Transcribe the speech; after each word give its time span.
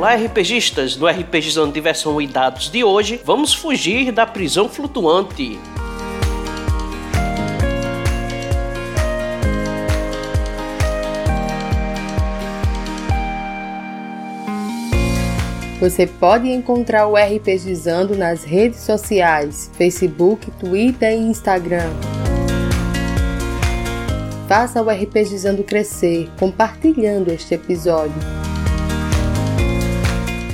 Olá, 0.00 0.14
RPGistas! 0.14 0.96
No 0.96 1.06
RPGizando 1.06 1.74
Diversão 1.74 2.22
e 2.22 2.26
Dados 2.26 2.70
de 2.70 2.82
hoje, 2.82 3.20
vamos 3.22 3.52
fugir 3.52 4.10
da 4.10 4.24
prisão 4.24 4.66
flutuante. 4.66 5.58
Você 15.78 16.06
pode 16.06 16.48
encontrar 16.48 17.06
o 17.06 17.14
RPGizando 17.14 18.16
nas 18.16 18.42
redes 18.42 18.80
sociais, 18.80 19.70
Facebook, 19.74 20.50
Twitter 20.52 21.12
e 21.12 21.16
Instagram. 21.16 21.90
Faça 24.48 24.80
o 24.80 24.88
RPGizando 24.88 25.62
crescer, 25.62 26.30
compartilhando 26.38 27.30
este 27.30 27.52
episódio. 27.52 28.39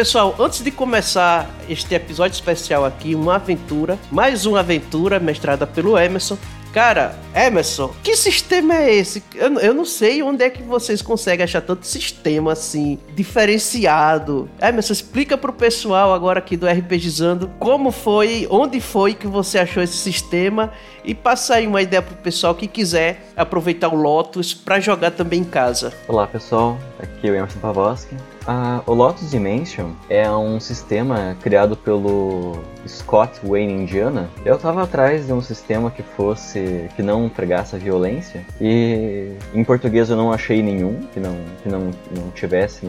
Pessoal, 0.00 0.34
antes 0.38 0.64
de 0.64 0.70
começar 0.70 1.46
este 1.68 1.94
episódio 1.94 2.34
especial 2.34 2.86
aqui, 2.86 3.14
uma 3.14 3.34
aventura, 3.34 3.98
mais 4.10 4.46
uma 4.46 4.60
aventura 4.60 5.20
mestrada 5.20 5.66
pelo 5.66 5.98
Emerson. 5.98 6.38
Cara, 6.72 7.14
Emerson, 7.34 7.94
que 8.02 8.16
sistema 8.16 8.76
é 8.76 8.94
esse? 8.94 9.22
Eu, 9.34 9.58
eu 9.58 9.74
não 9.74 9.84
sei 9.84 10.22
onde 10.22 10.42
é 10.42 10.48
que 10.48 10.62
vocês 10.62 11.02
conseguem 11.02 11.44
achar 11.44 11.60
tanto 11.60 11.86
sistema 11.86 12.52
assim, 12.52 12.98
diferenciado. 13.14 14.48
Emerson, 14.58 14.94
explica 14.94 15.36
pro 15.36 15.52
pessoal 15.52 16.14
agora 16.14 16.38
aqui 16.38 16.56
do 16.56 16.66
RPGizando 16.66 17.50
como 17.58 17.90
foi, 17.90 18.48
onde 18.50 18.80
foi 18.80 19.12
que 19.12 19.26
você 19.26 19.58
achou 19.58 19.82
esse 19.82 19.98
sistema 19.98 20.72
e 21.04 21.14
passa 21.14 21.56
aí 21.56 21.66
uma 21.66 21.82
ideia 21.82 22.00
pro 22.00 22.16
pessoal 22.16 22.54
que 22.54 22.66
quiser 22.66 23.30
aproveitar 23.36 23.88
o 23.88 23.96
Lotus 23.96 24.54
para 24.54 24.80
jogar 24.80 25.10
também 25.10 25.40
em 25.40 25.44
casa. 25.44 25.92
Olá 26.08 26.26
pessoal, 26.26 26.78
aqui 27.02 27.28
é 27.28 27.30
o 27.30 27.34
Emerson 27.34 27.58
Pavoski. 27.60 28.16
Ah, 28.46 28.82
o 28.86 28.94
Lotus 28.94 29.30
Dimension 29.30 29.90
é 30.08 30.28
um 30.30 30.58
sistema 30.58 31.36
criado 31.42 31.76
pelo 31.76 32.58
Scott 32.86 33.38
Wayne 33.44 33.82
Indiana. 33.82 34.28
Eu 34.44 34.56
estava 34.56 34.82
atrás 34.82 35.26
de 35.26 35.32
um 35.32 35.42
sistema 35.42 35.90
que 35.90 36.02
fosse 36.02 36.88
que 36.96 37.02
não 37.02 37.28
pregasse 37.28 37.76
a 37.76 37.78
violência 37.78 38.44
e 38.60 39.32
em 39.54 39.62
português 39.62 40.10
eu 40.10 40.16
não 40.16 40.32
achei 40.32 40.62
nenhum 40.62 41.00
que 41.12 41.20
não 41.20 41.36
que 41.62 41.68
não, 41.68 41.90
não 42.16 42.30
tivesse 42.34 42.86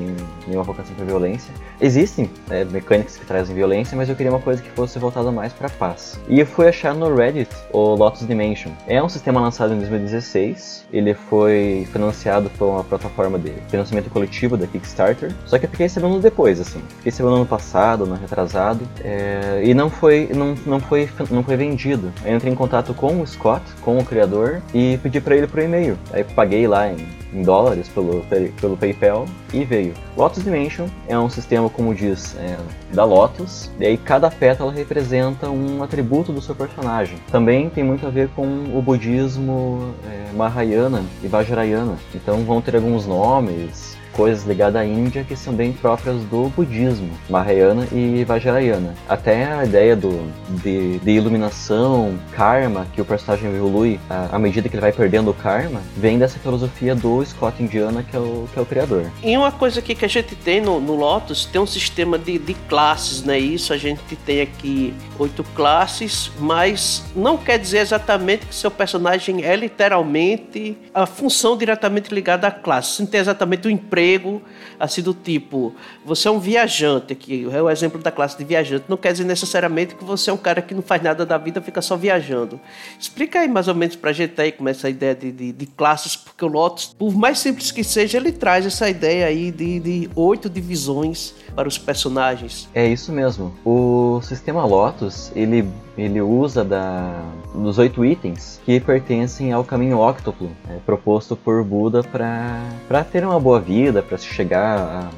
nenhuma 0.47 0.64
vocação 0.64 0.96
para 0.96 1.06
violência. 1.06 1.53
Existem 1.80 2.30
é, 2.50 2.64
mecânicas 2.66 3.18
que 3.18 3.25
trazem 3.25 3.56
violência, 3.56 3.96
mas 3.96 4.09
eu 4.09 4.16
queria 4.16 4.31
uma 4.31 4.41
coisa 4.41 4.62
que 4.62 4.69
fosse 4.69 4.97
voltada 4.97 5.31
mais 5.31 5.52
para 5.53 5.69
paz. 5.69 6.19
E 6.28 6.40
eu 6.40 6.46
fui 6.46 6.68
achar 6.68 6.94
no 6.94 7.14
Reddit 7.14 7.52
o 7.72 7.96
Lotus 7.96 8.25
Dimension. 8.25 8.72
É 8.88 9.02
um 9.03 9.09
sistema 9.09 9.41
lançado 9.41 9.74
em 9.74 9.78
2016. 9.78 10.85
Ele 10.91 11.14
foi 11.14 11.88
financiado 11.91 12.50
por 12.58 12.68
uma 12.68 12.84
plataforma 12.84 13.38
de 13.38 13.52
financiamento 13.69 14.00
coletivo 14.09 14.57
da 14.57 14.67
Kickstarter. 14.67 15.34
Só 15.45 15.57
que 15.57 15.66
eu 15.66 15.69
fiquei 15.69 15.89
sabendo 15.89 16.19
depois, 16.19 16.59
assim. 16.59 16.81
Fiquei 16.97 17.12
sabendo 17.12 17.35
ano 17.35 17.45
passado, 17.45 18.03
ano 18.03 18.16
retrasado. 18.16 18.88
É, 19.03 19.62
e 19.63 19.73
não 19.73 19.89
foi, 19.89 20.29
não, 20.34 20.56
não, 20.66 20.79
foi, 20.79 21.09
não 21.29 21.44
foi 21.44 21.56
vendido. 21.56 22.11
Eu 22.25 22.35
entrei 22.35 22.51
em 22.51 22.56
contato 22.56 22.94
com 22.94 23.22
o 23.22 23.28
Scott, 23.28 23.63
com 23.81 23.97
o 23.97 24.06
criador, 24.06 24.61
e 24.73 24.97
pedi 25.01 25.19
para 25.22 25.35
ele 25.35 25.47
por 25.47 25.59
e-mail. 25.59 25.97
Aí 26.11 26.23
paguei 26.23 26.67
lá 26.67 26.90
em, 26.90 27.07
em 27.34 27.41
dólares 27.41 27.88
pelo, 27.90 28.25
pelo 28.59 28.78
PayPal 28.78 29.25
e 29.53 29.63
veio. 29.63 29.94
Lotus 30.16 30.44
Dimension 30.44 30.88
é 31.07 31.17
um 31.17 31.29
sistema, 31.29 31.69
como 31.69 31.95
diz, 31.95 32.35
é, 32.38 32.57
da 32.94 33.03
Lotus, 33.03 33.69
e 33.79 33.85
aí 33.85 33.97
cada 33.97 34.29
pétala 34.29 34.72
representa 34.72 35.50
um 35.50 35.81
atributo 35.84 36.31
do 36.31 36.41
seu 36.41 36.56
personagem. 36.56 37.17
Também 37.31 37.69
tem 37.69 37.84
muito 37.84 38.06
a 38.06 38.09
ver 38.09 38.29
com 38.29 38.45
o 38.45 38.81
budismo 38.81 39.94
é, 40.06 40.34
Mahayana 40.35 41.03
e 41.23 41.28
Vajrayana. 41.28 41.97
Então 42.13 42.44
vão 42.44 42.61
ter 42.61 42.75
alguns 42.75 43.06
nomes, 43.06 43.91
coisas 44.13 44.45
ligadas 44.45 44.81
à 44.81 44.85
Índia 44.85 45.23
que 45.23 45.35
são 45.35 45.53
bem 45.53 45.72
próprias 45.72 46.22
do 46.23 46.49
budismo, 46.49 47.09
Mahayana 47.29 47.88
e 47.91 48.23
Vajrayana. 48.23 48.94
Até 49.07 49.51
a 49.51 49.66
ideia 49.66 49.95
do, 49.95 50.31
de, 50.61 50.99
de 50.99 51.11
iluminação, 51.11 52.17
karma, 52.33 52.85
que 52.94 53.01
o 53.01 53.05
personagem 53.05 53.53
evolui 53.53 53.99
à, 54.09 54.35
à, 54.35 54.39
medida 54.39 54.67
que 54.67 54.75
ele 54.75 54.81
vai 54.81 54.91
perdendo 54.91 55.31
o 55.31 55.33
karma, 55.33 55.81
vem 55.95 56.19
dessa 56.19 56.39
filosofia 56.39 56.95
do 56.95 57.23
Scott 57.25 57.61
Indiana, 57.61 58.03
que 58.03 58.16
é 58.16 58.19
o, 58.19 58.47
que 58.51 58.59
é 58.59 58.61
o 58.61 58.66
criador. 58.66 59.05
E 59.23 59.38
uma 59.38 59.51
coisa 59.51 59.79
aqui 59.79 59.95
que 59.95 60.05
a 60.05 60.09
gente 60.09 60.35
tem 60.35 60.61
no, 60.61 60.79
no 60.79 60.95
Lotus, 60.95 61.45
tem 61.45 61.61
um 61.61 61.66
sistema 61.66 62.17
de, 62.17 62.38
de 62.38 62.53
classes, 62.53 63.23
né? 63.23 63.39
Isso 63.39 63.73
a 63.73 63.78
gente 63.78 64.16
tem 64.17 64.41
aqui 64.41 64.93
oito 65.17 65.43
classes, 65.55 66.31
mas 66.39 67.03
não 67.16 67.38
quer 67.38 67.57
dizer 67.57 67.79
exatamente 67.79 68.45
que 68.45 68.55
seu 68.55 68.72
personagem 68.72 69.43
é 69.43 69.55
literalmente 69.55 70.78
a 70.93 71.05
função 71.05 71.57
diretamente 71.57 72.13
ligada 72.13 72.47
à 72.47 72.51
classe. 72.51 73.01
Não 73.01 73.07
tem 73.07 73.19
exatamente 73.19 73.67
o 73.67 73.72
emprego 73.72 74.00
emprego, 74.01 74.41
assim 74.79 75.01
do 75.01 75.13
tipo, 75.13 75.73
você 76.03 76.28
é 76.28 76.31
um 76.31 76.39
viajante, 76.39 77.13
aqui 77.13 77.47
é 77.51 77.62
o 77.62 77.69
exemplo 77.69 78.01
da 78.01 78.12
classe 78.12 78.38
de 78.38 78.44
viajante, 78.44 78.85
não 78.88 78.97
quer 78.97 79.12
dizer 79.12 79.25
necessariamente 79.25 79.95
que 79.95 80.03
você 80.03 80.29
é 80.29 80.34
um 80.34 80.38
cara 80.38 80.62
que 80.62 80.73
não 80.73 80.81
faz 80.81 81.01
nada 81.01 81.25
da 81.25 81.38
vida, 81.38 81.62
fica 81.62 81.81
só 81.81 81.95
viajando. 81.95 82.59
Explica 83.00 83.40
aí 83.40 83.47
mais 83.47 83.67
ou 83.67 83.75
menos 83.75 83.95
pra 83.95 84.11
gente 84.11 84.40
aí 84.41 84.51
como 84.51 84.69
é 84.69 84.72
essa 84.72 84.90
ideia 84.90 85.13
de, 85.13 85.31
de, 85.31 85.51
de 85.51 85.66
classes, 85.67 86.16
porque 86.16 86.44
o 86.44 86.47
Lotus, 86.47 86.95
por 86.97 87.13
mais 87.13 87.40
simples 87.40 87.72
que 87.72 87.84
seja, 87.84 88.17
ele 88.17 88.31
traz 88.31 88.66
essa 88.66 88.90
ideia 88.90 89.28
aí 89.28 89.51
de, 89.51 89.79
de 89.79 90.09
oito 90.16 90.50
divisões 90.50 91.35
para 91.56 91.67
os 91.67 91.78
personagens. 91.78 92.67
É 92.73 92.88
isso 92.88 93.11
mesmo. 93.11 93.53
O 93.63 94.19
sistema 94.23 94.66
Lotus, 94.66 95.31
ele 95.35 95.67
ele 95.97 96.22
usa 96.22 96.63
da, 96.63 97.22
dos 97.53 97.78
oito 97.78 98.03
itens 98.06 98.62
que 98.66 98.79
pertencem 98.79 99.52
ao 99.52 99.63
caminho 99.63 99.97
óctuplo 99.97 100.50
é, 100.69 100.78
proposto 100.85 101.35
por 101.35 101.63
Buda 101.63 102.02
para 102.03 103.03
ter 103.03 103.25
uma 103.25 103.40
boa 103.40 103.59
vida, 103.59 104.02
para 104.02 104.18
se 104.18 104.25
chegar 104.25 105.09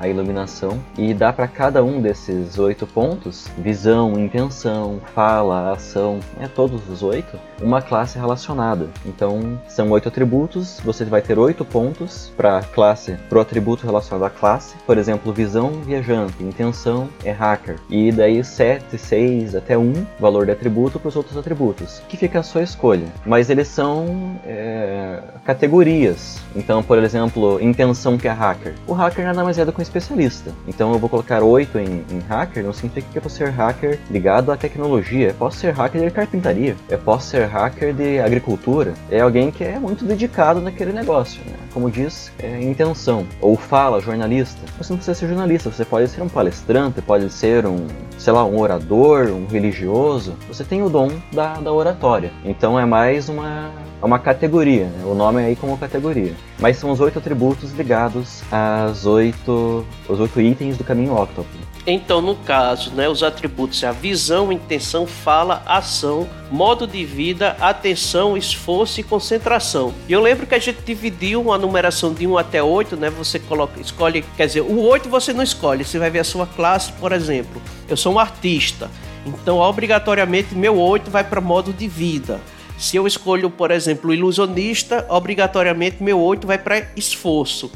à 0.00 0.08
iluminação. 0.08 0.78
E 0.98 1.14
dá 1.14 1.32
para 1.32 1.46
cada 1.46 1.82
um 1.84 2.00
desses 2.00 2.58
oito 2.58 2.86
pontos 2.86 3.48
visão, 3.58 4.18
intenção, 4.18 5.00
fala, 5.14 5.72
ação, 5.72 6.20
é 6.40 6.46
todos 6.48 6.88
os 6.88 7.02
oito 7.02 7.38
uma 7.62 7.80
classe 7.80 8.18
relacionada. 8.18 8.88
Então 9.06 9.58
são 9.68 9.90
oito 9.90 10.08
atributos, 10.08 10.80
você 10.84 11.04
vai 11.04 11.22
ter 11.22 11.38
oito 11.38 11.64
pontos 11.64 12.32
para 12.36 12.62
classe, 12.62 13.16
para 13.28 13.38
o 13.38 13.40
atributo 13.40 13.86
relacionado 13.86 14.24
à 14.24 14.30
classe. 14.30 14.74
Por 14.86 14.98
exemplo, 14.98 15.32
visão, 15.32 15.70
viajante, 15.84 16.42
intenção 16.42 17.08
é 17.24 17.30
hacker. 17.30 17.76
E 17.88 18.10
daí 18.10 18.42
7, 18.42 18.98
6 18.98 19.54
até 19.54 19.76
1 19.76 20.06
valor 20.18 20.46
de 20.46 20.52
atributo 20.52 20.98
para 20.98 21.08
os 21.08 21.16
outros 21.16 21.36
atributos, 21.36 22.02
que 22.08 22.16
fica 22.16 22.40
a 22.40 22.42
sua 22.42 22.62
escolha. 22.62 23.06
Mas 23.24 23.50
eles 23.50 23.68
são 23.68 24.36
é, 24.44 25.20
categorias. 25.44 26.40
Então, 26.54 26.82
por 26.82 26.98
exemplo, 26.98 27.60
intenção 27.60 28.18
que 28.18 28.28
é 28.28 28.32
hacker. 28.32 28.74
O 28.86 28.92
hacker 28.92 29.24
nada 29.24 29.44
mais 29.44 29.58
é 29.58 29.64
do 29.64 29.72
que 29.72 29.80
um 29.80 29.82
especialista. 29.82 30.52
Então 30.66 30.92
eu 30.92 30.98
vou 30.98 31.08
colocar 31.08 31.42
8 31.42 31.78
em, 31.78 32.04
em 32.10 32.18
hacker, 32.28 32.64
não 32.64 32.72
significa 32.72 33.06
que 33.10 33.18
eu 33.18 33.22
posso 33.22 33.36
ser 33.36 33.50
hacker 33.50 33.98
ligado 34.10 34.50
à 34.50 34.56
tecnologia. 34.56 35.28
Eu 35.28 35.34
posso 35.34 35.58
ser 35.58 35.72
hacker 35.72 36.02
de 36.02 36.10
carpintaria. 36.10 36.76
Eu 36.88 36.98
posso 36.98 37.28
ser 37.28 37.46
hacker 37.52 37.92
de 37.92 38.18
agricultura. 38.18 38.94
É 39.10 39.20
alguém 39.20 39.50
que 39.50 39.62
é 39.62 39.78
muito 39.78 40.04
dedicado 40.04 40.60
naquele 40.60 40.92
negócio. 40.92 41.42
Né? 41.46 41.54
Como 41.72 41.90
diz, 41.90 42.32
é 42.38 42.62
intenção. 42.62 43.26
Ou 43.40 43.56
fala, 43.56 44.00
jornalista. 44.00 44.60
Você 44.78 44.92
não 44.92 44.96
precisa 44.96 45.14
ser 45.14 45.28
jornalista, 45.28 45.70
você 45.70 45.84
pode 45.84 46.08
ser 46.08 46.22
um 46.22 46.28
palestrante, 46.28 47.02
pode 47.02 47.30
ser 47.30 47.66
um, 47.66 47.86
sei 48.18 48.32
lá, 48.32 48.44
um 48.44 48.58
orador, 48.58 49.28
um 49.28 49.46
religioso. 49.46 50.34
Você 50.48 50.64
tem 50.64 50.82
o 50.82 50.88
dom 50.88 51.10
da, 51.32 51.54
da 51.54 51.72
oratória. 51.72 52.30
Então 52.44 52.80
é 52.80 52.86
mais 52.86 53.28
uma, 53.28 53.70
uma 54.00 54.18
categoria, 54.18 54.86
né? 54.86 55.04
o 55.04 55.14
nome 55.14 55.42
é 55.42 55.46
aí 55.46 55.56
como 55.56 55.76
categoria. 55.76 56.32
Mas 56.58 56.78
são 56.78 56.90
os 56.90 57.00
oito 57.00 57.18
atributos 57.18 57.72
ligados 57.72 58.42
às 58.50 59.04
oito, 59.04 59.84
os 60.08 60.20
oito 60.20 60.40
itens 60.40 60.78
do 60.78 60.84
caminho 60.84 61.14
Octopus. 61.14 61.71
Então, 61.84 62.20
no 62.20 62.36
caso, 62.36 62.92
né, 62.92 63.08
os 63.08 63.24
atributos 63.24 63.82
é 63.82 63.88
a 63.88 63.92
visão, 63.92 64.52
intenção, 64.52 65.04
fala, 65.04 65.62
ação, 65.66 66.28
modo 66.48 66.86
de 66.86 67.04
vida, 67.04 67.56
atenção, 67.60 68.36
esforço 68.36 69.00
e 69.00 69.02
concentração. 69.02 69.92
E 70.08 70.12
eu 70.12 70.20
lembro 70.20 70.46
que 70.46 70.54
a 70.54 70.60
gente 70.60 70.78
dividiu 70.84 71.42
uma 71.42 71.58
numeração 71.58 72.14
de 72.14 72.24
1 72.24 72.38
até 72.38 72.62
8, 72.62 72.96
né? 72.96 73.10
Você 73.10 73.40
coloca, 73.40 73.80
escolhe, 73.80 74.24
quer 74.36 74.46
dizer, 74.46 74.60
o 74.60 74.80
8 74.80 75.08
você 75.08 75.32
não 75.32 75.42
escolhe, 75.42 75.84
você 75.84 75.98
vai 75.98 76.08
ver 76.08 76.20
a 76.20 76.24
sua 76.24 76.46
classe, 76.46 76.92
por 76.92 77.10
exemplo. 77.10 77.60
Eu 77.88 77.96
sou 77.96 78.14
um 78.14 78.18
artista, 78.18 78.88
então 79.26 79.58
obrigatoriamente 79.58 80.54
meu 80.54 80.78
8 80.78 81.10
vai 81.10 81.24
para 81.24 81.40
modo 81.40 81.72
de 81.72 81.88
vida. 81.88 82.40
Se 82.78 82.96
eu 82.96 83.08
escolho, 83.08 83.50
por 83.50 83.72
exemplo, 83.72 84.14
ilusionista, 84.14 85.04
obrigatoriamente 85.08 86.00
meu 86.00 86.20
8 86.20 86.46
vai 86.46 86.58
para 86.58 86.88
esforço. 86.96 87.70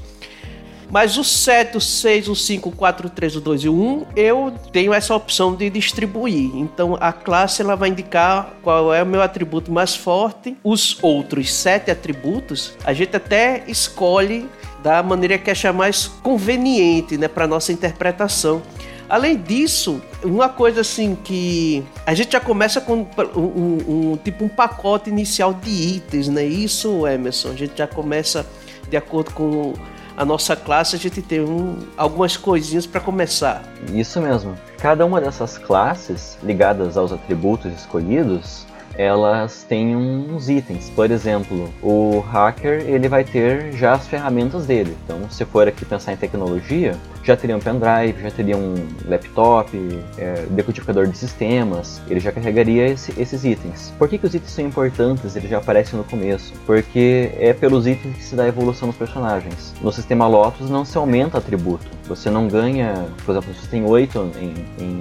Mas 0.91 1.17
o 1.17 1.25
7, 1.25 1.77
o 1.77 1.81
6, 1.81 2.29
o 2.29 2.37
5, 2.37 2.69
o 2.69 2.73
4, 2.73 3.07
o 3.09 3.11
3, 3.11 3.37
o 3.37 3.41
2 3.41 3.65
e 3.65 3.69
o 3.69 3.75
1, 3.75 4.07
eu 4.15 4.53
tenho 4.73 4.93
essa 4.95 5.15
opção 5.15 5.55
de 5.55 5.69
distribuir. 5.69 6.55
Então 6.55 6.97
a 7.01 7.13
classe 7.13 7.61
ela 7.61 7.75
vai 7.75 7.89
indicar 7.89 8.55
qual 8.63 8.95
é 8.95 9.03
o 9.03 9.07
meu 9.07 9.21
atributo 9.21 9.73
mais 9.73 9.97
forte. 9.97 10.57
Os 10.63 10.99
outros 11.03 11.53
sete 11.53 11.91
atributos, 11.91 12.73
a 12.85 12.93
gente 12.93 13.17
até 13.17 13.65
escolhe 13.67 14.49
da 14.83 15.03
maneira 15.03 15.37
que 15.37 15.51
achar 15.51 15.73
mais 15.73 16.07
conveniente 16.07 17.19
né, 17.19 17.27
para 17.27 17.47
nossa 17.47 17.73
interpretação. 17.73 18.63
Além 19.09 19.37
disso, 19.37 20.01
uma 20.23 20.49
coisa 20.49 20.81
assim 20.81 21.17
que 21.17 21.85
a 22.05 22.13
gente 22.13 22.33
já 22.33 22.41
começa 22.41 22.81
com 22.81 22.95
um, 22.95 23.07
um, 23.37 24.13
um, 24.13 24.17
tipo 24.17 24.45
um 24.45 24.49
pacote 24.49 25.11
inicial 25.11 25.55
de 25.55 25.71
itens, 25.71 26.29
né? 26.29 26.45
Isso, 26.45 27.07
Emerson, 27.07 27.51
a 27.51 27.55
gente 27.55 27.77
já 27.77 27.87
começa 27.87 28.45
de 28.89 28.97
acordo 28.97 29.33
com 29.33 29.75
a 30.17 30.25
nossa 30.25 30.57
classe, 30.57 30.97
a 30.97 30.99
gente 30.99 31.21
tem 31.21 31.41
um, 31.41 31.77
algumas 31.97 32.37
coisinhas 32.37 32.87
para 32.87 33.01
começar. 33.01 33.63
Isso 33.93 34.21
mesmo. 34.21 34.57
Cada 34.79 35.05
uma 35.05 35.21
dessas 35.21 35.59
classes 35.59 36.39
ligadas 36.43 36.97
aos 36.97 37.13
atributos 37.13 37.73
escolhidos 37.73 38.67
elas 38.97 39.63
têm 39.63 39.95
uns 39.97 40.49
itens. 40.49 40.91
Por 40.91 41.11
exemplo, 41.11 41.73
o 41.83 42.21
hacker 42.21 42.81
ele 42.87 43.09
vai 43.09 43.25
ter 43.25 43.73
já 43.73 43.93
as 43.93 44.07
ferramentas 44.07 44.67
dele. 44.67 44.97
Então, 45.05 45.29
se 45.31 45.45
for 45.45 45.69
aqui 45.69 45.85
pensar 45.85 46.13
em 46.13 46.17
tecnologia, 46.17 46.97
já 47.23 47.37
teria 47.37 47.57
um 47.57 47.61
pendrive, 47.61 48.23
já 48.23 48.31
teria 48.31 48.57
um 48.57 48.75
laptop, 49.07 49.77
é, 50.17 50.47
decodificador 50.51 51.09
de 51.09 51.19
sistemas, 51.19 52.01
ele 52.09 52.21
já 52.21 52.31
carregaria 52.31 52.87
esse, 52.87 53.13
esses 53.21 53.45
itens. 53.45 53.93
Por 53.99 54.09
que, 54.09 54.17
que 54.17 54.27
os 54.27 54.35
itens 54.35 54.53
são 54.53 54.65
importantes? 54.65 55.35
Eles 55.35 55.51
já 55.51 55.59
aparecem 55.59 55.99
no 55.99 56.05
começo. 56.05 56.53
Porque 56.65 57.33
é 57.39 57.53
pelos 57.53 57.87
itens 57.87 58.17
que 58.17 58.23
se 58.23 58.37
dá 58.37 58.45
a 58.45 58.49
evolução 58.49 58.89
dos 58.89 58.97
personagens. 58.97 59.75
No 59.81 59.91
sistema 59.93 60.27
Lotus 60.27 60.71
não 60.71 60.85
se 60.85 60.97
aumenta 60.97 61.39
atributo. 61.39 61.87
Você 62.05 62.31
não 62.31 62.47
ganha, 62.47 63.07
por 63.25 63.33
exemplo, 63.33 63.53
você 63.53 63.67
tem 63.67 63.85
8 63.85 64.31
em, 64.41 64.85
em 64.85 65.01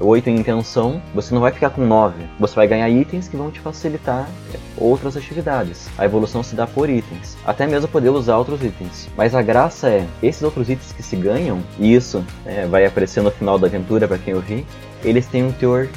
8 0.00 0.30
em 0.30 0.36
intenção, 0.36 1.00
você 1.14 1.34
não 1.34 1.40
vai 1.40 1.52
ficar 1.52 1.70
com 1.70 1.84
9. 1.84 2.14
Você 2.38 2.54
vai 2.54 2.66
ganhar 2.66 2.88
itens 2.88 3.28
que 3.28 3.36
vão 3.36 3.50
te 3.50 3.60
facilitar 3.60 4.28
é, 4.54 4.58
outras 4.76 5.16
atividades. 5.16 5.88
A 5.98 6.04
evolução 6.04 6.42
se 6.42 6.54
dá 6.54 6.66
por 6.66 6.88
itens. 6.88 7.36
Até 7.44 7.66
mesmo 7.66 7.88
poder 7.88 8.08
usar 8.08 8.38
outros 8.38 8.62
itens. 8.64 9.08
Mas 9.16 9.34
a 9.34 9.42
graça 9.42 9.88
é, 9.88 10.06
esses 10.22 10.42
outros 10.42 10.70
itens 10.70 10.92
que 10.92 11.02
se 11.02 11.16
ganham, 11.16 11.62
e 11.78 11.94
isso 11.94 12.24
é, 12.46 12.66
vai 12.66 12.86
aparecer 12.86 13.22
no 13.22 13.30
final 13.30 13.58
da 13.58 13.66
aventura 13.66 14.08
para 14.08 14.18
quem 14.18 14.34
ouvir, 14.34 14.66
eles 15.04 15.26
têm 15.26 15.44
um 15.44 15.52
teor 15.52 15.88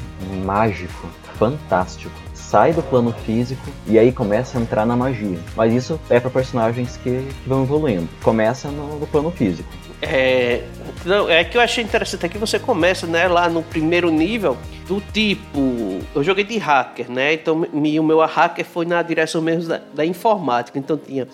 mágico, 0.44 1.08
fantástico 1.38 2.24
sai 2.54 2.72
do 2.72 2.84
plano 2.84 3.12
físico 3.12 3.68
e 3.88 3.98
aí 3.98 4.12
começa 4.12 4.60
a 4.60 4.62
entrar 4.62 4.86
na 4.86 4.96
magia. 4.96 5.40
Mas 5.56 5.74
isso 5.74 6.00
é 6.08 6.20
para 6.20 6.30
personagens 6.30 6.98
que, 6.98 7.28
vão 7.48 7.64
evoluindo. 7.64 8.08
Começa 8.22 8.68
no, 8.68 9.00
no 9.00 9.08
plano 9.08 9.32
físico. 9.32 9.68
É, 10.04 10.64
não, 11.06 11.30
é 11.30 11.44
que 11.44 11.58
eu 11.58 11.62
achei 11.62 11.84
interessante 11.84 12.26
aqui 12.26 12.38
você 12.38 12.60
começa, 12.60 13.08
né, 13.08 13.28
lá 13.28 13.50
no 13.50 13.64
primeiro 13.64 14.12
nível 14.12 14.58
do 14.88 15.00
tipo, 15.00 16.00
eu 16.14 16.24
joguei 16.24 16.44
de 16.44 16.58
hacker, 16.58 17.10
né? 17.10 17.34
Então 17.34 17.62
o 17.62 18.04
meu 18.04 18.20
hacker 18.26 18.66
foi 18.66 18.86
na 18.86 19.02
direção 19.02 19.42
mesmo 19.42 19.70
da, 19.70 19.82
da 19.94 20.06
informática. 20.06 20.78
Então 20.78 20.98
tinha 20.98 21.28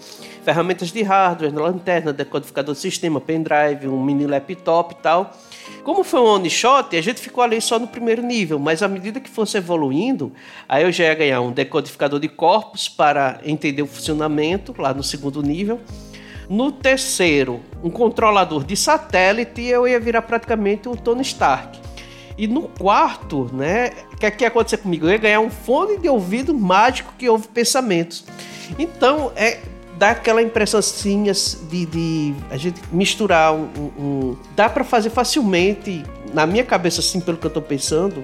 ferramentas 0.43 0.91
de 0.91 1.01
hardware, 1.01 1.53
lanterna, 1.53 2.13
decodificador 2.13 2.75
de 2.75 2.81
sistema, 2.81 3.19
pendrive, 3.19 3.87
um 3.87 4.01
mini 4.03 4.27
laptop 4.27 4.93
e 4.93 4.97
tal. 4.97 5.35
Como 5.83 6.03
foi 6.03 6.19
um 6.19 6.25
one 6.25 6.49
shot, 6.49 6.95
a 6.95 7.01
gente 7.01 7.19
ficou 7.19 7.43
ali 7.43 7.59
só 7.59 7.79
no 7.79 7.87
primeiro 7.87 8.21
nível, 8.21 8.59
mas 8.59 8.83
à 8.83 8.87
medida 8.87 9.19
que 9.19 9.29
fosse 9.29 9.57
evoluindo, 9.57 10.31
aí 10.67 10.83
eu 10.83 10.91
já 10.91 11.05
ia 11.05 11.15
ganhar 11.15 11.41
um 11.41 11.51
decodificador 11.51 12.19
de 12.19 12.27
corpos 12.27 12.87
para 12.87 13.39
entender 13.43 13.81
o 13.81 13.87
funcionamento 13.87 14.73
lá 14.77 14.93
no 14.93 15.03
segundo 15.03 15.41
nível. 15.41 15.79
No 16.49 16.71
terceiro, 16.71 17.59
um 17.83 17.91
controlador 17.91 18.63
de 18.63 18.75
satélite 18.75 19.61
eu 19.61 19.87
ia 19.87 19.99
virar 19.99 20.23
praticamente 20.23 20.89
um 20.89 20.95
Tony 20.95 21.21
Stark. 21.21 21.79
E 22.35 22.47
no 22.47 22.63
quarto, 22.63 23.47
né, 23.53 23.91
o 24.11 24.17
que, 24.17 24.25
é 24.25 24.31
que 24.31 24.43
ia 24.43 24.47
acontecer 24.47 24.77
comigo? 24.77 25.05
Eu 25.05 25.11
ia 25.11 25.17
ganhar 25.19 25.41
um 25.41 25.51
fone 25.51 25.99
de 25.99 26.09
ouvido 26.09 26.51
mágico 26.55 27.13
que 27.19 27.29
ouve 27.29 27.47
pensamentos. 27.49 28.25
Então, 28.79 29.31
é 29.35 29.59
dá 29.95 30.11
aquela 30.11 30.41
impressão 30.41 30.79
assim 30.79 31.23
de, 31.69 31.85
de 31.85 32.33
a 32.49 32.55
gente 32.55 32.81
misturar 32.89 33.53
um, 33.53 33.67
um, 33.77 34.01
um 34.01 34.37
dá 34.55 34.69
para 34.69 34.85
fazer 34.85 35.09
facilmente 35.09 36.05
na 36.33 36.45
minha 36.47 36.63
cabeça 36.63 37.01
assim 37.01 37.19
pelo 37.19 37.37
que 37.37 37.45
eu 37.45 37.49
tô 37.49 37.61
pensando 37.61 38.23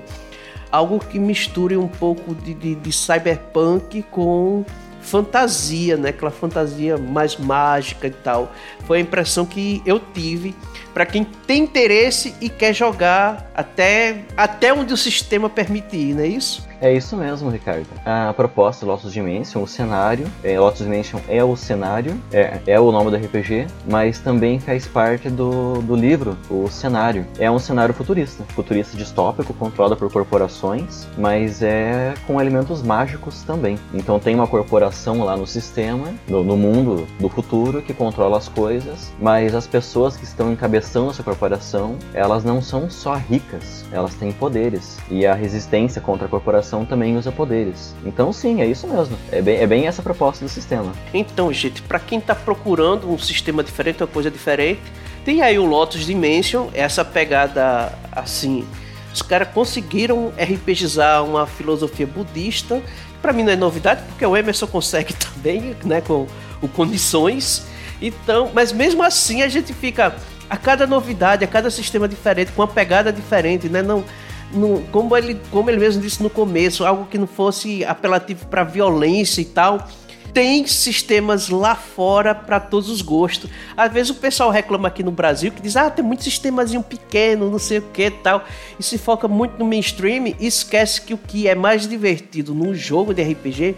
algo 0.72 1.00
que 1.00 1.20
misture 1.20 1.76
um 1.76 1.88
pouco 1.88 2.34
de, 2.34 2.54
de, 2.54 2.76
de 2.76 2.92
cyberpunk 2.92 4.04
com 4.04 4.66
fantasia, 5.06 5.96
né? 5.96 6.10
Aquela 6.10 6.32
fantasia 6.32 6.98
mais 6.98 7.38
mágica 7.38 8.08
e 8.08 8.12
tal. 8.12 8.52
Foi 8.86 8.98
a 8.98 9.02
impressão 9.02 9.46
que 9.46 9.82
eu 9.86 10.00
tive 10.00 10.56
para 10.96 11.06
quem 11.06 11.26
tem 11.26 11.64
interesse 11.64 12.34
e 12.40 12.48
quer 12.48 12.74
jogar 12.74 13.52
até, 13.54 14.24
até 14.38 14.74
onde 14.74 14.94
o 14.94 14.98
sistema 14.98 15.50
permitir, 15.50 16.16
não 16.16 16.24
é 16.24 16.28
isso? 16.28 16.66
É 16.82 16.94
isso 16.94 17.18
mesmo, 17.18 17.50
Ricardo. 17.50 17.88
A 18.06 18.34
proposta 18.34 18.86
Lotus 18.86 19.12
Dimension, 19.12 19.62
o 19.62 19.68
cenário, 19.68 20.28
é, 20.44 20.56
Dimension 20.76 21.20
é 21.28 21.44
o 21.44 21.56
cenário, 21.56 22.22
é, 22.32 22.60
é 22.68 22.80
o 22.80 22.92
nome 22.92 23.10
do 23.12 23.18
RPG, 23.18 23.68
mas 23.90 24.20
também 24.20 24.60
faz 24.60 24.86
parte 24.86 25.30
do, 25.30 25.82
do 25.82 25.96
livro, 25.96 26.38
o 26.50 26.70
cenário. 26.70 27.26
É 27.40 27.50
um 27.50 27.60
cenário 27.60 27.94
futurista, 27.94 28.44
futurista 28.50 28.96
distópico, 28.98 29.54
controlado 29.54 29.96
por 29.96 30.12
corporações, 30.12 31.08
mas 31.18 31.62
é 31.62 32.14
com 32.28 32.40
elementos 32.40 32.84
mágicos 32.84 33.42
também. 33.44 33.80
Então 33.94 34.20
tem 34.20 34.36
uma 34.36 34.48
corporação 34.48 35.24
lá 35.24 35.36
no 35.36 35.48
sistema, 35.48 36.14
no, 36.28 36.44
no 36.44 36.58
mundo 36.58 37.08
do 37.20 37.30
futuro, 37.30 37.82
que 37.82 37.94
controla 37.94 38.38
as 38.38 38.50
coisas, 38.50 39.14
mas 39.20 39.56
as 39.56 39.66
pessoas 39.66 40.18
que 40.18 40.26
estão 40.26 40.52
encabeçando 40.52 40.85
essa 41.10 41.24
corporação, 41.24 41.98
elas 42.14 42.44
não 42.44 42.62
são 42.62 42.90
só 42.90 43.16
ricas, 43.16 43.84
elas 43.92 44.14
têm 44.16 44.32
poderes. 44.32 44.98
E 45.10 45.26
a 45.26 45.34
resistência 45.34 46.02
contra 46.02 46.28
a 46.28 46.30
corporação 46.30 46.86
também 46.86 47.18
usa 47.18 47.32
poderes. 47.32 47.96
Então, 48.06 48.32
sim, 48.32 48.62
é 48.62 48.66
isso 48.66 48.88
mesmo. 48.88 49.18
É 49.32 49.42
bem, 49.42 49.58
é 49.58 49.68
bem 49.68 49.88
essa 49.88 50.02
proposta 50.02 50.46
do 50.46 50.50
sistema. 50.50 50.94
Então, 51.14 51.52
gente, 51.52 51.82
para 51.82 52.00
quem 52.00 52.20
está 52.20 52.34
procurando 52.34 53.12
um 53.12 53.18
sistema 53.18 53.64
diferente, 53.64 54.02
uma 54.02 54.08
coisa 54.08 54.32
diferente, 54.32 54.82
tem 55.26 55.42
aí 55.42 55.58
o 55.58 55.66
Lotus 55.66 56.06
Dimension, 56.06 56.70
essa 56.74 57.04
pegada 57.04 57.92
assim. 58.12 58.66
Os 59.14 59.22
caras 59.22 59.48
conseguiram 59.50 60.32
RPGizar 60.38 61.24
uma 61.24 61.48
filosofia 61.48 62.06
budista. 62.06 62.82
Para 63.22 63.34
mim 63.34 63.44
não 63.44 63.52
é 63.52 63.56
novidade, 63.56 64.04
porque 64.08 64.26
o 64.26 64.38
Emerson 64.38 64.68
consegue 64.68 65.14
também, 65.18 65.76
né, 65.84 66.00
com 66.02 66.28
o 66.62 66.68
Condições. 66.68 67.66
Então, 68.02 68.52
mas 68.54 68.72
mesmo 68.72 69.02
assim 69.02 69.42
a 69.42 69.48
gente 69.48 69.74
fica 69.74 70.16
a 70.50 70.58
cada 70.58 70.86
novidade, 70.86 71.44
a 71.44 71.48
cada 71.48 71.70
sistema 71.70 72.08
diferente, 72.08 72.52
com 72.52 72.62
uma 72.62 72.68
pegada 72.68 73.12
diferente, 73.12 73.68
né? 73.70 73.82
Não, 73.82 74.04
no, 74.52 74.82
como, 74.92 75.16
ele, 75.16 75.40
como 75.52 75.70
ele 75.70 75.80
mesmo 75.80 76.02
disse 76.02 76.22
no 76.22 76.30
começo, 76.30 76.86
algo 76.86 77.06
que 77.06 77.18
não 77.18 77.28
fosse 77.28 77.84
apelativo 77.84 78.48
para 78.48 78.64
violência 78.64 79.42
e 79.42 79.46
tal. 79.46 79.88
Tem 80.34 80.68
sistemas 80.68 81.48
lá 81.48 81.76
fora 81.76 82.36
para 82.36 82.60
todos 82.60 82.90
os 82.90 83.02
gostos. 83.02 83.50
Às 83.78 83.94
vezes 83.94 84.10
o 84.10 84.16
pessoal 84.16 84.50
reclama 84.50 84.90
aqui 84.90 85.02
no 85.02 85.12
Brasil 85.12 85.50
que 85.50 85.62
diz: 85.62 85.78
ah, 85.78 85.90
tem 85.90 86.04
muito 86.04 86.24
sistemazinho 86.24 86.84
pequeno, 86.84 87.50
não 87.50 87.58
sei 87.58 87.78
o 87.78 87.84
que 87.84 88.12
tal. 88.12 88.44
E 88.78 88.84
se 88.84 88.98
foca 88.98 89.30
muito 89.30 89.58
no 89.58 89.64
mainstream 89.64 90.28
e 90.28 90.46
esquece 90.46 91.02
que 91.02 91.14
o 91.14 91.18
que 91.18 91.48
é 91.48 91.56
mais 91.56 91.88
divertido 91.88 92.54
num 92.54 92.76
jogo 92.76 93.14
de 93.14 93.24
RPG 93.24 93.76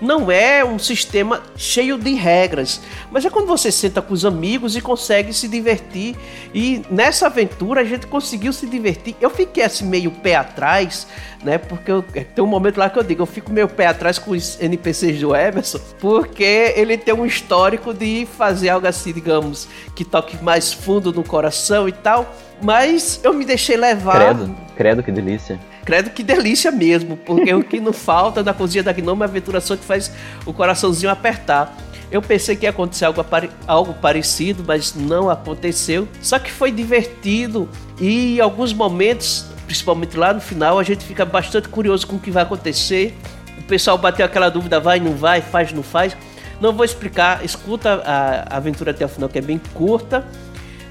não 0.00 0.30
é 0.30 0.64
um 0.64 0.78
sistema 0.78 1.42
cheio 1.56 1.98
de 1.98 2.14
regras, 2.14 2.80
mas 3.10 3.24
é 3.24 3.30
quando 3.30 3.46
você 3.46 3.70
senta 3.72 4.00
com 4.00 4.14
os 4.14 4.24
amigos 4.24 4.76
e 4.76 4.80
consegue 4.80 5.32
se 5.32 5.48
divertir. 5.48 6.16
E 6.54 6.82
nessa 6.90 7.26
aventura 7.26 7.80
a 7.80 7.84
gente 7.84 8.06
conseguiu 8.06 8.52
se 8.52 8.66
divertir. 8.66 9.16
Eu 9.20 9.30
fiquei 9.30 9.64
assim 9.64 9.86
meio 9.86 10.10
pé 10.10 10.36
atrás, 10.36 11.06
né? 11.42 11.58
Porque 11.58 11.90
eu, 11.90 12.04
é, 12.14 12.22
tem 12.24 12.42
um 12.42 12.48
momento 12.48 12.78
lá 12.78 12.88
que 12.88 12.98
eu 12.98 13.02
digo, 13.02 13.22
eu 13.22 13.26
fico 13.26 13.52
meio 13.52 13.68
pé 13.68 13.86
atrás 13.86 14.18
com 14.18 14.30
os 14.30 14.60
NPCs 14.60 15.20
do 15.20 15.34
Emerson, 15.34 15.80
porque 15.98 16.72
ele 16.76 16.96
tem 16.96 17.14
um 17.14 17.26
histórico 17.26 17.92
de 17.92 18.26
fazer 18.36 18.68
algo 18.68 18.86
assim, 18.86 19.12
digamos, 19.12 19.68
que 19.94 20.04
toque 20.04 20.42
mais 20.42 20.72
fundo 20.72 21.12
no 21.12 21.24
coração 21.24 21.88
e 21.88 21.92
tal. 21.92 22.34
Mas 22.62 23.20
eu 23.22 23.32
me 23.32 23.44
deixei 23.44 23.76
levar. 23.76 24.34
Credo, 24.34 24.56
credo, 24.76 25.02
que 25.02 25.12
delícia. 25.12 25.58
Credo 25.88 26.10
que 26.10 26.22
delícia 26.22 26.70
mesmo, 26.70 27.16
porque 27.16 27.54
o 27.54 27.64
que 27.64 27.80
não 27.80 27.94
falta 27.94 28.42
na 28.42 28.52
cozinha 28.52 28.82
da 28.82 28.92
Gnome 28.92 29.22
é 29.22 29.24
a 29.24 29.26
aventura 29.26 29.58
só 29.58 29.74
que 29.74 29.82
faz 29.82 30.12
o 30.44 30.52
coraçãozinho 30.52 31.10
apertar. 31.10 31.74
Eu 32.10 32.20
pensei 32.20 32.54
que 32.56 32.66
ia 32.66 32.70
acontecer 32.70 33.06
algo, 33.06 33.24
algo 33.66 33.94
parecido, 33.94 34.62
mas 34.66 34.94
não 34.94 35.30
aconteceu. 35.30 36.06
Só 36.20 36.38
que 36.38 36.50
foi 36.50 36.70
divertido 36.70 37.66
e 37.98 38.36
em 38.36 38.40
alguns 38.40 38.74
momentos, 38.74 39.46
principalmente 39.64 40.14
lá 40.14 40.34
no 40.34 40.42
final, 40.42 40.78
a 40.78 40.82
gente 40.82 41.06
fica 41.06 41.24
bastante 41.24 41.70
curioso 41.70 42.06
com 42.06 42.16
o 42.16 42.20
que 42.20 42.30
vai 42.30 42.42
acontecer. 42.42 43.16
O 43.56 43.62
pessoal 43.62 43.96
bateu 43.96 44.26
aquela 44.26 44.50
dúvida: 44.50 44.78
vai, 44.78 45.00
não 45.00 45.14
vai, 45.14 45.40
faz, 45.40 45.72
não 45.72 45.82
faz. 45.82 46.14
Não 46.60 46.74
vou 46.74 46.84
explicar, 46.84 47.42
escuta 47.42 48.02
a 48.04 48.58
aventura 48.58 48.90
até 48.90 49.06
o 49.06 49.08
final, 49.08 49.26
que 49.26 49.38
é 49.38 49.42
bem 49.42 49.58
curta, 49.72 50.22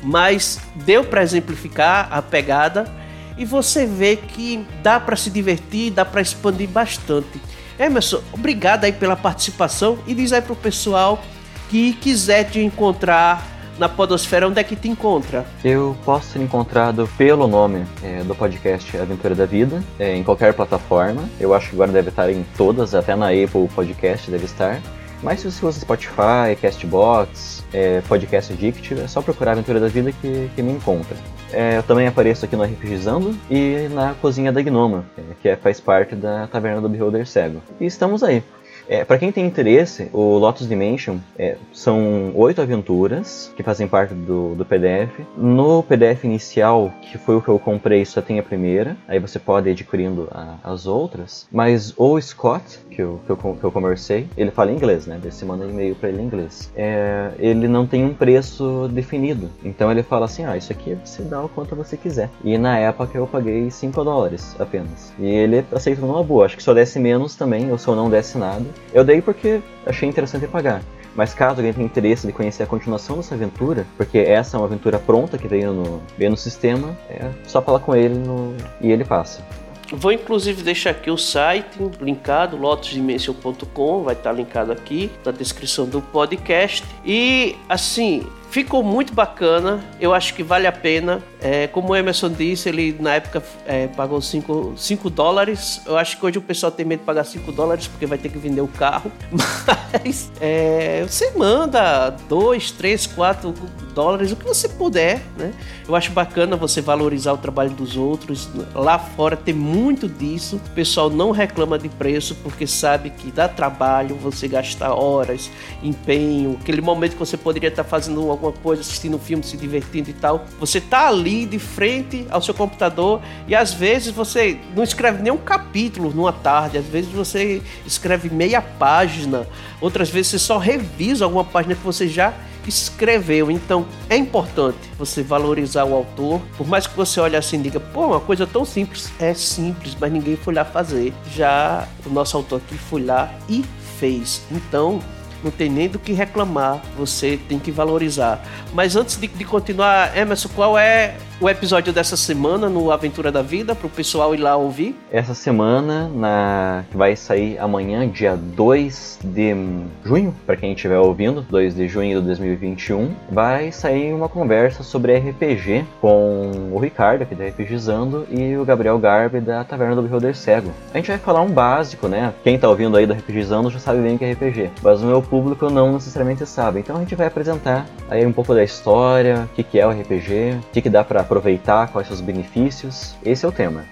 mas 0.01 0.60
deu 0.74 1.04
para 1.04 1.22
exemplificar 1.22 2.08
a 2.10 2.20
pegada 2.20 2.92
e 3.38 3.46
você 3.46 3.86
vê 3.86 4.15
que 4.15 4.65
dá 4.82 5.00
para 5.00 5.15
se 5.15 5.29
divertir, 5.29 5.91
dá 5.91 6.03
para 6.03 6.22
expandir 6.22 6.67
bastante. 6.67 7.41
Emerson, 7.79 8.22
obrigado 8.34 8.86
aí 8.86 8.91
pela 8.91 9.15
participação 9.15 10.00
e 10.08 10.13
diz 10.13 10.34
aí 10.34 10.41
pro 10.41 10.56
pessoal 10.56 11.22
que 11.70 11.94
quiser 11.94 12.46
te 12.46 12.60
encontrar 12.60 13.46
na 13.77 13.88
Podosfera, 13.88 14.48
onde 14.48 14.60
é 14.60 14.63
que 14.63 14.75
te 14.75 14.88
encontra? 14.88 15.46
Eu 15.63 15.96
posso 16.03 16.32
ser 16.32 16.41
encontrado 16.41 17.08
pelo 17.17 17.48
nome 17.48 17.86
é, 18.03 18.24
do 18.24 18.34
podcast 18.34 18.98
Aventura 18.98 19.36
da 19.36 19.46
Vida, 19.46 19.84
é, 20.00 20.15
em 20.15 20.24
qualquer 20.24 20.53
plataforma. 20.53 21.29
Eu 21.39 21.53
acho 21.53 21.70
que 21.70 21.75
agora 21.75 21.91
deve 21.91 22.10
estar 22.10 22.29
em 22.32 22.44
todas, 22.58 22.96
até 22.96 23.15
na 23.15 23.27
Apple 23.27 23.67
Podcast 23.75 24.32
deve 24.32 24.46
estar. 24.46 24.82
Mas 25.22 25.41
se 25.41 25.51
você 25.51 25.65
usa 25.65 25.79
Spotify, 25.79 26.56
Castbox, 26.60 27.63
é, 27.74 28.01
Podcast 28.01 28.53
Addict, 28.53 29.00
é 29.00 29.08
só 29.08 29.22
procurar 29.22 29.51
Aventura 29.51 29.79
da 29.79 29.88
Vida 29.88 30.12
que, 30.12 30.50
que 30.56 30.62
me 30.62 30.72
encontra. 30.72 31.15
É, 31.51 31.77
eu 31.77 31.84
também 31.84 32.08
apareço 32.08 32.46
aqui 32.46 32.56
no 32.56 32.63
RPGizando 32.63 33.36
e 33.50 33.88
na 33.92 34.13
Cozinha 34.16 34.51
da 34.51 34.62
Gnoma, 34.62 35.06
é, 35.18 35.22
que 35.42 35.50
é, 35.50 35.56
faz 35.56 35.80
parte 35.80 36.16
da 36.16 36.48
Taverna 36.48 36.82
do 36.82 36.89
Beholder 36.89 37.25
Cego. 37.25 37.62
E 37.80 37.86
estamos 37.86 38.24
aí. 38.24 38.44
É, 38.89 39.03
para 39.03 39.17
quem 39.17 39.32
tem 39.32 39.46
interesse, 39.46 40.10
o 40.13 40.38
Lotus 40.38 40.67
Dimension 40.67 41.17
é, 41.38 41.58
são 41.74 42.32
oito 42.36 42.62
aventuras 42.62 43.51
que 43.56 43.62
fazem 43.62 43.88
parte 43.88 44.13
do, 44.13 44.56
do 44.56 44.65
PDF. 44.65 45.20
No 45.36 45.84
PDF 45.84 46.24
inicial, 46.24 46.94
que 47.01 47.17
foi 47.17 47.36
o 47.36 47.41
que 47.41 47.50
eu 47.50 47.60
comprei, 47.60 48.06
só 48.06 48.22
tem 48.22 48.39
a 48.39 48.44
primeira. 48.44 48.96
Aí 49.08 49.20
você 49.20 49.39
pode 49.39 49.67
ir 49.67 49.74
adquirindo 49.74 50.29
a, 50.32 50.56
as 50.63 50.88
outras. 50.88 51.48
Mas 51.51 51.94
o 51.98 52.20
Scott, 52.22 52.79
que 52.89 53.01
eu, 53.01 53.20
que 53.25 53.29
eu, 53.29 53.38
que 53.38 53.63
eu 53.63 53.72
conversei, 53.72 54.27
ele 54.38 54.51
fala 54.51 54.72
inglês, 54.72 55.06
né? 55.06 55.20
Você 55.22 55.44
manda 55.44 55.65
e-mail 55.65 55.96
para 55.96 56.10
ele 56.10 56.22
em 56.22 56.25
inglês. 56.25 56.72
É, 56.75 57.32
ele 57.39 57.67
não 57.67 57.86
tem 57.86 58.06
um 58.06 58.13
preço 58.13 58.88
definido. 58.91 59.50
Então 59.63 59.91
ele 59.91 60.01
fala 60.01 60.25
assim: 60.25 60.46
ah, 60.46 60.56
isso 60.56 60.72
aqui 60.72 60.98
você 61.03 61.24
dá 61.24 61.44
o 61.44 61.50
quanto 61.50 61.75
você 61.75 61.98
quiser. 61.98 62.29
E 62.44 62.58
na 62.58 62.77
época 62.77 63.17
eu 63.17 63.27
paguei 63.27 63.70
5 63.70 64.03
dólares 64.03 64.56
apenas. 64.60 65.13
E 65.20 65.25
ele 65.25 65.65
aceitou 65.74 66.08
numa 66.08 66.24
boa. 66.24 66.46
Acho 66.46 66.56
que 66.56 66.63
se 66.63 66.70
eu 66.70 66.75
desse 66.75 67.00
menos 67.00 67.36
também, 67.36 67.70
ou 67.72 67.77
se 67.77 67.88
eu 67.88 67.96
não 67.96 68.10
desse 68.10 68.38
nada 68.38 68.65
eu 68.93 69.03
dei 69.03 69.22
porque 69.22 69.62
achei 69.86 70.07
interessante 70.07 70.48
pagar. 70.48 70.81
Mas 71.15 71.34
caso 71.34 71.55
alguém 71.57 71.74
tenha 71.74 71.86
interesse 71.86 72.27
de 72.27 72.34
conhecer 72.34 72.62
a 72.62 72.67
continuação 72.67 73.17
dessa 73.17 73.34
aventura, 73.34 73.88
porque 73.98 74.19
essa 74.19 74.55
é 74.55 74.60
uma 74.60 74.67
aventura 74.67 75.00
pronta 75.00 75.36
que 75.36 75.48
veio 75.48 75.74
no, 75.74 76.01
veio 76.15 76.29
no 76.29 76.38
sistema, 76.38 76.96
é 77.10 77.31
só 77.48 77.60
falar 77.60 77.79
com 77.79 77.96
ele 77.96 78.13
no, 78.13 78.55
e 78.79 78.91
ele 78.91 79.03
passa. 79.03 79.43
Vou 79.91 80.12
inclusive 80.12 80.62
deixar 80.63 80.91
aqui 80.91 81.10
o 81.10 81.17
site 81.17 81.79
linkado, 82.01 82.57
lotosdimension.com, 82.57 84.03
vai 84.03 84.13
estar 84.13 84.34
linkado 84.34 84.72
aqui 84.72 85.10
na 85.25 85.31
descrição 85.31 85.88
do 85.88 86.01
podcast. 86.01 86.84
E 87.05 87.55
assim, 87.69 88.27
ficou 88.50 88.84
muito 88.84 89.13
bacana, 89.13 89.84
eu 90.00 90.13
acho 90.13 90.34
que 90.34 90.44
vale 90.44 90.68
a 90.68 90.72
pena. 90.72 91.22
É, 91.39 91.68
como 91.68 91.89
o 91.89 91.96
Emerson 91.96 92.30
disse, 92.30 92.70
ele 92.70 92.96
na 93.00 93.16
época 93.16 93.44
é, 93.66 93.88
pagou 93.88 94.22
5 94.22 94.75
dólares. 95.10 95.82
Eu 95.86 95.98
acho 95.98 96.18
que 96.18 96.25
hoje 96.25 96.38
o 96.38 96.42
pessoal 96.42 96.72
tem 96.72 96.86
medo 96.86 97.00
de 97.00 97.06
pagar 97.06 97.24
5 97.24 97.51
dólares 97.51 97.88
porque 97.88 98.06
vai 98.06 98.18
ter 98.18 98.30
que 98.30 98.38
vender 98.38 98.62
o 98.62 98.68
carro. 98.68 99.12
Mas 99.94 100.32
é, 100.42 101.06
você 101.08 101.32
manda 101.32 102.10
2, 102.10 102.72
3, 102.72 103.08
4 103.08 103.54
dólares, 103.94 104.32
o 104.32 104.36
que 104.36 104.46
você 104.46 104.70
puder, 104.70 105.22
né? 105.38 105.54
Eu 105.88 105.96
acho 105.96 106.12
bacana 106.12 106.56
você 106.56 106.82
valorizar 106.82 107.34
o 107.34 107.38
trabalho 107.38 107.72
dos 107.72 107.96
outros. 107.96 108.50
Lá 108.75 109.00
fora 109.00 109.36
tem 109.36 109.54
muito 109.54 110.08
disso. 110.08 110.58
O 110.58 110.70
pessoal 110.72 111.10
não 111.10 111.32
reclama 111.32 111.80
de 111.80 111.89
preço 111.89 112.36
porque 112.44 112.68
sabe 112.68 113.10
que 113.10 113.32
dá 113.32 113.48
trabalho 113.48 114.16
você 114.16 114.48
gastar 114.48 114.94
horas, 114.94 115.50
empenho, 115.82 116.58
aquele 116.62 116.82
momento 116.82 117.13
que 117.13 117.20
você 117.20 117.38
poderia 117.38 117.70
estar 117.70 117.84
fazendo 117.84 118.27
alguma 118.38 118.53
coisa, 118.53 118.82
assistindo 118.82 119.17
um 119.17 119.20
filme, 119.20 119.44
se 119.44 119.58
divertindo 119.58 120.10
e 120.10 120.13
tal. 120.13 120.46
Você 120.60 120.79
tá 120.79 121.08
ali 121.08 121.46
de 121.46 121.60
frente 121.60 122.25
ao 122.29 122.41
seu 122.41 122.53
computador 122.53 123.22
e 123.48 123.56
às 123.56 123.74
vezes 123.74 124.13
você 124.13 124.60
não 124.75 124.84
escreve 124.84 125.22
nem 125.22 125.32
um 125.32 125.38
capítulo 125.38 126.12
numa 126.13 126.32
tarde, 126.32 126.77
às 126.77 126.86
vezes 126.86 127.12
você 127.12 127.62
escreve 127.86 128.29
meia 128.29 128.62
página, 128.62 129.48
outras 129.82 130.10
vezes 130.10 130.32
você 130.32 130.39
só 130.39 130.58
revisa 130.58 131.25
alguma 131.25 131.44
página 131.44 131.75
que 131.75 131.84
você 131.84 132.08
já 132.08 132.34
escreveu. 132.67 133.50
Então 133.50 133.86
é 134.10 134.17
importante 134.17 134.77
você 134.98 135.24
valorizar 135.24 135.86
o 135.86 135.94
autor, 135.94 136.41
por 136.58 136.67
mais 136.67 136.86
que 136.86 136.96
você 136.96 137.20
olhe 137.20 137.36
assim 137.36 137.60
e 137.60 137.63
diga, 137.63 137.79
pô, 137.79 138.08
uma 138.08 138.20
coisa 138.20 138.46
tão 138.46 138.65
simples. 138.65 139.12
É 139.20 139.34
simples, 139.34 139.96
mas 140.00 140.12
ninguém 140.12 140.36
foi 140.36 140.53
lá 140.53 140.65
fazer. 140.65 141.13
Já 141.34 141.88
o 142.06 142.10
nosso 142.10 142.38
autor 142.38 142.62
aqui 142.65 142.77
foi 142.77 143.03
lá 143.03 143.34
e 143.50 143.63
fez. 144.00 144.41
Então 144.51 145.00
não 145.44 145.51
tem 145.51 145.70
nem 145.70 145.88
do 145.88 146.00
que 146.00 146.13
reclamar, 146.13 146.82
você 146.98 147.39
tem 147.48 147.60
que 147.60 147.72
valorizar. 147.72 148.44
Mas 148.74 148.96
antes 148.96 149.17
de, 149.17 149.27
de 149.27 149.46
continuar, 149.46 150.15
Emerson, 150.17 150.50
qual 150.50 150.77
é 150.77 151.15
o 151.39 151.48
episódio 151.48 151.94
dessa 151.94 152.17
semana 152.17 152.67
no 152.67 152.91
Aventura 152.91 153.32
da 153.32 153.44
Vida 153.44 153.75
para 153.75 153.86
o 153.86 153.89
pessoal 153.89 154.34
ir 154.34 154.39
lá 154.39 154.56
ouvir? 154.56 154.96
Essa 155.12 155.36
semana, 155.36 156.10
na 156.10 156.84
que 156.89 156.98
vai 156.98 157.15
sair 157.15 157.60
amanhã, 157.60 158.08
dia 158.08 158.36
2 158.36 159.20
de 159.24 159.56
junho, 160.03 160.34
para 160.46 160.56
quem 160.56 160.74
estiver 160.74 160.98
ouvindo, 160.98 161.41
2 161.41 161.75
de 161.75 161.88
junho 161.88 162.20
de 162.20 162.25
2021, 162.25 163.12
vai 163.29 163.72
sair 163.72 164.13
uma 164.13 164.27
conversa 164.27 164.82
sobre 164.82 165.15
RPG 165.15 165.86
com 166.01 166.72
o 166.72 166.79
Ricardo, 166.79 167.22
aqui 167.22 167.36
da 167.36 167.46
RPGizando, 167.46 168.25
e 168.32 168.58
o 168.58 168.65
Gabriel 168.65 168.98
Garbi, 168.98 169.39
da 169.39 169.63
Taverna 169.63 169.96
do 169.96 170.01
Beholder 170.01 170.36
Cego. 170.36 170.72
A 170.91 170.98
gente 170.98 171.08
vai 171.08 171.20
falar 171.20 171.41
um 171.41 171.51
básico, 171.51 172.08
né? 172.08 172.34
Quem 172.44 172.58
tá 172.58 172.67
ouvindo 172.67 172.98
aí 172.98 173.06
do 173.06 173.13
RPGizando 173.13 173.70
já 173.70 173.79
sabe 173.79 174.01
bem 174.01 174.15
o 174.15 174.17
que 174.17 174.25
é 174.25 174.32
RPG, 174.32 174.72
mas 174.82 175.03
o 175.03 175.06
meu 175.06 175.22
público 175.22 175.70
não 175.70 175.94
necessariamente 175.94 176.46
sabe. 176.48 176.79
Então 176.79 176.96
a 176.96 177.00
gente 177.00 177.13
vai 177.13 177.27
apresentar 177.27 177.86
aí 178.10 178.25
um 178.25 178.34
pouco 178.34 178.56
da 178.56 178.63
história, 178.63 179.48
o 179.51 179.56
que, 179.56 179.62
que 179.62 179.79
é 179.79 179.86
o 179.86 179.91
RPG, 179.91 180.58
o 180.70 180.74
que, 180.74 180.82
que 180.82 180.89
dá 180.89 181.03
para 181.03 181.26
aproveitar, 181.27 181.89
quais 181.89 182.10
os 182.10 182.22
benefícios. 182.22 183.15
Esse 183.24 183.46
é 183.46 183.48
o 183.48 183.51
tema. 183.51 183.86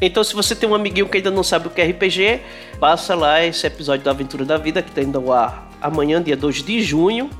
Então, 0.00 0.22
se 0.22 0.34
você 0.34 0.54
tem 0.54 0.68
um 0.68 0.74
amiguinho 0.74 1.08
que 1.08 1.16
ainda 1.16 1.30
não 1.30 1.42
sabe 1.42 1.66
o 1.66 1.70
que 1.70 1.80
é 1.80 1.86
RPG, 1.86 2.40
passa 2.78 3.14
lá 3.14 3.44
esse 3.44 3.66
episódio 3.66 4.04
da 4.04 4.12
Aventura 4.12 4.44
da 4.44 4.56
Vida, 4.56 4.82
que 4.82 4.90
está 4.90 5.02
indo 5.02 5.18
ao 5.18 5.32
ar 5.32 5.68
amanhã, 5.80 6.22
dia 6.22 6.36
2 6.36 6.62
de 6.62 6.82
junho 6.82 7.30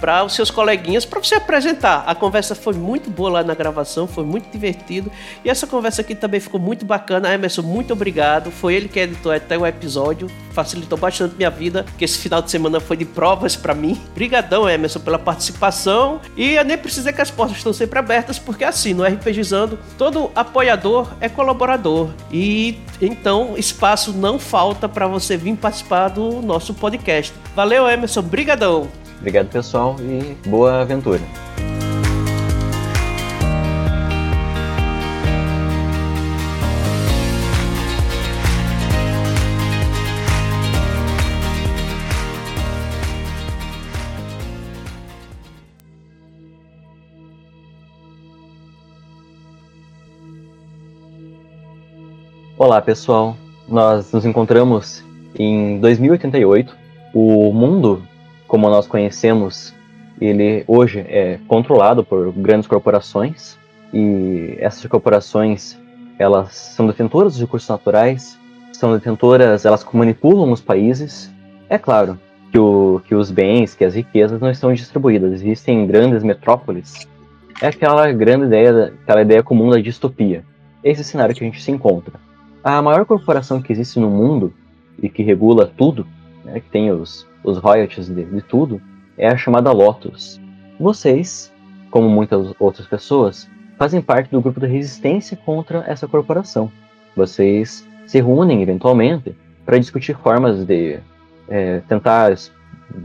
para 0.00 0.24
os 0.24 0.34
seus 0.34 0.50
coleguinhas, 0.50 1.04
para 1.04 1.20
você 1.20 1.36
apresentar. 1.36 2.04
A 2.06 2.14
conversa 2.14 2.54
foi 2.54 2.74
muito 2.74 3.10
boa 3.10 3.30
lá 3.30 3.42
na 3.42 3.54
gravação, 3.54 4.06
foi 4.06 4.24
muito 4.24 4.50
divertido. 4.50 5.10
E 5.44 5.50
essa 5.50 5.66
conversa 5.66 6.02
aqui 6.02 6.14
também 6.14 6.40
ficou 6.40 6.60
muito 6.60 6.84
bacana. 6.84 7.32
Emerson, 7.32 7.62
muito 7.62 7.92
obrigado. 7.92 8.50
Foi 8.50 8.74
ele 8.74 8.88
que 8.88 8.98
editou 8.98 9.32
até 9.32 9.56
o 9.56 9.66
episódio, 9.66 10.30
facilitou 10.52 10.98
bastante 10.98 11.34
minha 11.36 11.50
vida, 11.50 11.84
que 11.98 12.04
esse 12.04 12.18
final 12.18 12.42
de 12.42 12.50
semana 12.50 12.80
foi 12.80 12.96
de 12.96 13.04
provas 13.04 13.56
para 13.56 13.74
mim. 13.74 14.00
Obrigadão, 14.12 14.68
Emerson, 14.68 15.00
pela 15.00 15.18
participação. 15.18 16.20
E 16.36 16.54
eu 16.54 16.64
nem 16.64 16.78
precisei 16.78 17.12
que 17.12 17.22
as 17.22 17.30
portas 17.30 17.56
estão 17.56 17.72
sempre 17.72 17.98
abertas, 17.98 18.38
porque 18.38 18.64
assim, 18.64 18.94
no 18.94 19.04
RPGizando, 19.04 19.78
todo 19.96 20.30
apoiador 20.34 21.12
é 21.20 21.28
colaborador. 21.28 22.10
E 22.30 22.78
então 23.00 23.54
espaço 23.56 24.12
não 24.12 24.38
falta 24.38 24.88
para 24.88 25.06
você 25.06 25.36
vir 25.36 25.56
participar 25.56 26.08
do 26.08 26.42
nosso 26.42 26.74
podcast. 26.74 27.32
Valeu, 27.54 27.88
Emerson. 27.88 28.22
Brigadão. 28.22 28.88
Obrigado, 29.18 29.48
pessoal, 29.48 29.96
e 30.00 30.48
boa 30.48 30.82
aventura. 30.82 31.20
Olá, 52.58 52.80
pessoal. 52.80 53.36
Nós 53.68 54.10
nos 54.12 54.24
encontramos 54.24 55.04
em 55.38 55.78
2088. 55.78 56.74
O 57.12 57.52
mundo 57.52 58.02
como 58.46 58.68
nós 58.68 58.86
conhecemos, 58.86 59.74
ele 60.20 60.64
hoje 60.66 61.00
é 61.00 61.38
controlado 61.46 62.04
por 62.04 62.32
grandes 62.32 62.66
corporações 62.66 63.58
e 63.92 64.56
essas 64.58 64.84
corporações 64.86 65.78
elas 66.18 66.54
são 66.54 66.86
detentoras 66.86 67.34
dos 67.34 67.42
recursos 67.42 67.68
naturais, 67.68 68.38
são 68.72 68.92
detentoras, 68.94 69.64
elas 69.64 69.86
manipulam 69.92 70.50
os 70.50 70.60
países. 70.60 71.30
É 71.68 71.78
claro 71.78 72.18
que, 72.50 72.58
o, 72.58 73.00
que 73.06 73.14
os 73.14 73.30
bens, 73.30 73.74
que 73.74 73.84
as 73.84 73.94
riquezas 73.94 74.40
não 74.40 74.50
estão 74.50 74.72
distribuídas, 74.72 75.32
existem 75.32 75.86
grandes 75.86 76.22
metrópoles. 76.22 77.06
É 77.60 77.68
aquela 77.68 78.10
grande 78.12 78.46
ideia, 78.46 78.94
aquela 79.02 79.22
ideia 79.22 79.42
comum 79.42 79.70
da 79.70 79.78
distopia. 79.78 80.44
Esse 80.82 81.02
cenário 81.02 81.34
que 81.34 81.42
a 81.42 81.46
gente 81.46 81.62
se 81.62 81.70
encontra. 81.70 82.14
A 82.62 82.80
maior 82.80 83.04
corporação 83.04 83.60
que 83.60 83.72
existe 83.72 83.98
no 83.98 84.10
mundo 84.10 84.52
e 85.02 85.08
que 85.08 85.22
regula 85.22 85.70
tudo, 85.76 86.06
né, 86.44 86.60
que 86.60 86.70
tem 86.70 86.90
os, 86.90 87.25
os 87.46 87.58
royalties 87.58 88.08
de, 88.08 88.24
de 88.24 88.42
tudo, 88.42 88.82
é 89.16 89.28
a 89.28 89.36
chamada 89.36 89.72
Lotus. 89.72 90.40
Vocês, 90.78 91.52
como 91.90 92.08
muitas 92.08 92.52
outras 92.58 92.86
pessoas, 92.86 93.48
fazem 93.78 94.02
parte 94.02 94.30
do 94.30 94.40
grupo 94.40 94.60
de 94.60 94.66
resistência 94.66 95.36
contra 95.36 95.84
essa 95.86 96.06
corporação. 96.06 96.70
Vocês 97.16 97.86
se 98.06 98.18
reúnem 98.18 98.62
eventualmente 98.62 99.34
para 99.64 99.78
discutir 99.78 100.16
formas 100.16 100.64
de 100.64 100.98
é, 101.48 101.80
tentar 101.88 102.36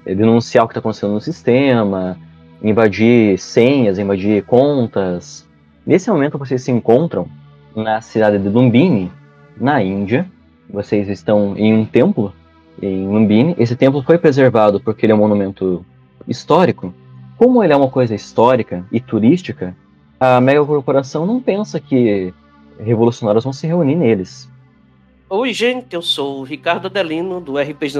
denunciar 0.05 0.65
o 0.65 0.67
que 0.67 0.73
está 0.73 0.79
acontecendo 0.79 1.13
no 1.13 1.21
sistema, 1.21 2.17
invadir 2.61 3.37
senhas, 3.37 3.99
invadir 3.99 4.43
contas. 4.43 5.47
Nesse 5.85 6.09
momento 6.09 6.37
vocês 6.37 6.61
se 6.63 6.71
encontram 6.71 7.27
na 7.75 8.01
cidade 8.01 8.37
de 8.37 8.49
Lumbini, 8.49 9.11
na 9.57 9.81
Índia. 9.81 10.27
Vocês 10.69 11.07
estão 11.09 11.55
em 11.57 11.73
um 11.73 11.85
templo 11.85 12.33
em 12.81 13.07
Lumbini. 13.07 13.55
Esse 13.57 13.75
templo 13.75 14.03
foi 14.03 14.17
preservado 14.17 14.79
porque 14.79 15.05
ele 15.05 15.13
é 15.13 15.15
um 15.15 15.19
monumento 15.19 15.85
histórico, 16.27 16.93
como 17.37 17.63
ele 17.63 17.73
é 17.73 17.75
uma 17.75 17.89
coisa 17.89 18.13
histórica 18.13 18.85
e 18.91 18.99
turística, 18.99 19.75
a 20.19 20.39
megacorporação 20.39 21.25
não 21.25 21.41
pensa 21.41 21.79
que 21.79 22.31
revolucionários 22.79 23.43
vão 23.43 23.51
se 23.51 23.65
reunir 23.65 23.95
neles. 23.95 24.47
Oi, 25.27 25.51
gente, 25.51 25.95
eu 25.95 26.01
sou 26.01 26.41
o 26.41 26.43
Ricardo 26.43 26.85
Adelino, 26.85 27.41
do 27.41 27.53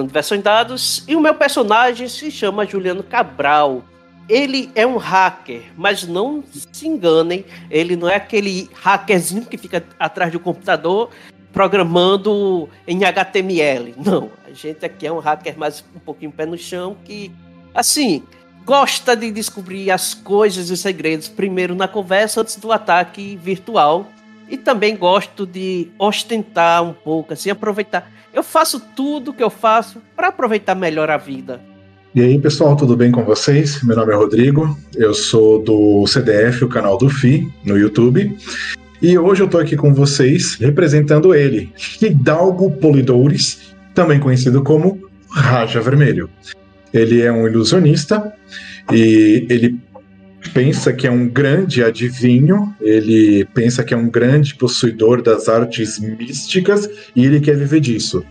Versão 0.07 0.37
em 0.37 0.41
Dados, 0.41 1.03
e 1.07 1.15
o 1.15 1.19
meu 1.19 1.33
personagem 1.33 2.07
se 2.07 2.29
chama 2.29 2.67
Juliano 2.67 3.01
Cabral. 3.01 3.81
Ele 4.29 4.69
é 4.75 4.85
um 4.85 4.97
hacker, 4.97 5.63
mas 5.75 6.05
não 6.07 6.43
se 6.51 6.87
enganem, 6.87 7.43
ele 7.69 7.95
não 7.95 8.07
é 8.07 8.17
aquele 8.17 8.69
hackerzinho 8.75 9.45
que 9.45 9.57
fica 9.57 9.83
atrás 9.97 10.31
do 10.31 10.39
computador 10.39 11.09
programando 11.53 12.69
em 12.87 13.03
HTML. 13.03 13.93
Não, 13.97 14.29
a 14.45 14.53
gente 14.53 14.85
aqui 14.85 15.07
é 15.07 15.11
um 15.11 15.19
hacker 15.19 15.57
mais 15.57 15.83
um 15.95 15.99
pouquinho 15.99 16.31
pé 16.31 16.45
no 16.45 16.57
chão 16.57 16.95
que, 17.03 17.31
assim, 17.73 18.23
gosta 18.65 19.15
de 19.15 19.31
descobrir 19.31 19.91
as 19.91 20.13
coisas 20.13 20.69
e 20.69 20.73
os 20.73 20.79
segredos 20.79 21.27
primeiro 21.27 21.75
na 21.75 21.87
conversa 21.87 22.41
antes 22.41 22.55
do 22.55 22.71
ataque 22.71 23.37
virtual. 23.41 24.07
E 24.49 24.57
também 24.57 24.97
gosto 24.97 25.45
de 25.45 25.87
ostentar 25.97 26.83
um 26.83 26.91
pouco, 26.91 27.31
assim, 27.31 27.49
aproveitar. 27.49 28.11
Eu 28.33 28.43
faço 28.43 28.81
tudo 28.95 29.33
que 29.33 29.43
eu 29.43 29.49
faço 29.49 30.01
para 30.15 30.27
aproveitar 30.27 30.75
melhor 30.75 31.09
a 31.09 31.17
vida. 31.17 31.61
E 32.13 32.21
aí, 32.21 32.37
pessoal, 32.37 32.75
tudo 32.75 32.97
bem 32.97 33.09
com 33.09 33.23
vocês? 33.23 33.81
Meu 33.81 33.95
nome 33.95 34.11
é 34.11 34.15
Rodrigo, 34.17 34.77
eu 34.97 35.13
sou 35.13 35.63
do 35.63 36.05
CDF, 36.05 36.65
o 36.65 36.67
canal 36.67 36.97
do 36.97 37.09
FI, 37.09 37.49
no 37.63 37.77
YouTube. 37.77 38.37
E 39.01 39.17
hoje 39.17 39.41
eu 39.41 39.47
tô 39.47 39.57
aqui 39.57 39.75
com 39.75 39.95
vocês 39.95 40.55
representando 40.55 41.33
ele, 41.33 41.73
Hidalgo 41.99 42.69
Polidores, 42.69 43.73
também 43.95 44.19
conhecido 44.19 44.63
como 44.63 45.09
Raja 45.31 45.81
Vermelho. 45.81 46.29
Ele 46.93 47.19
é 47.19 47.31
um 47.31 47.47
ilusionista 47.47 48.31
e 48.93 49.47
ele 49.49 49.79
pensa 50.53 50.93
que 50.93 51.07
é 51.07 51.11
um 51.11 51.27
grande 51.27 51.83
adivinho, 51.83 52.75
ele 52.79 53.43
pensa 53.55 53.83
que 53.83 53.91
é 53.91 53.97
um 53.97 54.07
grande 54.07 54.53
possuidor 54.53 55.23
das 55.23 55.49
artes 55.49 55.97
místicas 55.99 56.87
e 57.15 57.25
ele 57.25 57.39
quer 57.39 57.57
viver 57.57 57.79
disso. 57.79 58.23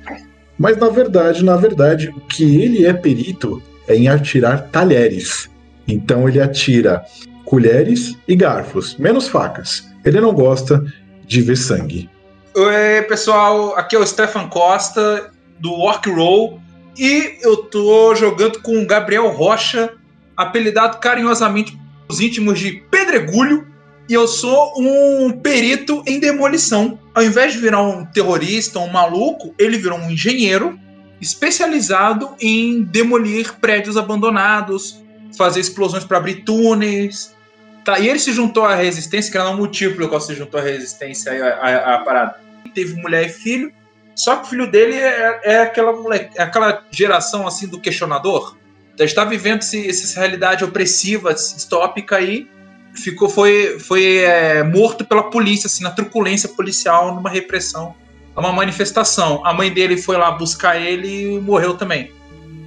Mas 0.57 0.77
na 0.77 0.89
verdade, 0.89 1.45
na 1.45 1.57
verdade, 1.57 2.11
o 2.17 2.21
que 2.21 2.63
ele 2.63 2.87
é 2.87 2.93
perito 2.93 3.61
é 3.89 3.97
em 3.97 4.07
atirar 4.07 4.69
talheres. 4.69 5.51
Então 5.89 6.29
ele 6.29 6.41
atira 6.41 7.03
colheres 7.45 8.17
e 8.29 8.37
garfos, 8.37 8.97
menos 8.97 9.27
facas. 9.27 9.90
Ele 10.05 10.21
não 10.21 10.33
gosta 10.33 10.85
de 11.27 11.43
ver 11.43 11.57
sangue. 11.57 12.09
Oi, 12.55 13.03
pessoal, 13.03 13.77
aqui 13.77 13.95
é 13.95 13.99
o 13.99 14.07
Stefan 14.07 14.49
Costa, 14.49 15.31
do 15.59 15.73
Orc 15.73 16.09
Roll, 16.11 16.61
e 16.99 17.39
eu 17.43 17.59
tô 17.59 18.15
jogando 18.15 18.61
com 18.61 18.83
o 18.83 18.87
Gabriel 18.87 19.29
Rocha, 19.29 19.93
apelidado 20.37 20.99
carinhosamente 20.99 21.79
os 22.09 22.21
íntimos 22.21 22.59
de 22.59 22.73
Pedregulho, 22.91 23.67
e 24.09 24.15
eu 24.15 24.27
sou 24.27 24.73
um 24.77 25.31
perito 25.31 26.03
em 26.07 26.19
demolição. 26.19 26.99
Ao 27.15 27.23
invés 27.23 27.53
de 27.53 27.61
virar 27.61 27.83
um 27.83 28.05
terrorista, 28.05 28.81
um 28.81 28.91
maluco, 28.91 29.55
ele 29.57 29.79
virou 29.79 29.99
um 29.99 30.11
engenheiro 30.11 30.77
especializado 31.21 32.31
em 32.41 32.83
demolir 32.83 33.55
prédios 33.61 33.97
abandonados, 33.97 35.01
fazer 35.37 35.61
explosões 35.61 36.05
para 36.05 36.17
abrir 36.17 36.43
túneis, 36.43 37.33
Tá, 37.85 37.99
e 37.99 38.09
ele 38.09 38.19
se 38.19 38.33
juntou 38.33 38.65
à 38.65 38.75
resistência, 38.75 39.31
que 39.31 39.39
era 39.39 39.49
um 39.49 39.57
motivo 39.57 39.97
pelo 39.97 40.09
qual 40.09 40.21
se 40.21 40.35
juntou 40.35 40.61
à 40.61 40.63
resistência 40.63 41.33
à, 41.55 41.99
parada. 41.99 42.37
Teve 42.75 42.95
mulher 43.01 43.27
e 43.27 43.29
filho, 43.31 43.73
só 44.15 44.37
que 44.37 44.47
o 44.47 44.51
filho 44.51 44.71
dele 44.71 44.95
é, 44.95 45.41
é 45.45 45.59
aquela, 45.63 45.93
moleque, 45.93 46.39
é 46.39 46.43
aquela 46.43 46.85
geração 46.91 47.47
assim 47.47 47.67
do 47.67 47.81
questionador. 47.81 48.57
Então, 48.93 49.05
a 49.05 49.07
gente 49.07 49.17
tá 49.17 49.25
vivendo 49.25 49.63
esse, 49.63 49.89
essa 49.89 50.21
realidade 50.21 50.63
opressiva, 50.63 51.33
distópica 51.33 52.17
aí. 52.17 52.49
Ficou, 52.93 53.29
foi, 53.29 53.79
foi 53.79 54.19
é, 54.19 54.63
morto 54.63 55.05
pela 55.05 55.31
polícia, 55.31 55.69
assim, 55.69 55.83
na 55.83 55.91
truculência 55.91 56.49
policial, 56.49 57.15
numa 57.15 57.31
repressão, 57.31 57.95
uma 58.37 58.53
manifestação. 58.53 59.45
A 59.47 59.55
mãe 59.55 59.73
dele 59.73 59.97
foi 59.97 60.17
lá 60.17 60.31
buscar 60.33 60.77
ele 60.77 61.37
e 61.37 61.41
morreu 61.41 61.77
também. 61.77 62.13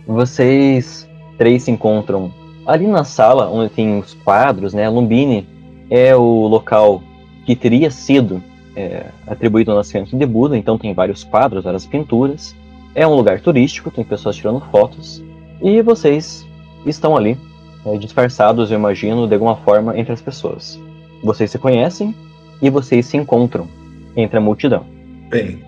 Vocês 0.08 1.08
três 1.38 1.64
se 1.64 1.72
encontram 1.72 2.34
Ali 2.66 2.88
na 2.88 3.04
sala, 3.04 3.50
onde 3.50 3.70
tem 3.70 4.00
os 4.00 4.14
quadros, 4.14 4.74
né, 4.74 4.88
Lumbini 4.88 5.48
é 5.90 6.16
o 6.16 6.48
local 6.48 7.04
que 7.46 7.56
teria 7.56 7.92
sido 7.92 8.42
é, 8.76 9.06
atribuído 9.28 9.72
ao 9.72 9.78
nascimento 9.78 10.18
de 10.18 10.26
Buda, 10.26 10.58
então 10.58 10.78
tem 10.78 10.94
vários 10.94 11.24
quadros, 11.24 11.64
várias 11.64 11.86
pinturas. 11.86 12.56
É 12.96 13.06
um 13.06 13.16
lugar 13.16 13.40
turístico, 13.42 13.92
tem 13.92 14.04
pessoas 14.04 14.36
tirando 14.36 14.62
fotos. 14.72 15.24
E 15.62 15.82
vocês 15.82 16.48
estão 16.86 17.16
ali, 17.16 17.38
é, 17.86 17.98
disfarçados, 17.98 18.72
eu 18.72 18.78
imagino, 18.78 19.28
de 19.28 19.34
alguma 19.34 19.56
forma 19.58 19.98
entre 19.98 20.14
as 20.14 20.22
pessoas. 20.22 20.80
Vocês 21.24 21.52
se 21.52 21.58
conhecem 21.58 22.16
e 22.62 22.70
vocês 22.70 23.06
se 23.06 23.18
encontram 23.18 23.68
entre 24.16 24.38
a 24.38 24.42
multidão. 24.42 24.86
Bem, 25.30 25.60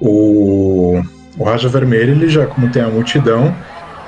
o, 0.00 1.00
o 1.38 1.44
Raja 1.44 1.68
Vermelho, 1.68 2.12
ele 2.12 2.28
já, 2.28 2.46
como 2.46 2.70
tem 2.70 2.82
a 2.82 2.88
multidão, 2.88 3.54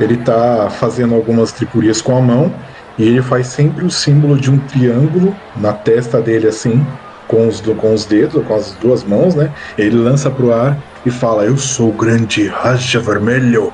ele 0.00 0.14
está 0.14 0.70
fazendo 0.70 1.14
algumas 1.14 1.52
tripurias 1.52 2.00
com 2.00 2.16
a 2.16 2.20
mão 2.20 2.52
e 2.98 3.04
ele 3.04 3.22
faz 3.22 3.46
sempre 3.48 3.84
o 3.84 3.90
símbolo 3.90 4.36
de 4.36 4.50
um 4.50 4.58
triângulo 4.58 5.34
na 5.56 5.72
testa 5.72 6.20
dele 6.20 6.48
assim, 6.48 6.84
com 7.26 7.46
os, 7.46 7.60
com 7.60 7.94
os 7.94 8.04
dedos, 8.04 8.44
com 8.44 8.54
as 8.54 8.72
duas 8.72 9.04
mãos, 9.04 9.34
né? 9.34 9.52
Ele 9.76 9.96
lança 9.96 10.30
pro 10.30 10.52
ar 10.52 10.76
e 11.04 11.10
fala: 11.10 11.44
Eu 11.44 11.56
sou 11.56 11.90
o 11.90 11.92
grande 11.92 12.48
Raja 12.48 12.98
Vermelho. 12.98 13.72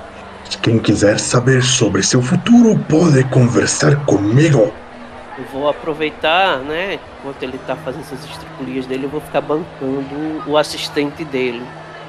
Quem 0.60 0.78
quiser 0.78 1.18
saber 1.18 1.62
sobre 1.62 2.02
seu 2.02 2.20
futuro 2.20 2.78
pode 2.88 3.24
conversar 3.24 3.96
comigo. 4.04 4.72
Eu 5.36 5.44
vou 5.52 5.68
aproveitar, 5.68 6.58
né? 6.58 6.98
Enquanto 7.18 7.42
ele 7.42 7.58
tá 7.66 7.74
fazendo 7.74 8.02
essas 8.02 8.24
estripulias 8.24 8.86
dele, 8.86 9.04
eu 9.04 9.10
vou 9.10 9.20
ficar 9.20 9.40
bancando 9.40 10.42
o 10.46 10.56
assistente 10.56 11.24
dele. 11.24 11.62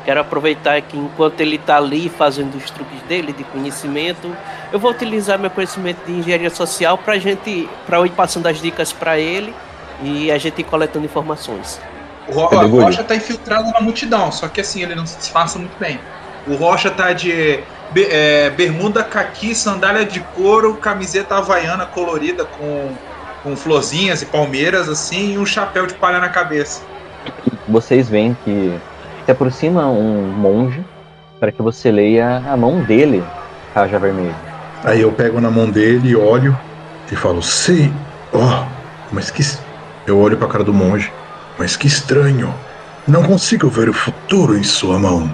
Quero 0.05 0.21
aproveitar 0.21 0.79
que 0.83 0.95
enquanto 0.95 1.41
ele 1.41 1.55
está 1.55 1.77
ali 1.77 2.07
fazendo 2.09 2.55
os 2.55 2.69
truques 2.69 3.01
dele 3.07 3.33
de 3.33 3.43
conhecimento, 3.43 4.35
eu 4.71 4.79
vou 4.79 4.91
utilizar 4.91 5.39
meu 5.39 5.49
conhecimento 5.49 6.05
de 6.05 6.11
engenharia 6.11 6.51
social 6.51 6.95
para 6.95 7.17
gente, 7.17 7.67
para 7.87 7.97
eu 7.97 8.05
ir 8.05 8.11
passando 8.11 8.45
as 8.45 8.61
dicas 8.61 8.93
para 8.93 9.17
ele 9.17 9.53
e 10.03 10.31
a 10.31 10.37
gente 10.37 10.61
ir 10.61 10.63
coletando 10.63 11.05
informações. 11.05 11.81
O, 12.27 12.33
Ro 12.33 12.81
Rocha 12.83 13.01
está 13.01 13.15
infiltrado 13.15 13.71
na 13.71 13.81
multidão, 13.81 14.31
só 14.31 14.47
que 14.47 14.61
assim 14.61 14.83
ele 14.83 14.93
não 14.93 15.07
se 15.07 15.17
disfarça 15.17 15.57
muito 15.57 15.77
bem. 15.79 15.99
O 16.47 16.55
Rocha 16.55 16.91
tá 16.91 17.11
de 17.11 17.59
é, 17.95 18.51
bermuda 18.51 19.03
caqui, 19.03 19.55
sandália 19.55 20.05
de 20.05 20.19
couro, 20.19 20.75
camiseta 20.75 21.35
havaiana 21.35 21.87
colorida 21.87 22.45
com, 22.45 22.91
com 23.41 23.55
florzinhas 23.55 24.21
e 24.21 24.27
palmeiras 24.27 24.87
assim 24.87 25.33
e 25.33 25.37
um 25.39 25.45
chapéu 25.47 25.87
de 25.87 25.95
palha 25.95 26.19
na 26.19 26.29
cabeça. 26.29 26.83
Vocês 27.67 28.07
veem 28.07 28.37
que 28.45 28.79
se 29.25 29.31
aproxima 29.31 29.87
um 29.87 30.21
monge 30.31 30.83
para 31.39 31.51
que 31.51 31.61
você 31.61 31.91
leia 31.91 32.43
a 32.47 32.55
mão 32.55 32.81
dele, 32.81 33.23
Raja 33.73 33.97
Vermelho. 33.97 34.35
Aí 34.83 35.01
eu 35.01 35.11
pego 35.11 35.41
na 35.41 35.49
mão 35.49 35.69
dele, 35.69 36.15
olho 36.15 36.57
e 37.11 37.15
falo: 37.15 37.41
Sim, 37.41 37.91
ó, 38.31 38.39
oh, 38.39 38.65
mas 39.11 39.31
que. 39.31 39.43
Eu 40.05 40.19
olho 40.19 40.37
para 40.37 40.45
a 40.45 40.49
cara 40.49 40.63
do 40.63 40.73
monge, 40.73 41.11
mas 41.57 41.75
que 41.75 41.87
estranho. 41.87 42.53
Não 43.07 43.23
consigo 43.23 43.67
ver 43.69 43.89
o 43.89 43.93
futuro 43.93 44.55
em 44.55 44.63
sua 44.63 44.99
mão. 44.99 45.29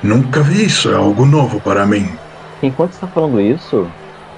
Nunca 0.00 0.40
vi 0.40 0.64
isso, 0.64 0.90
é 0.90 0.94
algo 0.94 1.26
novo 1.26 1.60
para 1.60 1.84
mim. 1.84 2.08
Enquanto 2.62 2.92
está 2.92 3.06
falando 3.08 3.40
isso, 3.40 3.88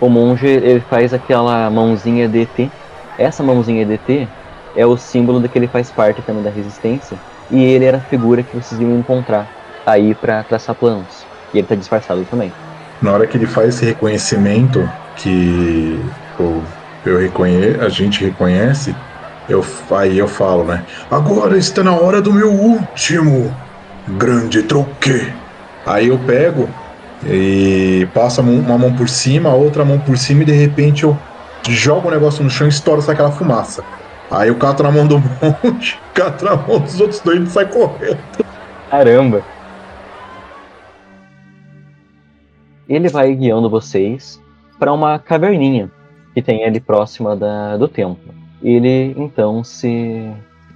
o 0.01 0.09
monge 0.09 0.47
ele 0.47 0.81
faz 0.81 1.13
aquela 1.13 1.69
mãozinha 1.71 2.29
DT. 2.29 2.71
Essa 3.19 3.43
mãozinha 3.43 3.85
DT 3.85 4.27
é 4.75 4.87
o 4.87 4.97
símbolo 4.97 5.41
de 5.41 5.49
que 5.49 5.59
ele 5.59 5.69
faz 5.69 5.91
parte 5.91 6.23
também 6.23 6.43
da 6.43 6.51
resistência 6.51 7.19
e 7.51 7.63
ele 7.63 7.85
era 7.85 7.99
a 7.99 8.01
figura 8.01 8.43
que 8.43 8.57
vocês 8.57 8.81
iam 8.81 8.99
encontrar 8.99 9.49
aí 9.87 10.15
para 10.15 10.43
traçar 10.45 10.75
planos. 10.75 11.27
E 11.53 11.59
ele 11.59 11.67
tá 11.67 11.75
disfarçado 11.75 12.25
também. 12.31 12.53
Na 13.01 13.13
hora 13.13 13.27
que 13.27 13.37
ele 13.37 13.47
faz 13.47 13.69
esse 13.69 13.85
reconhecimento 13.85 14.89
que 15.17 16.01
eu, 16.39 16.63
eu 17.05 17.19
reconhe 17.19 17.77
a 17.81 17.89
gente 17.89 18.25
reconhece, 18.25 18.95
eu, 19.49 19.65
aí 19.91 20.19
eu 20.19 20.27
falo, 20.27 20.65
né? 20.65 20.83
Agora 21.11 21.57
está 21.57 21.83
na 21.83 21.95
hora 21.95 22.21
do 22.23 22.33
meu 22.33 22.51
último 22.53 23.55
grande 24.09 24.63
troque. 24.63 25.33
Aí 25.87 26.09
eu 26.09 26.19
pego 26.19 26.69
e 27.27 28.09
passo 28.15 28.41
uma 28.41 28.79
mão 28.79 28.93
por 28.95 29.09
cima, 29.09 29.53
outra 29.55 29.85
mão 29.85 29.99
por 29.99 30.17
cima 30.17 30.43
e 30.43 30.47
de 30.47 30.53
repente 30.53 31.05
eu 31.05 31.17
jogo 31.69 32.09
o 32.09 32.11
negócio 32.11 32.43
no 32.43 32.51
chão 32.51 32.67
e 32.67 32.71
estouro 32.71 33.03
aquela 33.11 33.31
fumaça. 33.31 33.83
Aí 34.35 34.49
eu 34.49 34.57
cato 34.57 34.83
na 34.83 34.91
mão 34.91 35.07
do 35.07 35.19
monte, 35.19 35.97
cato 36.13 36.45
na 36.45 36.57
mão 36.57 36.81
dos 36.81 37.01
outros 37.01 37.21
dois 37.21 37.41
e 37.41 37.47
sai 37.47 37.67
correndo. 37.67 38.19
Caramba! 38.91 39.43
Ele 42.89 43.09
vai 43.09 43.33
guiando 43.33 43.71
vocês 43.71 44.43
para 44.77 44.93
uma 44.93 45.21
caverninha 45.21 45.89
que 46.35 46.43
tem 46.43 46.65
ali 46.65 46.81
próxima 46.81 47.37
da, 47.37 47.77
do 47.77 47.87
templo. 47.87 48.35
Ele 48.61 49.15
então 49.17 49.63
se 49.63 50.29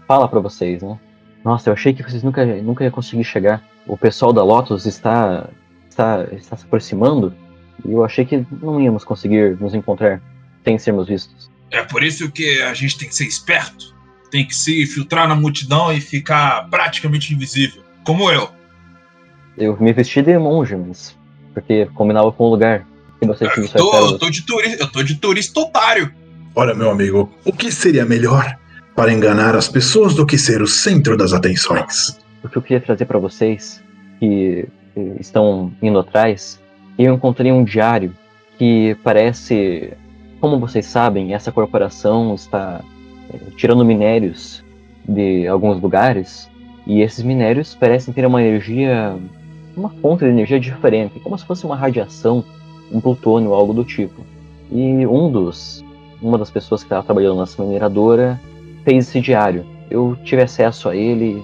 fala 0.07 0.29
para 0.29 0.39
vocês, 0.39 0.81
né? 0.81 0.97
Nossa, 1.45 1.69
eu 1.69 1.75
achei 1.75 1.93
que 1.93 2.03
vocês 2.03 2.23
nunca, 2.23 2.47
nunca 2.47 2.85
iam 2.85 2.93
conseguir 2.93 3.25
chegar. 3.25 3.63
O 3.89 3.97
pessoal 3.97 4.33
da 4.33 4.43
Lotus 4.43 4.87
está, 4.87 5.49
está, 5.91 6.25
está 6.31 6.57
se 6.57 6.65
aproximando 6.65 7.35
e 7.85 7.93
eu 7.93 8.05
achei 8.05 8.25
que 8.25 8.47
não 8.63 8.81
íamos 8.81 9.03
conseguir 9.03 9.59
nos 9.61 9.75
encontrar. 9.75 10.21
sem 10.65 10.79
sermos 10.79 11.09
vistos. 11.09 11.58
É 11.71 11.83
por 11.83 12.03
isso 12.03 12.31
que 12.31 12.63
a 12.63 12.75
gente 12.75 12.99
tem 12.99 13.09
que 13.09 13.15
ser 13.15 13.27
esperto, 13.27 13.95
tem 14.31 14.47
que 14.47 14.55
se 14.55 14.87
filtrar 14.87 15.29
na 15.29 15.35
multidão 15.35 15.93
e 15.93 16.01
ficar 16.01 16.69
praticamente 16.71 17.35
invisível, 17.35 17.83
como 18.05 18.31
eu. 18.31 18.49
Eu 19.57 19.77
me 19.81 19.93
vesti 19.93 20.23
de 20.23 20.39
monge, 20.39 20.77
mas 20.77 21.17
porque 21.53 21.87
combinava 21.95 22.31
com 22.31 22.45
o 22.45 22.51
lugar. 22.51 22.87
E 23.21 23.27
vocês 23.27 23.51
eu, 23.57 23.69
tô, 23.69 23.97
eu, 23.97 24.19
tô 24.19 24.31
de 24.31 24.43
turista, 24.43 24.83
eu 24.83 24.93
tô 24.93 25.03
de 25.03 25.15
turista 25.17 25.61
otário. 25.61 26.13
Olha, 26.55 26.75
meu 26.75 26.91
amigo, 26.91 27.33
o 27.45 27.53
que 27.53 27.71
seria 27.71 28.05
melhor 28.05 28.57
para 28.95 29.13
enganar 29.13 29.57
as 29.57 29.69
pessoas 29.69 30.15
do 30.15 30.25
que 30.25 30.39
ser 30.39 30.63
o 30.63 30.67
centro 30.67 31.17
das 31.17 31.33
atenções? 31.33 32.19
O 32.43 32.49
que 32.49 32.57
eu 32.57 32.63
queria 32.63 32.81
trazer 32.81 33.05
para 33.05 33.19
vocês 33.19 33.83
que 34.21 34.69
estão 35.21 35.73
indo 35.83 35.99
atrás, 35.99 36.61
eu 36.99 37.15
encontrei 37.15 37.53
um 37.53 37.65
diário 37.65 38.15
que 38.59 38.97
parece, 39.05 39.93
como 40.41 40.59
vocês 40.59 40.87
sabem, 40.87 41.35
essa 41.35 41.51
corporação 41.53 42.35
está 42.35 42.81
é, 43.33 43.39
tirando 43.57 43.85
minérios 43.85 44.65
de 45.07 45.47
alguns 45.47 45.81
lugares 45.81 46.49
e 46.87 47.03
esses 47.03 47.23
minérios 47.23 47.75
parecem 47.75 48.15
ter 48.15 48.27
uma 48.27 48.43
energia, 48.43 49.17
uma 49.77 49.91
fonte 49.91 50.25
de 50.25 50.31
energia 50.31 50.59
diferente, 50.59 51.21
como 51.21 51.37
se 51.39 51.45
fosse 51.45 51.67
uma 51.67 51.77
radiação, 51.77 52.45
um 52.91 53.01
plutônio, 53.01 53.53
algo 53.53 53.75
do 53.75 53.85
tipo. 53.85 54.23
E 54.71 55.07
um 55.07 55.31
dos, 55.31 55.85
uma 56.21 56.39
das 56.39 56.51
pessoas 56.51 56.83
que 56.83 56.87
estava 56.87 57.03
trabalhando 57.03 57.41
nessa 57.41 57.63
mineradora 57.63 58.41
fez 58.85 59.09
esse 59.09 59.21
diário. 59.21 59.67
Eu 59.91 60.17
tive 60.25 60.43
acesso 60.43 60.89
a 60.89 60.97
ele, 60.97 61.43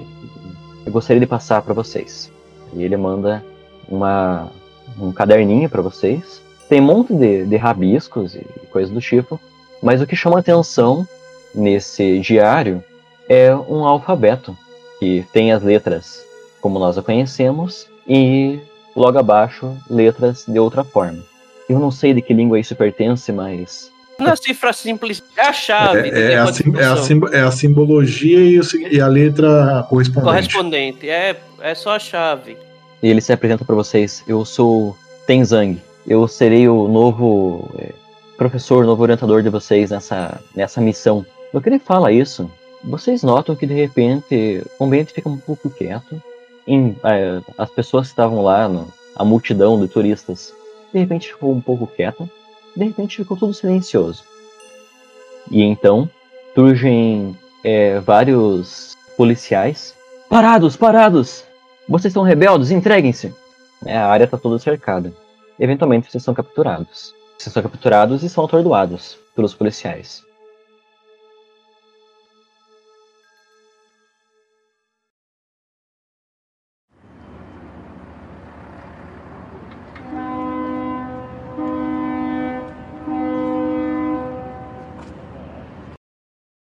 eu 0.87 0.93
gostaria 0.93 1.21
de 1.21 1.27
passar 1.27 1.63
para 1.63 1.75
vocês. 1.75 2.33
E 2.75 2.83
ele 2.83 2.97
manda 2.97 3.45
uma, 3.89 4.51
um 4.99 5.13
caderninho 5.13 5.69
para 5.69 5.83
vocês. 5.83 6.43
Tem 6.69 6.81
um 6.81 6.85
monte 6.85 7.15
de, 7.15 7.45
de 7.45 7.57
rabiscos 7.57 8.35
e 8.35 8.45
coisas 8.71 8.93
do 8.93 9.01
tipo, 9.01 9.41
mas 9.83 10.01
o 10.01 10.07
que 10.07 10.17
chama 10.17 10.39
atenção 10.39 11.07
nesse 11.55 12.19
diário 12.21 12.83
é 13.29 13.55
um 13.55 13.85
alfabeto 13.85 14.57
que 14.99 15.25
tem 15.33 15.53
as 15.53 15.63
letras 15.63 16.25
como 16.61 16.79
nós 16.79 16.97
a 16.97 17.03
conhecemos 17.03 17.87
e 18.09 18.59
logo 18.97 19.19
abaixo 19.19 19.77
letras 19.89 20.45
de 20.49 20.59
outra 20.59 20.83
forma. 20.83 21.23
Eu 21.69 21.79
não 21.79 21.91
sei 21.91 22.15
de 22.15 22.23
que 22.23 22.33
língua 22.33 22.59
isso 22.59 22.75
pertence, 22.75 23.31
mas 23.33 23.93
na 24.19 24.37
cifra 24.37 24.73
simples 24.73 25.23
é 25.37 25.43
a 25.43 25.53
chave. 25.53 26.09
É, 26.11 26.33
é, 26.33 26.37
a, 26.39 26.53
sim, 26.53 26.77
é, 26.77 26.85
a, 26.85 26.97
sim, 26.97 27.21
é 27.33 27.41
a 27.41 27.51
simbologia 27.51 28.39
e, 28.39 28.59
o, 28.59 28.63
e, 28.91 29.01
a 29.01 29.07
letra 29.07 29.85
correspondente. 29.89 30.33
Correspondente, 30.33 31.11
é, 31.11 31.37
é 31.61 31.75
só 31.75 31.97
a 31.97 31.99
chave. 31.99 32.57
E 33.03 33.09
ele 33.09 33.21
se 33.21 33.33
apresenta 33.33 33.65
para 33.65 33.75
vocês. 33.75 34.23
Eu 34.27 34.45
sou 34.45 34.97
Tenzang. 35.27 35.81
Eu 36.07 36.27
serei 36.29 36.69
o 36.69 36.89
novo 36.89 37.69
é, 37.79 37.93
professor, 38.37 38.85
novo 38.85 39.03
orientador 39.03 39.43
de 39.43 39.49
vocês 39.49 39.91
nessa, 39.91 40.41
nessa 40.55 40.81
missão. 40.81 41.25
Que 41.63 41.69
ele 41.69 41.79
fala 41.79 42.11
isso, 42.11 42.51
vocês 42.83 43.23
notam 43.23 43.55
que 43.55 43.65
de 43.65 43.75
repente 43.75 44.63
o 44.79 44.85
ambiente 44.85 45.13
fica 45.13 45.29
um 45.29 45.37
pouco 45.37 45.71
quieto. 45.71 46.21
Em, 46.67 46.97
é, 47.05 47.41
as 47.57 47.71
pessoas 47.71 48.09
que 48.09 48.13
estavam 48.13 48.43
lá, 48.43 48.69
a 49.15 49.25
multidão 49.25 49.81
de 49.81 49.87
turistas, 49.87 50.53
de 50.93 50.99
repente 50.99 51.33
ficou 51.33 51.53
um 51.53 51.61
pouco 51.61 51.87
quieta 51.87 52.29
de 52.77 52.85
repente 52.85 53.17
ficou 53.17 53.37
tudo 53.37 53.55
silencioso. 53.55 54.25
E 55.51 55.63
então 55.63 56.09
surgem 56.55 57.37
é, 57.63 58.01
vários 58.01 58.97
policiais. 59.17 59.95
Parados, 60.29 60.77
parados! 60.77 61.45
Vocês 61.89 62.13
são 62.13 62.23
rebeldes, 62.23 62.71
entreguem-se! 62.71 63.33
É, 63.85 63.97
a 63.97 64.09
área 64.09 64.25
está 64.25 64.39
toda 64.39 64.59
cercada. 64.59 65.13
Eventualmente 65.59 66.11
vocês 66.11 66.23
são 66.23 66.35
capturados. 66.35 67.15
Vocês 67.39 67.53
são 67.53 67.63
capturados 67.63 68.23
e 68.23 68.29
são 68.29 68.45
atordoados 68.45 69.19
pelos 69.35 69.55
policiais. 69.55 70.25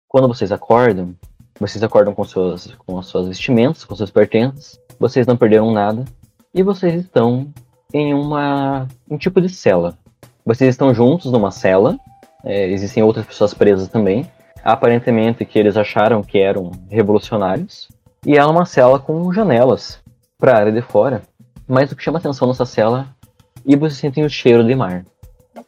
Quando 0.08 0.26
vocês 0.26 0.50
acordam, 0.50 1.14
vocês 1.60 1.84
acordam 1.84 2.14
com, 2.14 2.24
suas, 2.24 2.74
com 2.86 2.98
as 2.98 3.06
suas 3.06 3.28
vestimentas, 3.28 3.84
com 3.84 3.94
seus 3.94 4.10
pertences, 4.10 4.80
vocês 4.98 5.26
não 5.26 5.36
perderam 5.36 5.70
nada 5.70 6.04
e 6.54 6.62
vocês 6.62 6.94
estão 6.94 7.52
em 7.92 8.12
uma 8.12 8.86
um 9.10 9.16
tipo 9.16 9.40
de 9.40 9.48
cela. 9.48 9.96
Vocês 10.44 10.70
estão 10.70 10.94
juntos 10.94 11.32
numa 11.32 11.50
cela, 11.50 11.98
é, 12.44 12.70
existem 12.70 13.02
outras 13.02 13.26
pessoas 13.26 13.54
presas 13.54 13.88
também, 13.88 14.26
aparentemente 14.62 15.44
que 15.44 15.58
eles 15.58 15.76
acharam 15.76 16.22
que 16.22 16.38
eram 16.38 16.70
revolucionários, 16.90 17.88
e 18.26 18.36
ela 18.36 18.50
é 18.50 18.52
uma 18.52 18.66
cela 18.66 18.98
com 18.98 19.32
janelas 19.32 20.00
para 20.38 20.52
a 20.52 20.58
área 20.58 20.72
de 20.72 20.82
fora. 20.82 21.22
Mas 21.66 21.90
o 21.90 21.96
que 21.96 22.02
chama 22.02 22.18
atenção 22.18 22.48
nessa 22.48 22.66
cela, 22.66 23.08
e 23.64 23.76
vocês 23.76 23.98
sentem 23.98 24.24
o 24.24 24.30
cheiro 24.30 24.66
de 24.66 24.74
mar. 24.74 25.04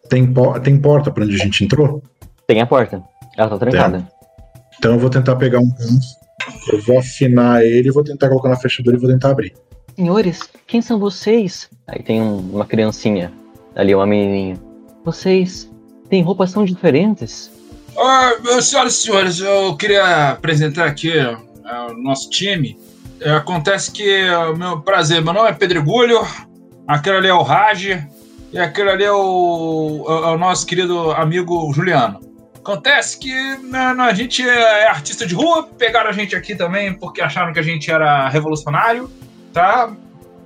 Tem, 0.09 0.31
po 0.33 0.59
tem 0.61 0.81
porta 0.81 1.11
para 1.11 1.25
onde 1.25 1.35
a 1.35 1.39
gente 1.39 1.65
entrou? 1.65 2.03
Tem 2.47 2.61
a 2.61 2.67
porta. 2.67 3.03
Ela 3.37 3.49
tá 3.49 3.59
trancada. 3.59 4.09
Então 4.79 4.93
eu 4.93 4.99
vou 4.99 5.11
tentar 5.11 5.37
pegar 5.37 5.59
um 5.59 5.71
gancho, 5.71 6.17
eu 6.73 6.83
vou 6.83 6.99
afinar 6.99 7.65
ele, 7.65 7.93
vou 7.93 8.03
tentar 8.03 8.29
colocar 8.29 8.49
na 8.49 8.57
fechadura 8.57 8.97
e 8.97 9.01
vou 9.01 9.11
tentar 9.11 9.31
abrir. 9.31 9.55
Senhores, 9.97 10.41
quem 10.67 10.81
são 10.81 10.99
vocês? 10.99 11.69
Aí 11.87 12.03
tem 12.03 12.21
um, 12.21 12.39
uma 12.39 12.65
criancinha 12.65 13.33
ali, 13.75 13.95
uma 13.95 14.07
menininha. 14.07 14.57
Vocês 15.05 15.71
têm 16.09 16.23
roupas 16.23 16.53
tão 16.53 16.65
diferentes? 16.65 17.51
Ah, 17.97 18.33
senhoras 18.61 18.95
e 18.95 18.97
senhores, 19.03 19.41
eu 19.41 19.77
queria 19.77 20.31
apresentar 20.31 20.87
aqui 20.87 21.11
uh, 21.19 21.91
o 21.91 22.03
nosso 22.03 22.31
time. 22.31 22.79
Uh, 23.21 23.35
acontece 23.37 23.91
que, 23.91 24.25
uh, 24.31 24.57
meu 24.57 24.81
prazer, 24.81 25.23
meu 25.23 25.33
nome 25.33 25.51
é 25.51 25.53
Pedregulho, 25.53 26.21
aquele 26.87 27.17
ali 27.17 27.29
é 27.29 27.35
o 27.35 27.43
Raj, 27.43 27.87
e 28.53 28.59
aquele 28.59 28.91
ali 28.91 29.05
é 29.05 29.13
o, 29.13 30.05
é 30.09 30.31
o 30.31 30.39
nosso 30.39 30.67
querido 30.67 31.11
amigo 31.13 31.73
Juliano. 31.73 32.21
Acontece 32.57 33.19
que 33.19 33.33
né, 33.59 33.95
a 33.99 34.13
gente 34.13 34.47
é 34.47 34.87
artista 34.87 35.27
de 35.27 35.35
rua, 35.35 35.63
pegaram 35.79 36.11
a 36.11 36.13
gente 36.13 36.37
aqui 36.37 36.55
também 36.55 36.93
porque 36.93 37.23
acharam 37.23 37.53
que 37.53 37.59
a 37.59 37.63
gente 37.63 37.91
era 37.91 38.29
revolucionário, 38.29 39.11
tá? 39.53 39.95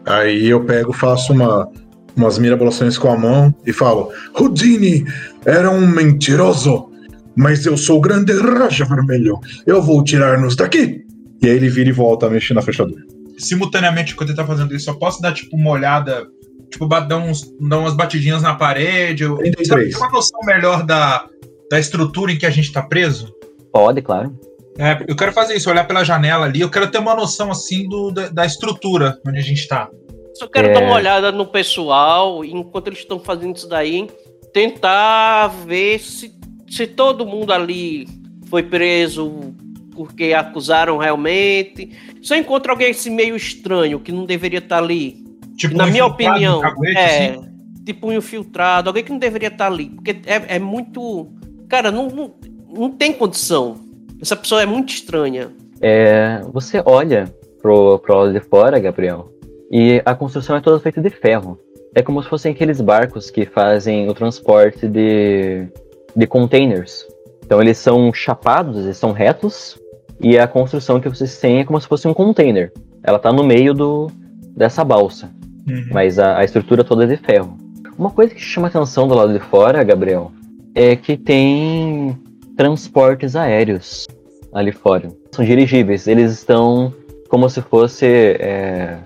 Aí 0.06 0.48
eu 0.48 0.64
pego, 0.64 0.92
faço 0.92 1.32
uma, 1.32 1.68
umas 2.16 2.38
mirabolações 2.38 2.98
com 2.98 3.10
a 3.10 3.16
mão 3.16 3.54
e 3.66 3.72
falo: 3.72 4.10
Houdini 4.38 5.04
era 5.44 5.70
um 5.70 5.86
mentiroso, 5.86 6.90
mas 7.36 7.64
eu 7.66 7.76
sou 7.76 7.98
o 7.98 8.00
grande 8.00 8.32
Raja 8.32 8.84
Vermelho. 8.84 9.38
Eu 9.66 9.82
vou 9.82 10.02
tirar-nos 10.04 10.56
daqui. 10.56 11.04
E 11.42 11.46
aí 11.46 11.56
ele 11.56 11.68
vira 11.68 11.88
e 11.88 11.92
volta 11.92 12.26
a 12.26 12.30
mexer 12.30 12.54
na 12.54 12.62
fechadura. 12.62 13.02
Simultaneamente, 13.36 14.12
enquanto 14.12 14.30
ele 14.30 14.36
tá 14.36 14.46
fazendo 14.46 14.74
isso, 14.74 14.88
eu 14.88 14.94
posso 14.94 15.20
dar 15.20 15.32
tipo 15.32 15.56
uma 15.56 15.70
olhada, 15.70 16.26
tipo, 16.70 16.86
dar, 16.86 17.16
uns, 17.16 17.52
dar 17.60 17.78
umas 17.78 17.94
batidinhas 17.94 18.42
na 18.42 18.54
parede, 18.54 19.24
eu, 19.24 19.38
sabe, 19.64 19.94
uma 19.94 20.10
noção 20.10 20.40
melhor 20.44 20.86
da, 20.86 21.26
da 21.70 21.78
estrutura 21.78 22.32
em 22.32 22.38
que 22.38 22.46
a 22.46 22.50
gente 22.50 22.66
está 22.66 22.82
preso? 22.82 23.34
Pode, 23.72 24.00
claro. 24.02 24.38
É, 24.78 25.04
eu 25.06 25.14
quero 25.14 25.32
fazer 25.32 25.54
isso, 25.54 25.70
olhar 25.70 25.86
pela 25.86 26.04
janela 26.04 26.46
ali, 26.46 26.60
eu 26.60 26.70
quero 26.70 26.90
ter 26.90 26.98
uma 26.98 27.14
noção 27.14 27.50
assim 27.50 27.88
do, 27.88 28.10
da, 28.10 28.28
da 28.28 28.46
estrutura 28.46 29.18
onde 29.26 29.38
a 29.38 29.42
gente 29.42 29.60
está. 29.60 29.88
Só 30.34 30.48
quero 30.48 30.68
é... 30.68 30.72
dar 30.72 30.82
uma 30.82 30.94
olhada 30.94 31.30
no 31.30 31.46
pessoal, 31.46 32.44
enquanto 32.44 32.88
eles 32.88 33.00
estão 33.00 33.20
fazendo 33.20 33.56
isso 33.56 33.68
daí, 33.68 34.08
tentar 34.52 35.48
ver 35.48 36.00
se, 36.00 36.34
se 36.68 36.86
todo 36.86 37.24
mundo 37.24 37.52
ali 37.52 38.08
foi 38.48 38.62
preso 38.62 39.54
porque 39.94 40.32
acusaram 40.32 40.98
realmente. 40.98 41.90
Se 42.20 42.34
eu 42.34 42.38
encontro 42.38 42.72
alguém 42.72 42.90
assim 42.90 43.10
meio 43.10 43.36
estranho, 43.36 44.00
que 44.00 44.10
não 44.10 44.26
deveria 44.26 44.58
estar 44.58 44.78
ali, 44.78 45.24
tipo, 45.56 45.76
na 45.76 45.86
minha 45.86 46.04
opinião, 46.04 46.60
caguete, 46.60 46.98
é, 46.98 47.30
assim? 47.30 47.48
tipo 47.86 48.08
um 48.08 48.12
infiltrado, 48.12 48.88
alguém 48.88 49.04
que 49.04 49.12
não 49.12 49.18
deveria 49.18 49.48
estar 49.48 49.68
ali, 49.68 49.90
porque 49.90 50.20
é, 50.26 50.56
é 50.56 50.58
muito 50.58 51.30
Cara, 51.68 51.90
não, 51.90 52.08
não, 52.08 52.34
não 52.68 52.90
tem 52.90 53.12
condição. 53.12 53.83
Essa 54.24 54.36
pessoa 54.36 54.62
é 54.62 54.64
muito 54.64 54.88
estranha. 54.88 55.50
É, 55.82 56.40
você 56.50 56.82
olha 56.86 57.30
pro, 57.60 57.98
pro 57.98 58.16
lado 58.16 58.32
de 58.32 58.40
fora, 58.40 58.78
Gabriel, 58.78 59.30
e 59.70 60.00
a 60.02 60.14
construção 60.14 60.56
é 60.56 60.62
toda 60.62 60.80
feita 60.80 60.98
de 60.98 61.10
ferro. 61.10 61.58
É 61.94 62.00
como 62.00 62.22
se 62.22 62.30
fossem 62.30 62.52
aqueles 62.52 62.80
barcos 62.80 63.30
que 63.30 63.44
fazem 63.44 64.08
o 64.08 64.14
transporte 64.14 64.88
de, 64.88 65.68
de 66.16 66.26
containers. 66.26 67.06
Então 67.44 67.60
eles 67.60 67.76
são 67.76 68.14
chapados, 68.14 68.86
eles 68.86 68.96
são 68.96 69.12
retos, 69.12 69.78
e 70.18 70.38
a 70.38 70.48
construção 70.48 70.98
que 70.98 71.08
vocês 71.10 71.38
têm 71.38 71.60
é 71.60 71.64
como 71.66 71.78
se 71.78 71.86
fosse 71.86 72.08
um 72.08 72.14
container. 72.14 72.72
Ela 73.02 73.18
está 73.18 73.30
no 73.30 73.44
meio 73.44 73.74
do, 73.74 74.10
dessa 74.56 74.82
balsa, 74.82 75.30
uhum. 75.68 75.88
mas 75.92 76.18
a, 76.18 76.38
a 76.38 76.44
estrutura 76.44 76.82
toda 76.82 77.04
é 77.04 77.08
de 77.08 77.18
ferro. 77.18 77.58
Uma 77.98 78.08
coisa 78.08 78.34
que 78.34 78.40
chama 78.40 78.68
atenção 78.68 79.06
do 79.06 79.14
lado 79.14 79.34
de 79.34 79.40
fora, 79.40 79.84
Gabriel, 79.84 80.32
é 80.74 80.96
que 80.96 81.14
tem 81.14 82.23
transportes 82.56 83.36
aéreos 83.36 84.06
ali 84.52 84.72
fora. 84.72 85.08
São 85.32 85.44
dirigíveis, 85.44 86.06
eles 86.06 86.32
estão 86.32 86.92
como 87.28 87.48
se 87.48 87.60
fosse 87.60 88.06
é, 88.06 88.98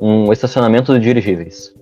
um 0.00 0.32
estacionamento 0.32 0.92
de 0.94 1.00
dirigíveis. 1.00 1.74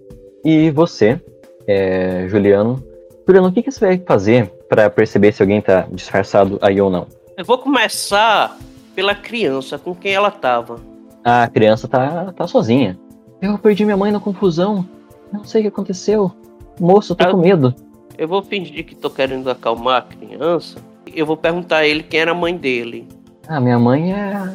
E 0.45 0.71
você, 0.71 1.21
é, 1.67 2.27
Juliano, 2.29 2.83
Juliano, 3.27 3.49
o 3.49 3.53
que, 3.53 3.63
que 3.63 3.71
você 3.71 3.87
vai 3.87 3.99
fazer 3.99 4.51
Pra 4.73 4.89
perceber 4.89 5.33
se 5.33 5.43
alguém 5.43 5.61
tá 5.61 5.87
disfarçado 5.93 6.59
aí 6.63 6.81
ou 6.81 6.89
não. 6.89 7.07
Eu 7.37 7.45
vou 7.45 7.59
começar 7.59 8.57
pela 8.95 9.15
criança, 9.15 9.79
com 9.79 9.95
quem 9.95 10.15
ela 10.15 10.31
tava. 10.31 10.81
A 11.23 11.47
criança 11.47 11.87
tá, 11.87 12.33
tá 12.33 12.47
sozinha. 12.47 12.99
Eu 13.43 13.59
perdi 13.59 13.85
minha 13.85 13.99
mãe 13.99 14.11
na 14.11 14.19
confusão. 14.19 14.89
Não 15.31 15.45
sei 15.45 15.61
o 15.61 15.65
que 15.65 15.69
aconteceu. 15.69 16.33
Moço, 16.81 17.15
tô 17.15 17.23
Ah. 17.23 17.31
com 17.33 17.37
medo. 17.37 17.75
Eu 18.17 18.27
vou 18.27 18.43
fingir 18.43 18.87
que 18.87 18.95
tô 18.95 19.11
querendo 19.11 19.51
acalmar 19.51 19.99
a 19.99 20.03
criança. 20.17 20.79
Eu 21.15 21.27
vou 21.27 21.37
perguntar 21.37 21.79
a 21.79 21.87
ele 21.87 22.03
quem 22.03 22.21
era 22.21 22.31
a 22.31 22.35
mãe 22.35 22.57
dele. 22.57 23.09
Ah, 23.47 23.61
minha 23.61 23.79
mãe 23.79 24.13
é. 24.13 24.53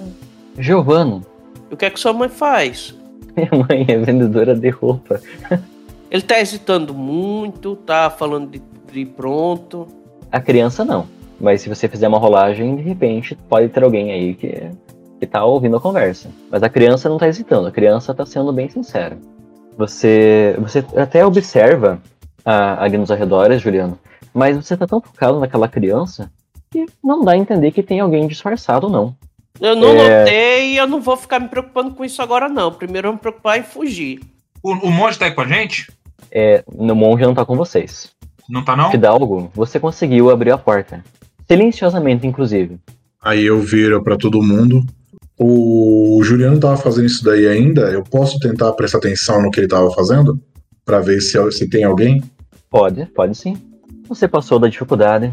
Giovana. 0.58 1.22
E 1.70 1.74
o 1.74 1.78
que 1.78 1.86
é 1.86 1.89
que 1.89 2.00
sua 2.00 2.13
mãe 2.13 2.30
faz? 2.30 2.96
Minha 3.36 3.65
mãe 3.70 3.86
é 3.88 3.98
vendedora 3.98 4.56
de 4.56 4.70
roupa. 4.70 5.22
Ele 6.10 6.22
tá 6.24 6.39
hesitando 6.39 6.93
muito, 6.93 7.76
tá 7.76 8.10
falando 8.10 8.50
de, 8.50 8.62
de 8.91 9.06
pronto. 9.06 9.88
A 10.32 10.39
criança 10.39 10.84
não. 10.84 11.06
Mas 11.39 11.62
se 11.62 11.70
você 11.70 11.88
fizer 11.88 12.08
uma 12.08 12.17
rolagem, 12.17 12.76
de 12.76 12.82
repente 12.82 13.36
pode 13.48 13.70
ter 13.70 13.84
alguém 13.84 14.12
aí 14.12 14.34
que, 14.34 14.72
que 15.20 15.28
tá 15.28 15.46
ouvindo 15.46 15.78
a 15.78 15.82
conversa. 15.82 16.30
Mas 16.50 16.63
a 16.63 16.70
criança 16.70 17.10
não 17.10 17.17
tá 17.17 17.28
hesitando, 17.28 17.67
a 17.67 17.72
criança 17.72 18.13
tá 18.13 18.26
sendo 18.26 18.52
bem 18.52 18.70
sincera. 18.70 19.17
Você, 19.78 20.56
você 20.58 20.84
até 20.96 21.24
observa 21.24 22.02
a, 22.43 22.84
ali 22.84 22.98
nos 22.98 23.12
arredores, 23.12 23.62
Juliano, 23.62 24.00
mas 24.34 24.58
você 24.58 24.76
tá 24.76 24.88
tão 24.88 25.00
focado 25.00 25.39
naquela 25.39 25.67
criança 25.67 26.32
que 26.69 26.86
não 27.03 27.23
dá 27.23 27.32
a 27.34 27.38
entender 27.38 27.71
que 27.71 27.84
tem 27.84 27.99
alguém 27.99 28.27
disfarçado, 28.27 28.89
não. 28.89 29.15
Eu 29.60 29.75
não 29.75 29.89
É. 29.89 30.19
notei 30.23 30.73
e 30.73 30.77
eu 30.77 30.88
não 30.88 31.01
vou 31.01 31.17
ficar 31.17 31.39
me 31.39 31.47
preocupando 31.47 31.91
com 31.91 32.06
isso 32.06 32.21
agora, 32.21 32.47
não. 32.47 32.71
Primeiro 32.71 33.08
eu 33.08 33.12
vou 33.12 33.15
me 33.15 33.21
preocupar 33.21 33.60
em 33.60 33.63
fugir. 33.63 34.19
O, 34.62 34.71
o 34.73 34.91
monge 34.91 35.17
tá 35.17 35.25
aí 35.25 35.32
com 35.32 35.41
a 35.41 35.47
gente? 35.47 35.89
É, 36.32 36.63
no 36.77 36.95
monge 36.95 37.23
não 37.23 37.34
tá 37.34 37.45
com 37.45 37.56
vocês. 37.56 38.12
Não 38.49 38.63
tá 38.63 38.75
não? 38.75 38.91
Fidalgo, 38.91 39.51
você 39.53 39.80
conseguiu 39.80 40.30
abrir 40.30 40.51
a 40.51 40.58
porta. 40.58 41.03
Silenciosamente, 41.47 42.27
inclusive. 42.27 42.77
Aí 43.21 43.45
eu 43.45 43.60
viro 43.60 44.03
pra 44.03 44.17
todo 44.17 44.41
mundo. 44.43 44.86
O 45.39 46.19
Juliano 46.23 46.60
tava 46.60 46.77
fazendo 46.77 47.06
isso 47.06 47.23
daí 47.23 47.47
ainda. 47.47 47.82
Eu 47.91 48.03
posso 48.03 48.39
tentar 48.39 48.71
prestar 48.73 48.97
atenção 48.99 49.41
no 49.41 49.51
que 49.51 49.60
ele 49.60 49.67
tava 49.67 49.91
fazendo? 49.91 50.39
Pra 50.84 50.99
ver 50.99 51.21
se, 51.21 51.51
se 51.51 51.69
tem 51.69 51.84
alguém? 51.84 52.23
Pode, 52.69 53.06
pode 53.08 53.36
sim. 53.36 53.58
Você 54.08 54.27
passou 54.27 54.58
da 54.60 54.67
dificuldade 54.67 55.32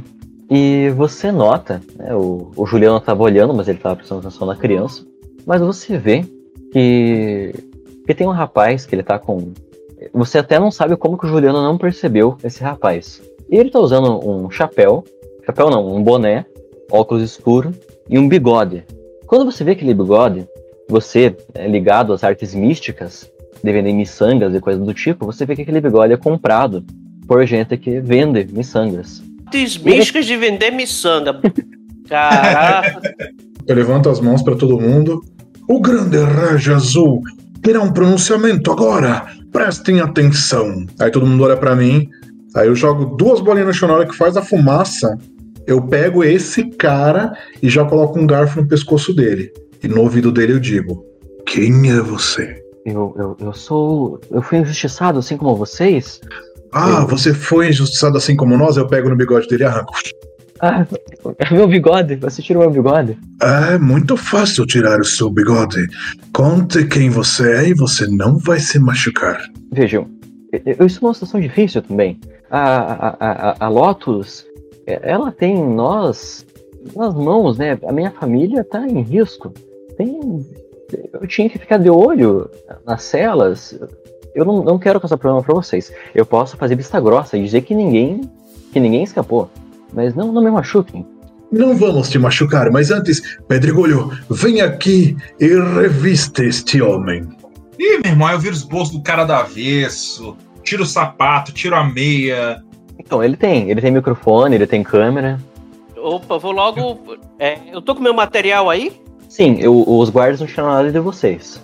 e 0.51 0.91
você 0.91 1.33
nota, 1.33 1.81
né, 1.97 2.15
o, 2.15 2.51
o 2.57 2.67
Juliano 2.67 2.99
estava 2.99 3.23
olhando, 3.23 3.55
mas 3.55 3.69
ele 3.69 3.79
estava 3.79 3.97
prestando 3.97 4.21
atenção 4.21 4.47
na 4.47 4.57
criança, 4.57 5.05
mas 5.47 5.61
você 5.61 5.97
vê 5.97 6.25
que, 6.73 7.55
que 8.07 8.15
tem 8.15 8.27
um 8.27 8.33
rapaz 8.33 8.85
que 8.85 8.95
ele 8.95 9.03
tá 9.03 9.19
com. 9.19 9.53
Você 10.13 10.39
até 10.39 10.59
não 10.59 10.71
sabe 10.71 10.97
como 10.97 11.17
que 11.17 11.27
o 11.27 11.29
Juliano 11.29 11.63
não 11.63 11.79
percebeu 11.79 12.37
esse 12.45 12.63
rapaz. 12.63 13.23
E 13.49 13.57
ele 13.57 13.71
tá 13.71 13.79
usando 13.79 14.27
um 14.29 14.51
chapéu, 14.51 15.05
chapéu 15.47 15.71
não, 15.71 15.95
um 15.95 16.03
boné, 16.03 16.45
óculos 16.91 17.23
escuro 17.23 17.73
e 18.09 18.19
um 18.19 18.29
bigode. 18.29 18.85
Quando 19.27 19.51
você 19.51 19.65
vê 19.65 19.73
aquele 19.73 19.95
bigode, 19.95 20.47
você 20.89 21.35
é 21.55 21.67
ligado 21.67 22.13
às 22.13 22.23
artes 22.23 22.55
místicas, 22.55 23.31
de 23.63 23.73
vender 23.73 23.95
miçangas 23.95 24.55
e 24.55 24.61
coisas 24.61 24.85
do 24.85 24.93
tipo, 24.93 25.25
você 25.25 25.47
vê 25.47 25.57
que 25.57 25.63
aquele 25.63 25.81
bigode 25.81 26.13
é 26.13 26.17
comprado 26.19 26.85
por 27.27 27.47
gente 27.47 27.79
que 27.79 27.99
vende 27.99 28.47
miçangas. 28.53 29.23
Artes 29.55 29.79
místicas 29.79 30.27
de 30.27 30.37
vender 30.37 30.73
miçanga. 30.73 31.41
Caraca. 32.09 33.01
Eu 33.67 33.77
levanto 33.77 34.11
as 34.11 34.19
mãos 34.19 34.43
pra 34.43 34.57
todo 34.57 34.81
mundo. 34.81 35.23
O 35.69 35.81
grande 35.81 36.19
Raja 36.19 36.75
Azul 36.75 37.23
terá 37.63 37.81
um 37.81 37.93
pronunciamento 37.93 38.73
agora. 38.73 39.27
Prestem 39.53 40.01
atenção. 40.01 40.85
Aí 40.99 41.11
todo 41.11 41.25
mundo 41.25 41.45
olha 41.45 41.57
pra 41.57 41.77
mim. 41.77 42.09
Aí 42.55 42.67
eu 42.67 42.75
jogo 42.75 43.17
duas 43.17 43.41
bolinhas 43.41 43.69
no 43.69 43.73
chão 43.73 43.89
na 43.89 43.95
hora 43.95 44.07
que 44.07 44.15
faz 44.15 44.37
a 44.37 44.43
fumaça. 44.43 45.17
Eu 45.67 45.81
pego 45.81 46.23
esse 46.25 46.65
cara 46.71 47.33
e 47.63 47.71
já 47.71 47.85
coloco 47.85 48.19
um 48.19 48.27
garfo 48.27 48.61
no 48.61 48.69
pescoço 48.69 49.15
dele. 49.15 49.51
E 49.83 49.89
no 49.89 50.03
ouvido 50.03 50.31
dele 50.31 50.55
eu 50.55 50.61
digo: 50.61 51.03
Quem 51.47 51.91
é 51.91 52.01
você? 52.01 52.61
Eu, 52.85 53.15
eu, 53.17 53.37
eu 53.41 53.53
sou. 53.55 54.21
Eu 54.31 54.43
fui 54.43 54.59
injustiçado 54.59 55.21
assim 55.21 55.37
como 55.39 55.57
vocês? 55.57 56.21
Ah, 56.75 57.05
você 57.05 57.33
foi 57.33 57.69
injustiçado 57.69 58.17
assim 58.17 58.35
como 58.35 58.59
nós? 58.59 58.77
Eu 58.77 58.89
pego 58.89 59.09
no 59.09 59.15
bigode 59.15 59.47
dele 59.47 59.63
e 59.63 59.67
arranco. 59.67 59.95
Ah, 60.61 60.85
meu 61.53 61.69
bigode, 61.69 62.17
você 62.17 62.43
tirou 62.43 62.63
meu 62.63 62.83
bigode. 62.83 63.17
É 63.41 63.79
muito 63.79 64.17
fácil 64.17 64.67
tirar 64.67 64.99
o 64.99 65.05
seu 65.05 65.31
bigode. 65.31 65.87
Conte 66.33 66.85
quem 66.87 67.11
você 67.11 67.53
é 67.53 67.69
e 67.69 67.75
você 67.75 68.09
não 68.09 68.39
vai 68.39 68.59
se 68.59 68.81
machucar. 68.81 69.41
Vejam, 69.73 70.09
eu 70.53 70.87
estou 70.87 71.09
numa 71.09 71.15
situação 71.15 71.41
difícil 71.41 71.81
também. 71.81 72.19
A, 72.51 72.61
a, 72.61 73.17
a, 73.21 73.67
a 73.67 73.69
Lotus, 73.69 74.45
é, 74.85 74.99
ela 75.03 75.31
tem 75.31 75.57
nós 75.57 76.45
nas 76.97 77.15
mãos, 77.15 77.57
né? 77.57 77.79
A 77.87 77.93
minha 77.93 78.11
família 78.11 78.65
tá 78.65 78.85
em 78.85 79.01
risco. 79.01 79.53
Tem. 79.97 80.45
Eu 81.13 81.27
tinha 81.29 81.49
que 81.49 81.59
ficar 81.59 81.79
de 81.79 81.89
olho 81.89 82.51
nas 82.85 83.05
celas. 83.05 83.79
Eu 84.35 84.45
não, 84.45 84.63
não 84.65 84.79
quero 84.79 85.01
causar 85.01 85.17
problema 85.17 85.43
pra 85.45 85.55
vocês. 85.55 85.93
Eu 86.15 86.27
posso 86.27 86.57
fazer 86.57 86.75
vista 86.77 87.01
grossa 87.01 87.37
e 87.37 87.45
dizer 87.45 87.63
que 87.63 87.75
ninguém. 87.75 88.23
que 88.73 88.81
ninguém 88.81 89.03
escapou. 89.05 89.49
Mas 89.93 90.15
não, 90.15 90.33
não 90.33 90.43
me 90.43 90.51
machuquem. 90.51 91.07
Não 91.53 91.77
vamos 91.77 92.09
te 92.11 92.19
machucar, 92.19 92.69
mas 92.73 92.91
antes, 92.91 93.39
Pedregulho, 93.47 94.11
vem 94.29 94.61
aqui 94.61 95.17
e 95.39 95.47
reviste 95.81 96.43
este 96.43 96.83
homem. 96.83 97.29
Ih, 97.79 98.01
meu 98.03 98.13
irmão, 98.13 98.29
eu 98.31 98.39
viro 98.41 98.55
os 98.55 98.65
bolsos 98.65 98.97
do 98.97 99.03
cara 99.03 99.25
do 99.25 99.33
avesso, 99.33 100.37
tiro 100.65 100.83
o 100.83 100.87
sapato, 100.87 101.53
tiro 101.53 101.77
a 101.77 101.85
meia. 101.85 102.61
Então, 102.99 103.23
ele 103.23 103.37
tem. 103.37 103.71
Ele 103.71 103.81
tem 103.81 103.93
microfone, 103.93 104.57
ele 104.57 104.67
tem 104.67 104.83
câmera. 104.83 105.39
Opa, 105.97 106.39
vou 106.39 106.51
logo. 106.51 106.99
é, 107.39 107.59
eu 107.73 107.81
tô 107.81 107.95
com 107.95 108.03
meu 108.03 108.15
material 108.15 108.69
aí. 108.69 108.93
Sim, 109.29 109.57
eu- 109.61 109.85
os 109.87 110.11
guardas 110.11 110.41
não 110.41 110.47
tiraram 110.49 110.71
nada 110.73 110.91
de 110.91 110.99
vocês. 111.01 111.61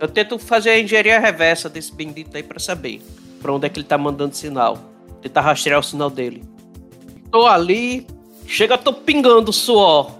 Eu 0.00 0.08
tento 0.08 0.38
fazer 0.38 0.70
a 0.70 0.80
engenharia 0.80 1.20
reversa 1.20 1.68
desse 1.68 1.94
bendito 1.94 2.34
aí 2.34 2.42
pra 2.42 2.58
saber 2.58 3.02
pra 3.42 3.52
onde 3.52 3.66
é 3.66 3.68
que 3.68 3.78
ele 3.78 3.86
tá 3.86 3.98
mandando 3.98 4.34
sinal. 4.34 4.78
Tentar 5.20 5.42
rastrear 5.42 5.78
o 5.78 5.82
sinal 5.82 6.08
dele. 6.08 6.42
Tô 7.30 7.46
ali, 7.46 8.06
chega, 8.46 8.78
tô 8.78 8.94
pingando 8.94 9.52
suor, 9.52 10.10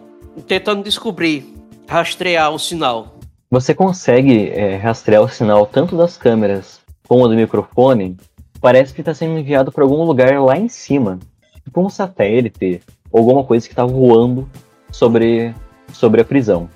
tentando 0.47 0.85
descobrir, 0.85 1.47
rastrear 1.89 2.53
o 2.53 2.59
sinal. 2.59 3.15
Você 3.51 3.75
consegue 3.75 4.51
é, 4.51 4.77
rastrear 4.77 5.23
o 5.23 5.29
sinal 5.29 5.65
tanto 5.67 5.97
das 5.97 6.19
câmeras 6.19 6.81
como 7.09 7.27
do 7.27 7.35
microfone. 7.35 8.19
Parece 8.61 8.93
que 8.93 9.01
está 9.01 9.15
sendo 9.15 9.39
enviado 9.39 9.73
para 9.73 9.83
algum 9.83 10.05
lugar 10.05 10.39
lá 10.43 10.59
em 10.59 10.69
cima. 10.69 11.19
Tipo 11.65 11.81
um 11.81 11.89
satélite 11.89 12.83
ou 13.11 13.21
alguma 13.21 13.45
coisa 13.45 13.67
que 13.67 13.73
está 13.73 13.87
voando 13.87 14.47
sobre, 14.93 15.55
sobre 15.91 16.21
a 16.21 16.25
prisão. 16.25 16.69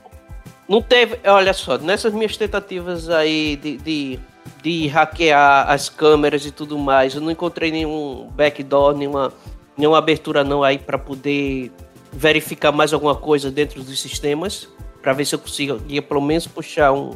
Não 0.68 0.81
teve, 0.81 1.18
olha 1.29 1.53
só, 1.53 1.77
nessas 1.79 2.12
minhas 2.12 2.37
tentativas 2.37 3.11
aí 3.11 3.57
de, 3.57 3.77
de, 3.77 4.20
de 4.62 4.87
hackear 4.88 5.70
as 5.70 5.88
câmeras 5.88 6.46
e 6.46 6.50
tudo 6.50 6.79
mais, 6.79 7.14
eu 7.14 7.20
não 7.20 7.31
encontrei 7.31 7.70
nenhum 7.70 8.31
backdoor, 8.35 8.96
nenhuma, 8.96 9.33
nenhuma 9.77 9.98
abertura 9.98 10.42
não 10.42 10.62
aí 10.62 10.79
pra 10.79 10.96
poder 10.96 11.70
verificar 12.12 12.72
mais 12.72 12.92
alguma 12.92 13.14
coisa 13.14 13.50
dentro 13.50 13.83
dos 13.83 14.00
sistemas, 14.00 14.68
Pra 15.05 15.12
ver 15.12 15.27
se 15.27 15.35
eu 15.35 15.38
conseguia 15.38 16.00
pelo 16.00 16.22
menos 16.22 16.46
puxar 16.46 16.90
um, 16.90 17.11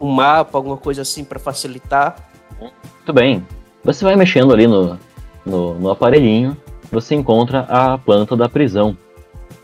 um 0.00 0.08
mapa, 0.08 0.56
alguma 0.56 0.76
coisa 0.76 1.02
assim 1.02 1.24
pra 1.24 1.40
facilitar. 1.40 2.14
Muito 2.56 3.12
bem. 3.12 3.44
Você 3.82 4.04
vai 4.04 4.14
mexendo 4.14 4.54
ali 4.54 4.68
no, 4.68 4.96
no, 5.44 5.74
no 5.74 5.90
aparelhinho. 5.90 6.56
Você 6.92 7.16
encontra 7.16 7.66
a 7.68 7.98
planta 7.98 8.36
da 8.36 8.48
prisão. 8.48 8.96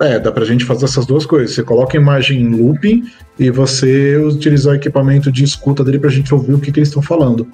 É, 0.00 0.18
dá 0.18 0.30
pra 0.30 0.44
gente 0.44 0.64
fazer 0.64 0.84
essas 0.84 1.06
duas 1.06 1.26
coisas. 1.26 1.54
Você 1.54 1.62
coloca 1.62 1.98
a 1.98 2.00
imagem 2.00 2.40
em 2.40 2.48
looping 2.48 3.11
e 3.38 3.50
você 3.50 4.16
utilizar 4.16 4.74
o 4.74 4.76
equipamento 4.76 5.30
de 5.32 5.42
escuta 5.42 5.82
dele 5.82 5.98
pra 5.98 6.08
gente 6.08 6.32
ouvir 6.32 6.54
o 6.54 6.61
que, 6.61 6.70
que 6.70 6.78
eles 6.78 6.88
estão 6.88 7.02
falando. 7.02 7.50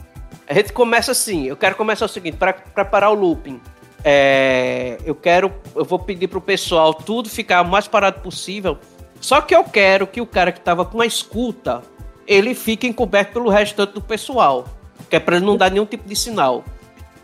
A 0.47 0.53
gente 0.53 0.73
começa 0.73 1.13
assim, 1.13 1.47
eu 1.47 1.57
quero 1.57 1.75
começar 1.75 2.05
o 2.05 2.09
seguinte, 2.09 2.37
pra 2.37 2.53
pra 2.53 2.85
parar 2.85 3.11
o 3.11 3.15
looping. 3.15 3.59
é, 4.05 4.99
eu 5.07 5.15
quero, 5.15 5.51
eu 5.75 5.85
vou 5.87 5.99
pedir 5.99 6.29
pro 6.29 6.41
pessoal 6.41 6.93
tudo 6.93 7.31
ficar 7.31 7.63
o 7.63 7.69
mais 7.69 7.89
parado 7.89 8.21
possível. 8.21 8.77
Só 9.21 9.41
que 9.41 9.57
eu 9.57 9.65
quero 9.65 10.07
que 10.07 10.21
o 10.21 10.27
cara 10.27 10.53
que 10.53 10.61
tava 10.61 10.85
com 10.85 11.01
a 11.01 11.07
escuta, 11.07 11.81
ele 12.27 12.55
fique 12.55 12.87
encoberto 12.87 13.33
pelo 13.33 13.49
restante 13.49 13.95
do 13.95 14.03
pessoal. 14.03 14.67
Que 15.09 15.17
é 15.17 15.21
pra 15.21 15.37
ele 15.37 15.47
não 15.47 15.57
dar 15.57 15.71
nenhum 15.71 15.87
tipo 15.87 16.07
de 16.07 16.15
sinal. 16.15 16.63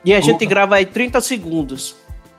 E 0.03 0.15
a 0.15 0.21
gente 0.21 0.47
grava 0.47 0.77
aí 0.77 0.87
30 0.87 1.21
segundos. 1.21 1.95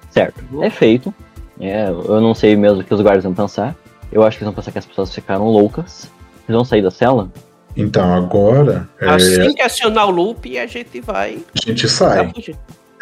Certo. 0.10 0.44
É 0.64 0.70
feito. 0.72 1.14
É, 1.60 1.88
eu 1.90 2.20
não 2.22 2.34
sei 2.34 2.56
mesmo 2.56 2.82
o 2.82 2.84
que 2.84 2.94
os 2.94 3.02
guardas 3.02 3.24
vão 3.24 3.34
pensar. 3.34 3.76
Eu 4.12 4.24
acho 4.24 4.38
que 4.38 4.44
eles 4.44 4.54
vão 4.54 4.56
pensar 4.56 4.72
que 4.72 4.80
as 4.80 4.86
pessoas 4.86 5.14
ficaram 5.14 5.46
loucas. 5.46 6.10
Eles 6.48 6.56
vão 6.56 6.66
sair 6.66 6.82
da 6.82 6.92
cela. 6.92 7.32
Então 7.78 8.14
agora 8.14 8.90
é, 9.00 9.10
Assim 9.10 9.54
que 9.54 9.62
acionar 9.62 10.08
o 10.08 10.12
loop, 10.12 10.58
a 10.58 10.68
gente 10.68 11.00
vai. 11.02 11.38
a 11.56 11.70
gente 11.70 11.88
sai. 11.88 12.32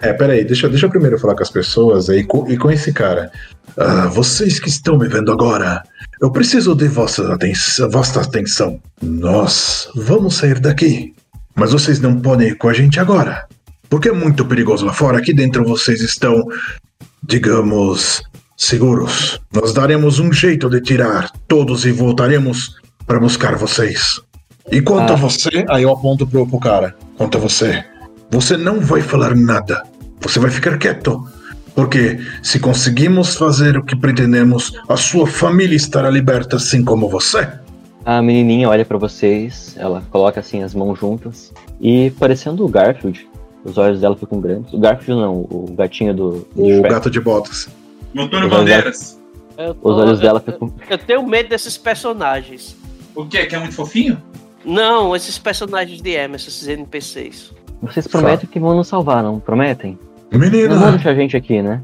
É, 0.01 0.13
peraí, 0.13 0.45
deixa, 0.45 0.69
deixa 0.69 0.85
eu 0.85 0.89
primeiro 0.89 1.17
falar 1.19 1.35
com 1.35 1.41
as 1.43 1.49
pessoas 1.49 2.09
aí 2.09 2.23
com- 2.23 2.47
e 2.49 2.55
com 2.57 2.69
esse 2.71 2.93
cara. 2.93 3.31
Ah, 3.75 4.05
vocês 4.07 4.59
que 4.59 4.69
estão 4.69 4.97
me 4.97 5.07
vendo 5.07 5.31
agora, 5.31 5.83
eu 6.21 6.31
preciso 6.31 6.75
de 6.75 6.87
vossa, 6.87 7.33
aten 7.33 7.53
vossa 7.91 8.21
atenção. 8.21 8.79
Nós 9.01 9.89
vamos 9.95 10.35
sair 10.35 10.59
daqui, 10.59 11.13
mas 11.55 11.71
vocês 11.71 11.99
não 11.99 12.19
podem 12.19 12.49
ir 12.49 12.55
com 12.55 12.69
a 12.69 12.73
gente 12.73 12.99
agora, 12.99 13.45
porque 13.89 14.09
é 14.09 14.13
muito 14.13 14.45
perigoso 14.45 14.85
lá 14.85 14.93
fora. 14.93 15.17
Aqui 15.17 15.33
dentro 15.33 15.65
vocês 15.65 16.01
estão 16.01 16.45
digamos, 17.23 18.21
seguros. 18.63 19.39
Nós 19.53 19.73
daremos 19.73 20.19
um 20.19 20.31
jeito 20.33 20.69
de 20.69 20.81
tirar 20.81 21.31
todos 21.47 21.85
e 21.85 21.91
voltaremos 21.91 22.75
para 23.07 23.17
buscar 23.19 23.55
vocês. 23.55 24.19
E 24.69 24.81
quanto 24.81 25.11
Ah. 25.11 25.13
a 25.13 25.15
você, 25.15 25.65
aí 25.69 25.83
eu 25.83 25.89
aponto 25.91 26.27
pro, 26.27 26.45
pro 26.45 26.59
cara. 26.59 26.93
Quanto 27.17 27.37
a 27.37 27.41
você, 27.41 27.83
você 28.29 28.57
não 28.57 28.81
vai 28.81 29.01
falar 29.01 29.33
nada. 29.33 29.81
Você 30.21 30.39
vai 30.39 30.51
ficar 30.51 30.77
quieto. 30.77 31.25
Porque 31.73 32.19
se 32.43 32.59
conseguimos 32.59 33.35
fazer 33.35 33.77
o 33.77 33.83
que 33.83 33.95
pretendemos, 33.95 34.73
a 34.89 34.97
sua 34.97 35.25
família 35.25 35.75
estará 35.77 36.09
liberta 36.09 36.57
assim 36.57 36.83
como 36.83 37.07
você. 37.07 37.47
A 38.05 38.21
menininha 38.21 38.67
olha 38.69 38.83
pra 38.83 38.97
vocês, 38.97 39.75
ela 39.77 40.03
coloca 40.11 40.39
assim 40.41 40.61
as 40.63 40.75
mãos 40.75 40.99
juntas 40.99 41.53
e 41.79 42.11
parecendo 42.19 42.65
o 42.65 42.67
Garfield, 42.67 43.25
os 43.63 43.77
olhos 43.77 44.01
dela 44.01 44.17
ficam 44.17 44.41
grandes. 44.41 44.73
O 44.73 44.79
Garfield 44.79 45.21
não, 45.21 45.35
o 45.37 45.73
gatinho 45.77 46.13
do, 46.13 46.47
do 46.53 46.63
O 46.63 46.67
Shrek. 46.67 46.89
gato 46.89 47.09
de 47.09 47.21
botas. 47.21 47.69
Antônio 48.17 48.49
Bandeiras. 48.49 49.19
Tô- 49.55 49.75
Os 49.89 49.97
olhos 49.97 50.19
eu- 50.19 50.25
dela 50.25 50.39
ficam. 50.39 50.73
Eu 50.89 50.97
tenho 50.97 51.25
medo 51.27 51.49
desses 51.49 51.77
personagens. 51.77 52.75
O 53.15 53.25
quê? 53.25 53.45
Que 53.45 53.55
é 53.55 53.59
muito 53.59 53.75
fofinho? 53.75 54.21
Não, 54.63 55.15
esses 55.15 55.37
personagens 55.37 56.01
de 56.01 56.09
Emerson, 56.11 56.47
esses 56.49 56.67
NPCs. 56.67 57.53
Vocês 57.81 58.07
prometem 58.07 58.47
que 58.49 58.59
vão 58.59 58.75
nos 58.75 58.87
salvar, 58.87 59.23
não 59.23 59.39
prometem? 59.39 59.97
Não 60.31 60.39
vão 60.39 60.49
Menina, 60.49 60.91
deixar 60.91 61.11
a 61.11 61.15
gente 61.15 61.35
aqui, 61.35 61.61
né? 61.61 61.81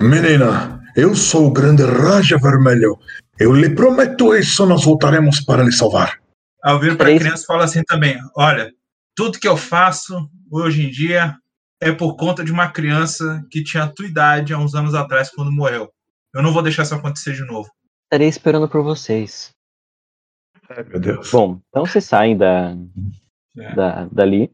menina, 0.00 0.80
eu 0.96 1.14
sou 1.14 1.46
o 1.46 1.50
grande 1.50 1.82
Raja 1.82 2.36
Vermelho. 2.38 2.98
Eu 3.38 3.52
lhe 3.54 3.70
prometo 3.70 4.34
isso, 4.34 4.64
nós 4.66 4.84
voltaremos 4.84 5.40
para 5.40 5.62
lhe 5.64 5.72
salvar. 5.72 6.18
Aí 6.64 6.72
eu 6.74 6.78
viro 6.80 6.96
pra 6.96 7.06
Três. 7.06 7.20
criança 7.22 7.44
falo 7.46 7.62
assim 7.62 7.82
também: 7.84 8.16
olha, 8.36 8.70
tudo 9.16 9.38
que 9.38 9.48
eu 9.48 9.56
faço 9.56 10.28
hoje 10.50 10.86
em 10.86 10.90
dia 10.90 11.34
é 11.80 11.92
por 11.92 12.16
conta 12.16 12.44
de 12.44 12.52
uma 12.52 12.70
criança 12.70 13.44
que 13.50 13.62
tinha 13.62 13.84
a 13.84 13.88
tua 13.88 14.06
idade 14.06 14.52
há 14.52 14.58
uns 14.58 14.74
anos 14.74 14.94
atrás 14.94 15.30
quando 15.30 15.52
morreu. 15.52 15.90
Eu 16.34 16.42
não 16.42 16.52
vou 16.52 16.62
deixar 16.62 16.82
isso 16.82 16.94
acontecer 16.94 17.34
de 17.34 17.44
novo. 17.44 17.70
Estarei 18.06 18.28
esperando 18.28 18.68
por 18.68 18.82
vocês. 18.82 19.50
Ai, 20.68 20.84
meu 20.84 21.00
Deus. 21.00 21.30
Bom, 21.30 21.60
então 21.68 21.86
vocês 21.86 22.04
saem 22.04 22.36
da, 22.36 22.76
É. 23.56 23.74
da, 23.74 24.04
dali. 24.10 24.50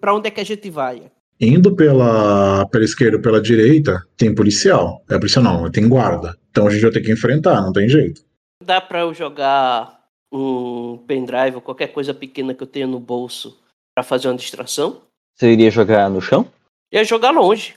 Pra 0.00 0.14
onde 0.14 0.28
é 0.28 0.30
que 0.30 0.40
a 0.40 0.44
gente 0.44 0.68
vai? 0.70 1.10
Indo 1.40 1.74
pela, 1.76 2.66
pela 2.68 2.84
esquerda 2.84 3.16
ou 3.16 3.22
pela 3.22 3.40
direita, 3.40 4.06
tem 4.16 4.34
policial. 4.34 5.02
É 5.08 5.18
policial 5.18 5.44
não, 5.44 5.70
tem 5.70 5.88
guarda. 5.88 6.36
Então 6.50 6.66
a 6.66 6.70
gente 6.70 6.82
vai 6.82 6.90
ter 6.90 7.02
que 7.02 7.12
enfrentar, 7.12 7.60
não 7.60 7.72
tem 7.72 7.88
jeito. 7.88 8.24
Dá 8.62 8.80
pra 8.80 9.00
eu 9.00 9.12
jogar 9.12 10.00
um 10.32 10.98
pendrive 11.06 11.56
ou 11.56 11.60
qualquer 11.62 11.88
coisa 11.88 12.12
pequena 12.14 12.54
que 12.54 12.62
eu 12.62 12.66
tenha 12.66 12.86
no 12.86 12.98
bolso 12.98 13.58
pra 13.94 14.02
fazer 14.02 14.28
uma 14.28 14.36
distração? 14.36 15.02
Você 15.34 15.52
iria 15.52 15.70
jogar 15.70 16.08
no 16.08 16.20
chão? 16.22 16.50
E 16.90 17.04
jogar 17.04 17.30
longe. 17.30 17.74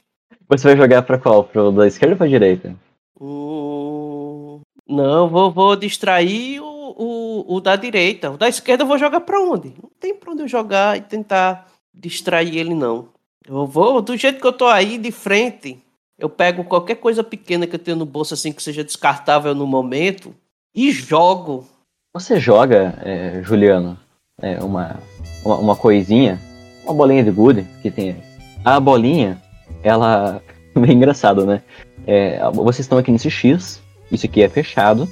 Você 0.47 0.67
vai 0.67 0.77
jogar 0.77 1.01
pra 1.03 1.17
qual? 1.17 1.43
Pro 1.43 1.71
da 1.71 1.87
esquerda 1.87 2.13
ou 2.13 2.17
pra 2.17 2.27
direita? 2.27 2.75
Hum, 3.19 4.61
não, 4.87 5.29
vou, 5.29 5.51
vou 5.51 5.75
distrair 5.75 6.59
o, 6.59 6.65
o, 6.65 7.55
o 7.55 7.61
da 7.61 7.75
direita. 7.75 8.31
O 8.31 8.37
da 8.37 8.47
esquerda 8.49 8.83
eu 8.83 8.87
vou 8.87 8.97
jogar 8.97 9.21
pra 9.21 9.39
onde? 9.39 9.73
Não 9.81 9.89
tem 9.99 10.15
pra 10.15 10.31
onde 10.31 10.43
eu 10.43 10.47
jogar 10.47 10.97
e 10.97 11.01
tentar 11.01 11.67
distrair 11.93 12.57
ele, 12.57 12.73
não. 12.73 13.09
Eu 13.47 13.65
vou, 13.65 14.01
do 14.01 14.15
jeito 14.15 14.39
que 14.39 14.47
eu 14.47 14.53
tô 14.53 14.67
aí, 14.67 14.97
de 14.97 15.11
frente, 15.11 15.79
eu 16.17 16.29
pego 16.29 16.63
qualquer 16.63 16.95
coisa 16.95 17.23
pequena 17.23 17.65
que 17.65 17.75
eu 17.75 17.79
tenho 17.79 17.97
no 17.97 18.05
bolso, 18.05 18.33
assim, 18.33 18.51
que 18.51 18.61
seja 18.61 18.83
descartável 18.83 19.55
no 19.55 19.65
momento, 19.65 20.35
e 20.75 20.91
jogo. 20.91 21.67
Você 22.13 22.39
joga, 22.39 22.99
é, 23.03 23.41
Juliano, 23.43 23.97
é, 24.41 24.63
uma, 24.63 24.99
uma, 25.43 25.55
uma 25.55 25.75
coisinha, 25.75 26.39
uma 26.83 26.93
bolinha 26.93 27.23
de 27.23 27.31
gude 27.31 27.65
que 27.81 27.89
tem. 27.89 28.17
A 28.63 28.79
bolinha, 28.79 29.41
ela. 29.83 30.41
Bem 30.75 30.93
engraçado, 30.97 31.45
né? 31.45 31.61
É, 32.05 32.39
vocês 32.53 32.79
estão 32.79 32.97
aqui 32.97 33.11
nesse 33.11 33.29
X, 33.29 33.81
isso 34.11 34.25
aqui 34.25 34.41
é 34.41 34.49
fechado. 34.49 35.07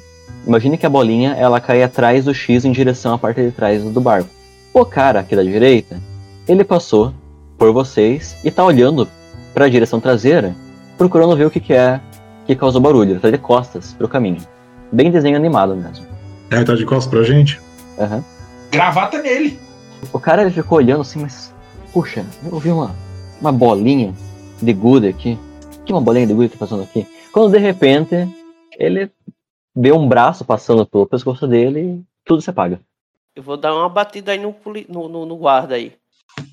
Imagine 0.45 0.77
que 0.77 0.85
a 0.85 0.89
bolinha 0.89 1.33
ela 1.33 1.59
cai 1.59 1.83
atrás 1.83 2.25
do 2.25 2.33
X 2.33 2.63
em 2.63 2.71
direção 2.71 3.13
à 3.13 3.17
parte 3.17 3.41
de 3.41 3.51
trás 3.51 3.83
do 3.83 4.01
barco. 4.01 4.29
O 4.73 4.85
cara 4.85 5.19
aqui 5.19 5.35
da 5.35 5.43
direita, 5.43 5.99
ele 6.47 6.63
passou 6.63 7.13
por 7.57 7.73
vocês 7.73 8.37
e 8.43 8.51
tá 8.51 8.63
olhando 8.63 9.07
para 9.53 9.65
a 9.65 9.69
direção 9.69 9.99
traseira, 9.99 10.55
procurando 10.97 11.35
ver 11.35 11.45
o 11.45 11.51
que, 11.51 11.59
que 11.59 11.73
é 11.73 11.99
que 12.45 12.55
causou 12.55 12.81
barulho. 12.81 13.11
Ele 13.11 13.19
tá 13.19 13.29
de 13.29 13.37
costas 13.37 13.93
pro 13.93 14.07
caminho. 14.07 14.37
Bem 14.91 15.11
desenho 15.11 15.35
animado 15.35 15.75
mesmo. 15.75 16.05
É, 16.49 16.63
tá 16.63 16.75
de 16.75 16.85
costas 16.85 17.07
pra 17.07 17.23
gente? 17.23 17.59
Aham. 17.99 18.23
Gravata 18.71 19.21
nele. 19.21 19.59
O 20.13 20.19
cara 20.19 20.43
ele 20.43 20.51
ficou 20.51 20.77
olhando 20.77 21.01
assim, 21.01 21.19
mas. 21.19 21.53
Puxa, 21.91 22.25
eu 22.45 22.59
vi 22.59 22.69
uma, 22.69 22.95
uma 23.39 23.51
bolinha 23.51 24.13
de 24.61 24.73
gude 24.73 25.07
aqui. 25.07 25.37
O 25.79 25.83
que 25.83 25.91
uma 25.93 26.01
bolinha 26.01 26.27
de 26.27 26.33
gude 26.33 26.49
tá 26.49 26.57
passando 26.57 26.83
aqui? 26.83 27.05
Quando 27.31 27.51
de 27.51 27.57
repente 27.59 28.15
ele 28.77 29.09
vê 29.75 29.91
um 29.91 30.07
braço 30.07 30.43
passando 30.43 30.85
pelo 30.85 31.05
pescoço 31.07 31.47
dele 31.47 31.79
e 31.81 32.03
tudo 32.25 32.41
se 32.41 32.49
apaga. 32.49 32.79
Eu 33.35 33.43
vou 33.43 33.55
dar 33.57 33.73
uma 33.75 33.87
batida 33.87 34.31
aí 34.31 34.39
no, 34.39 34.51
poli- 34.51 34.87
no, 34.89 35.07
no- 35.07 35.25
no 35.25 35.35
guarda 35.37 35.75
aí. 35.75 35.93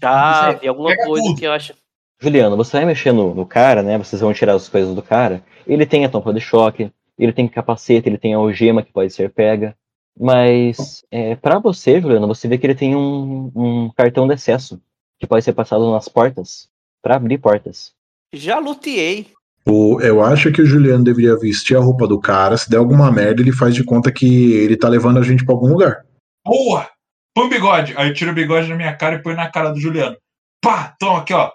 Chave, 0.00 0.68
alguma 0.68 0.90
pega 0.90 1.04
coisa 1.06 1.26
tudo. 1.26 1.38
que 1.38 1.46
eu 1.46 1.52
acho. 1.52 1.74
Juliano, 2.20 2.56
você 2.56 2.76
vai 2.76 2.86
mexer 2.86 3.12
no, 3.12 3.34
no 3.34 3.44
cara, 3.46 3.82
né? 3.82 3.98
Vocês 3.98 4.20
vão 4.20 4.32
tirar 4.32 4.54
as 4.54 4.68
coisas 4.68 4.94
do 4.94 5.02
cara. 5.02 5.42
Ele 5.66 5.84
tem 5.86 6.04
a 6.04 6.08
tampa 6.08 6.32
de 6.32 6.40
choque, 6.40 6.90
ele 7.18 7.32
tem 7.32 7.48
capacete, 7.48 8.08
ele 8.08 8.18
tem 8.18 8.34
a 8.34 8.38
algema 8.38 8.82
que 8.82 8.92
pode 8.92 9.12
ser 9.12 9.30
pega. 9.30 9.74
Mas 10.18 11.04
é, 11.10 11.34
para 11.34 11.58
você, 11.58 12.00
Juliano, 12.00 12.26
você 12.28 12.46
vê 12.46 12.56
que 12.56 12.66
ele 12.66 12.74
tem 12.74 12.94
um, 12.94 13.50
um 13.54 13.90
cartão 13.90 14.26
de 14.28 14.34
acesso 14.34 14.80
que 15.18 15.26
pode 15.26 15.44
ser 15.44 15.52
passado 15.52 15.90
nas 15.90 16.08
portas 16.08 16.68
para 17.04 17.16
abrir 17.16 17.36
portas. 17.36 17.92
Já 18.32 18.58
luteei. 18.58 19.28
O, 19.66 20.00
eu 20.00 20.24
acho 20.24 20.50
que 20.50 20.62
o 20.62 20.66
Juliano 20.66 21.04
deveria 21.04 21.38
vestir 21.38 21.76
a 21.76 21.80
roupa 21.80 22.08
do 22.08 22.18
cara. 22.18 22.56
Se 22.56 22.68
der 22.70 22.78
alguma 22.78 23.12
merda, 23.12 23.42
ele 23.42 23.52
faz 23.52 23.74
de 23.74 23.84
conta 23.84 24.10
que 24.10 24.54
ele 24.54 24.76
tá 24.76 24.88
levando 24.88 25.18
a 25.18 25.22
gente 25.22 25.44
pra 25.44 25.54
algum 25.54 25.68
lugar. 25.68 26.04
Boa! 26.44 26.88
Põe 27.34 27.46
o 27.46 27.50
bigode. 27.50 27.94
Aí 27.96 28.08
eu 28.08 28.14
tiro 28.14 28.30
o 28.30 28.34
bigode 28.34 28.68
na 28.68 28.76
minha 28.76 28.96
cara 28.96 29.16
e 29.16 29.22
põe 29.22 29.34
na 29.34 29.50
cara 29.50 29.70
do 29.70 29.80
Juliano. 29.80 30.16
Pá! 30.62 30.94
Toma 30.98 31.18
aqui, 31.18 31.34
ó. 31.34 31.52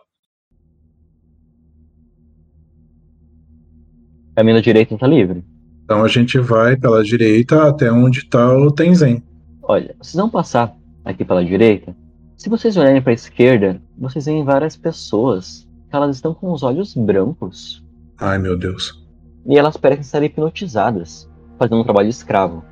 caminho 4.35 4.61
direito 4.61 4.97
tá 4.97 5.05
livre. 5.05 5.43
Então 5.83 6.01
a 6.01 6.07
gente 6.07 6.39
vai 6.39 6.77
pela 6.77 7.03
direita 7.03 7.67
até 7.67 7.91
onde 7.91 8.29
tá 8.29 8.53
o 8.53 8.71
Tenzen. 8.71 9.21
Olha, 9.63 9.93
vocês 9.99 10.15
vão 10.15 10.29
passar 10.29 10.73
aqui 11.03 11.25
pela 11.25 11.43
direita. 11.43 11.93
Se 12.39 12.47
vocês 12.47 12.77
olharem 12.77 13.01
para 13.01 13.11
a 13.11 13.13
esquerda, 13.13 13.81
vocês 13.97 14.25
veem 14.25 14.45
várias 14.45 14.77
pessoas. 14.77 15.67
Elas 15.91 16.15
estão 16.15 16.33
com 16.33 16.53
os 16.53 16.63
olhos 16.63 16.95
brancos 16.95 17.83
Ai, 18.17 18.37
meu 18.37 18.57
Deus. 18.57 19.05
e 19.45 19.57
elas 19.57 19.75
parecem 19.75 20.03
estar 20.03 20.23
hipnotizadas, 20.23 21.29
fazendo 21.57 21.81
um 21.81 21.83
trabalho 21.83 22.07
escravo. 22.07 22.63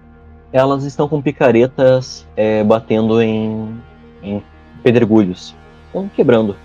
Elas 0.53 0.86
estão 0.86 1.10
com 1.10 1.21
picaretas 1.21 2.25
é, 2.38 2.63
batendo 2.63 3.21
em, 3.21 3.77
em 4.23 4.41
pedregulhos, 4.84 5.53
estão 5.88 6.08
quebrando. 6.08 6.56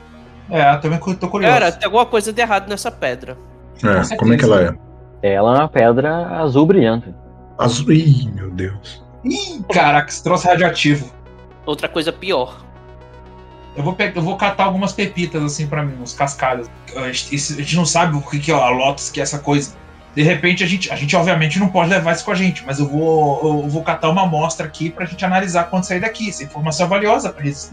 É, 0.48 0.76
também 0.76 1.00
tô 1.00 1.28
curioso. 1.28 1.52
Cara, 1.52 1.72
tem 1.72 1.86
alguma 1.86 2.06
coisa 2.06 2.32
de 2.32 2.40
errado 2.40 2.68
nessa 2.68 2.92
pedra. 2.92 3.36
É, 3.82 4.16
como 4.16 4.32
é 4.32 4.36
que 4.36 4.44
ela 4.44 4.62
é? 4.62 4.78
Ela 5.24 5.56
é 5.56 5.58
uma 5.58 5.68
pedra 5.68 6.38
azul 6.38 6.66
brilhante. 6.66 7.12
Azul. 7.58 7.90
Ih, 7.90 8.30
meu 8.30 8.48
Deus. 8.52 9.04
Ih, 9.24 9.60
caraca, 9.72 10.08
esse 10.08 10.22
troço 10.22 10.46
radioativo. 10.46 11.12
Outra 11.66 11.88
coisa 11.88 12.12
pior. 12.12 12.70
Eu 13.74 13.82
vou, 13.82 13.94
pegar, 13.94 14.16
eu 14.16 14.22
vou 14.22 14.36
catar 14.36 14.64
algumas 14.64 14.92
pepitas 14.92 15.42
assim 15.42 15.66
pra 15.66 15.82
mim, 15.82 15.94
uns 16.02 16.12
cascalhos. 16.12 16.68
A 16.94 17.10
gente, 17.10 17.34
a 17.34 17.56
gente 17.56 17.76
não 17.76 17.86
sabe 17.86 18.16
o 18.16 18.20
que, 18.20 18.50
é 18.50 18.54
a 18.54 18.68
Lotus, 18.68 19.10
que 19.10 19.18
é 19.18 19.22
essa 19.22 19.38
coisa. 19.38 19.74
De 20.14 20.22
repente, 20.22 20.62
a 20.62 20.66
gente, 20.66 20.92
a 20.92 20.96
gente 20.96 21.16
obviamente 21.16 21.58
não 21.58 21.68
pode 21.68 21.88
levar 21.88 22.12
isso 22.12 22.22
com 22.22 22.32
a 22.32 22.34
gente, 22.34 22.62
mas 22.66 22.78
eu 22.78 22.86
vou, 22.86 23.62
eu 23.62 23.68
vou 23.70 23.82
catar 23.82 24.10
uma 24.10 24.24
amostra 24.24 24.66
aqui 24.66 24.90
pra 24.90 25.06
gente 25.06 25.24
analisar 25.24 25.70
quando 25.70 25.84
sair 25.84 26.00
daqui. 26.00 26.28
Essa 26.28 26.44
informação 26.44 26.84
é 26.84 26.88
valiosa 26.88 27.30
pra 27.30 27.46
eles. 27.46 27.72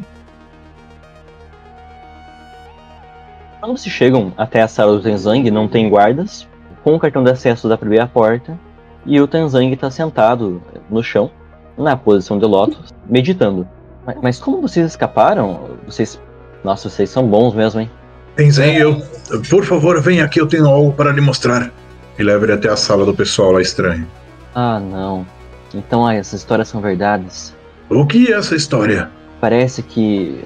Quando 3.59 3.77
vocês 3.77 3.93
chegam 3.93 4.33
até 4.37 4.61
a 4.61 4.69
sala 4.69 4.93
do 4.93 5.03
Tenzang, 5.03 5.51
não 5.51 5.67
tem 5.67 5.89
guardas. 5.89 6.47
Com 6.81 6.95
o 6.95 6.99
cartão 6.99 7.25
de 7.25 7.31
acesso 7.31 7.67
dá 7.67 7.77
pra 7.77 7.85
abrir 7.85 7.99
a 7.99 8.07
porta. 8.07 8.57
E 9.05 9.19
o 9.19 9.27
Tenzang 9.27 9.75
tá 9.75 9.91
sentado 9.91 10.61
no 10.89 11.03
chão, 11.03 11.29
na 11.77 11.97
posição 11.97 12.39
de 12.39 12.45
lótus, 12.45 12.93
meditando. 13.05 13.67
Mas, 14.09 14.17
mas 14.21 14.39
como 14.39 14.61
vocês 14.61 14.87
escaparam? 14.87 15.69
Vocês. 15.85 16.19
Nossa, 16.63 16.89
vocês 16.89 17.09
são 17.09 17.27
bons 17.27 17.53
mesmo, 17.53 17.81
hein? 17.81 17.91
Tenzen, 18.35 18.75
eu. 18.75 19.01
Por 19.49 19.63
favor, 19.63 20.01
venha 20.01 20.25
aqui, 20.25 20.41
eu 20.41 20.47
tenho 20.47 20.67
algo 20.67 20.91
para 20.93 21.11
lhe 21.11 21.21
mostrar. 21.21 21.71
E 22.17 22.23
leva 22.23 22.45
ele 22.45 22.53
até 22.53 22.69
a 22.69 22.75
sala 22.75 23.05
do 23.05 23.13
pessoal 23.13 23.51
lá 23.51 23.61
estranho. 23.61 24.07
Ah, 24.55 24.79
não. 24.79 25.25
Então, 25.73 26.05
ah, 26.05 26.15
essas 26.15 26.41
histórias 26.41 26.67
são 26.67 26.81
verdades. 26.81 27.55
O 27.89 28.05
que 28.05 28.31
é 28.31 28.35
essa 28.35 28.55
história? 28.55 29.09
Parece 29.39 29.83
que. 29.83 30.43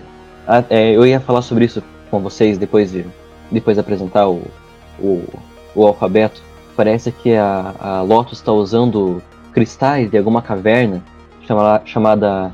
ah, 0.48 0.64
é, 0.70 0.92
eu 0.92 1.06
ia 1.06 1.20
falar 1.20 1.42
sobre 1.42 1.66
isso 1.66 1.82
com 2.12 2.20
vocês 2.20 2.58
depois 2.58 2.92
de, 2.92 3.06
depois 3.50 3.78
de 3.78 3.82
apresentar 3.82 4.28
o, 4.28 4.42
o, 5.00 5.24
o 5.74 5.88
alfabeto. 5.88 6.42
Parece 6.76 7.12
que 7.12 7.34
a, 7.36 7.74
a 7.80 8.02
Lotus 8.02 8.40
está 8.40 8.52
usando 8.52 9.22
cristais 9.54 10.12
de 10.12 10.18
alguma 10.18 10.42
caverna 10.42 11.02
chamada, 11.48 11.82
chamada 11.86 12.54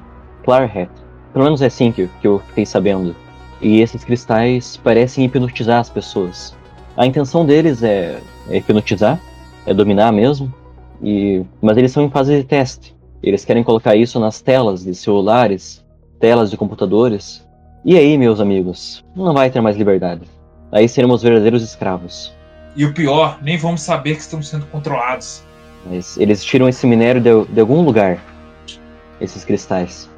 Clarhet. 0.49 0.89
Pelo 1.31 1.45
menos 1.45 1.61
é 1.61 1.67
assim 1.67 1.91
que, 1.91 2.09
que 2.19 2.27
eu 2.27 2.39
fiquei 2.47 2.65
sabendo. 2.65 3.15
E 3.61 3.81
esses 3.81 4.03
cristais 4.03 4.77
parecem 4.77 5.25
hipnotizar 5.25 5.79
as 5.79 5.89
pessoas. 5.89 6.57
A 6.97 7.05
intenção 7.05 7.45
deles 7.45 7.83
é 7.83 8.19
é 8.49 8.57
hipnotizar, 8.57 9.19
é 9.65 9.73
dominar 9.73 10.11
mesmo. 10.11 10.51
E, 11.01 11.45
mas 11.61 11.77
eles 11.77 11.91
estão 11.91 12.03
em 12.03 12.09
fase 12.09 12.35
de 12.35 12.43
teste. 12.43 12.95
Eles 13.21 13.45
querem 13.45 13.63
colocar 13.63 13.95
isso 13.95 14.19
nas 14.19 14.41
telas 14.41 14.83
de 14.83 14.95
celulares, 14.95 15.85
telas 16.19 16.49
de 16.49 16.57
computadores. 16.57 17.47
E 17.85 17.95
aí, 17.95 18.17
meus 18.17 18.39
amigos, 18.39 19.05
não 19.15 19.33
vai 19.33 19.51
ter 19.51 19.61
mais 19.61 19.77
liberdade. 19.77 20.23
Aí 20.71 20.89
seremos 20.89 21.21
verdadeiros 21.21 21.61
escravos. 21.63 22.33
E 22.75 22.85
o 22.85 22.93
pior, 22.93 23.39
nem 23.41 23.57
vamos 23.57 23.81
saber 23.81 24.15
que 24.15 24.21
estamos 24.21 24.49
sendo 24.49 24.65
controlados. 24.65 25.43
Mas 25.85 26.17
eles 26.17 26.43
tiram 26.43 26.67
esse 26.67 26.87
minério 26.87 27.21
de, 27.21 27.53
de 27.53 27.59
algum 27.59 27.81
lugar. 27.81 28.19
Esses 29.21 29.45
cristais. 29.45 30.09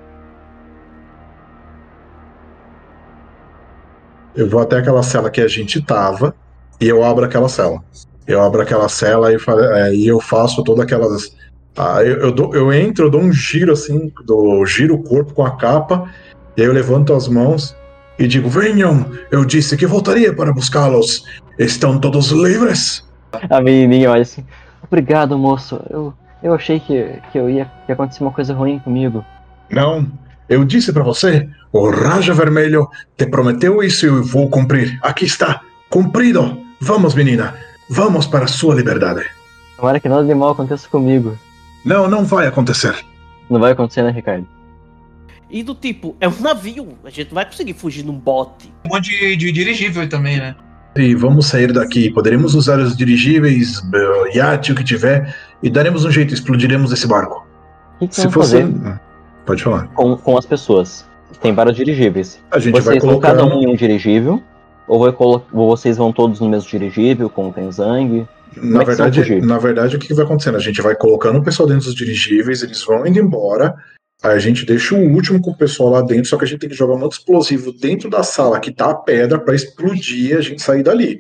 Eu 4.36 4.50
vou 4.50 4.62
até 4.62 4.78
aquela 4.78 5.04
cela 5.04 5.30
que 5.30 5.42
a 5.42 5.48
gente 5.48 5.82
tava 5.82 6.34
e 6.80 6.88
eu 6.88 7.04
abro 7.04 7.26
aquela 7.26 7.50
cela. 7.50 7.84
Eu 8.26 8.42
abro 8.42 8.62
aquela 8.62 8.88
cela 8.88 9.32
e, 9.32 9.36
é, 9.36 9.94
e 9.94 10.08
eu 10.08 10.20
faço 10.20 10.64
todas 10.64 10.84
aquelas. 10.84 11.36
Ah, 11.78 12.04
eu, 12.04 12.18
eu, 12.18 12.32
dou, 12.32 12.56
eu 12.56 12.72
entro, 12.72 13.06
eu 13.06 13.10
dou 13.10 13.22
um 13.22 13.32
giro 13.32 13.72
assim, 13.74 14.12
do 14.26 14.66
giro 14.66 14.96
o 14.96 15.04
corpo 15.04 15.34
com 15.34 15.46
a 15.46 15.58
capa, 15.58 16.10
e 16.56 16.62
aí 16.62 16.68
eu 16.68 16.74
levanto 16.74 17.14
as 17.14 17.28
mãos 17.28 17.76
e 18.18 18.28
digo: 18.28 18.50
Venham, 18.50 19.06
eu 19.32 19.44
disse 19.46 19.76
que 19.76 19.86
voltaria 19.86 20.34
para 20.34 20.54
buscá-los. 20.54 21.24
Estão 21.58 22.00
todos 22.00 22.32
livres? 22.32 23.08
A 23.50 23.62
menininha 23.62 24.12
olha 24.12 24.22
assim: 24.22 24.46
Obrigado, 24.84 25.38
moço. 25.38 25.80
Eu, 25.90 26.14
eu 26.44 26.54
achei 26.54 26.80
que, 26.80 27.20
que 27.32 27.38
eu 27.38 27.50
ia 27.50 27.66
que 27.66 27.92
ia 27.92 27.94
acontecer 27.94 28.24
uma 28.24 28.32
coisa 28.32 28.54
ruim 28.54 28.80
comigo. 28.80 29.26
Não, 29.70 30.08
eu 30.50 30.66
disse 30.66 30.92
para 30.92 31.04
você, 31.04 31.50
o 31.72 31.90
Raja 31.90 32.34
Vermelho 32.34 32.90
te 33.18 33.26
prometeu 33.26 33.82
isso 33.82 34.06
e 34.06 34.10
eu 34.10 34.24
vou 34.24 34.50
cumprir. 34.50 35.00
Aqui 35.02 35.26
está, 35.26 35.62
cumprido. 35.90 36.58
Vamos, 36.80 37.14
menina, 37.14 37.56
vamos 37.90 38.26
para 38.28 38.46
a 38.46 38.48
sua 38.48 38.76
liberdade. 38.76 39.26
Tomara 39.78 40.00
que 40.00 40.10
nada 40.10 40.24
de 40.24 40.34
mal 40.34 40.52
aconteça 40.52 40.88
comigo. 40.90 41.38
Não, 41.86 42.08
não 42.08 42.26
vai 42.26 42.48
acontecer. 42.48 42.96
Não 43.50 43.60
vai 43.60 43.72
acontecer, 43.72 44.04
né, 44.04 44.12
Ricardo? 44.12 44.48
E 45.50 45.64
do 45.64 45.76
tipo, 45.76 46.16
é 46.20 46.28
um 46.28 46.40
navio, 46.40 46.98
a 47.04 47.10
gente 47.10 47.28
não 47.28 47.36
vai 47.36 47.46
conseguir 47.46 47.74
fugir 47.74 48.06
num 48.06 48.18
bote. 48.18 48.72
Um 48.86 48.94
monte 48.96 49.10
de, 49.10 49.36
de 49.36 49.52
dirigível 49.52 50.08
também, 50.08 50.38
né? 50.38 50.56
E 50.96 51.16
vamos 51.16 51.48
sair 51.48 51.72
daqui. 51.72 52.10
Poderemos 52.10 52.54
usar 52.54 52.80
os 52.80 52.96
dirigíveis, 52.96 53.80
uh, 53.80 54.36
iate, 54.36 54.72
o 54.72 54.76
que 54.76 54.84
tiver, 54.84 55.36
e 55.64 55.70
daremos 55.70 56.06
um 56.06 56.12
jeito, 56.12 56.34
explodiremos 56.34 56.92
esse 56.92 57.08
barco. 57.08 57.46
O 57.96 58.00
que, 58.00 58.08
que 58.10 58.16
Se 58.16 58.30
fosse. 58.30 58.62
fazer 58.62 59.00
Pode 59.46 59.64
falar. 59.64 59.88
com, 59.90 60.16
com 60.18 60.38
as 60.38 60.46
pessoas? 60.46 61.06
Tem 61.42 61.54
vários 61.54 61.76
dirigíveis. 61.76 62.40
A 62.52 62.60
gente 62.60 62.74
vai 62.74 62.82
Vocês 62.82 63.02
vão 63.04 63.12
colocar. 63.12 63.30
cada 63.36 63.46
um 63.46 63.62
em 63.62 63.68
um 63.68 63.76
dirigível? 63.76 64.42
Ou, 64.88 65.00
vai 65.00 65.12
colo- 65.12 65.46
ou 65.54 65.70
vocês 65.76 65.98
vão 65.98 66.12
todos 66.12 66.40
no 66.40 66.50
mesmo 66.50 66.70
dirigível, 66.70 67.30
com 67.30 67.50
o 67.50 67.54
Tenzang? 67.54 68.28
Na 68.58 68.82
é 68.82 68.86
vão 68.86 68.86
verdade, 68.86 69.42
na 69.42 69.58
verdade, 69.58 69.96
o 69.96 70.00
que 70.00 70.14
vai 70.14 70.26
acontecendo? 70.26 70.58
A 70.58 70.60
gente 70.62 70.82
vai 70.82 70.96
colocando 70.96 71.40
o 71.40 71.44
pessoal 71.44 71.70
dentro 71.70 71.86
dos 71.86 71.96
dirigíveis, 71.96 72.62
eles 72.62 72.84
vão 72.84 73.06
indo 73.08 73.20
embora. 73.20 73.74
Aí 74.22 74.34
a 74.36 74.40
gente 74.40 74.66
deixa 74.66 74.94
o 74.94 75.00
último 75.14 75.42
com 75.42 75.52
o 75.52 75.58
pessoal 75.58 75.90
lá 75.90 76.02
dentro, 76.02 76.26
só 76.26 76.38
que 76.38 76.44
a 76.44 76.48
gente 76.48 76.60
tem 76.60 76.70
que 76.70 76.76
jogar 76.76 76.96
um 76.96 77.02
outro 77.02 77.18
explosivo 77.18 77.72
dentro 77.72 78.10
da 78.10 78.22
sala 78.24 78.60
que 78.60 78.72
tá 78.72 78.92
a 78.92 78.96
pedra 78.96 79.40
pra 79.40 79.56
explodir 79.56 80.32
e 80.32 80.34
a 80.34 80.42
gente 80.42 80.62
sair 80.62 80.84
dali. 80.84 81.20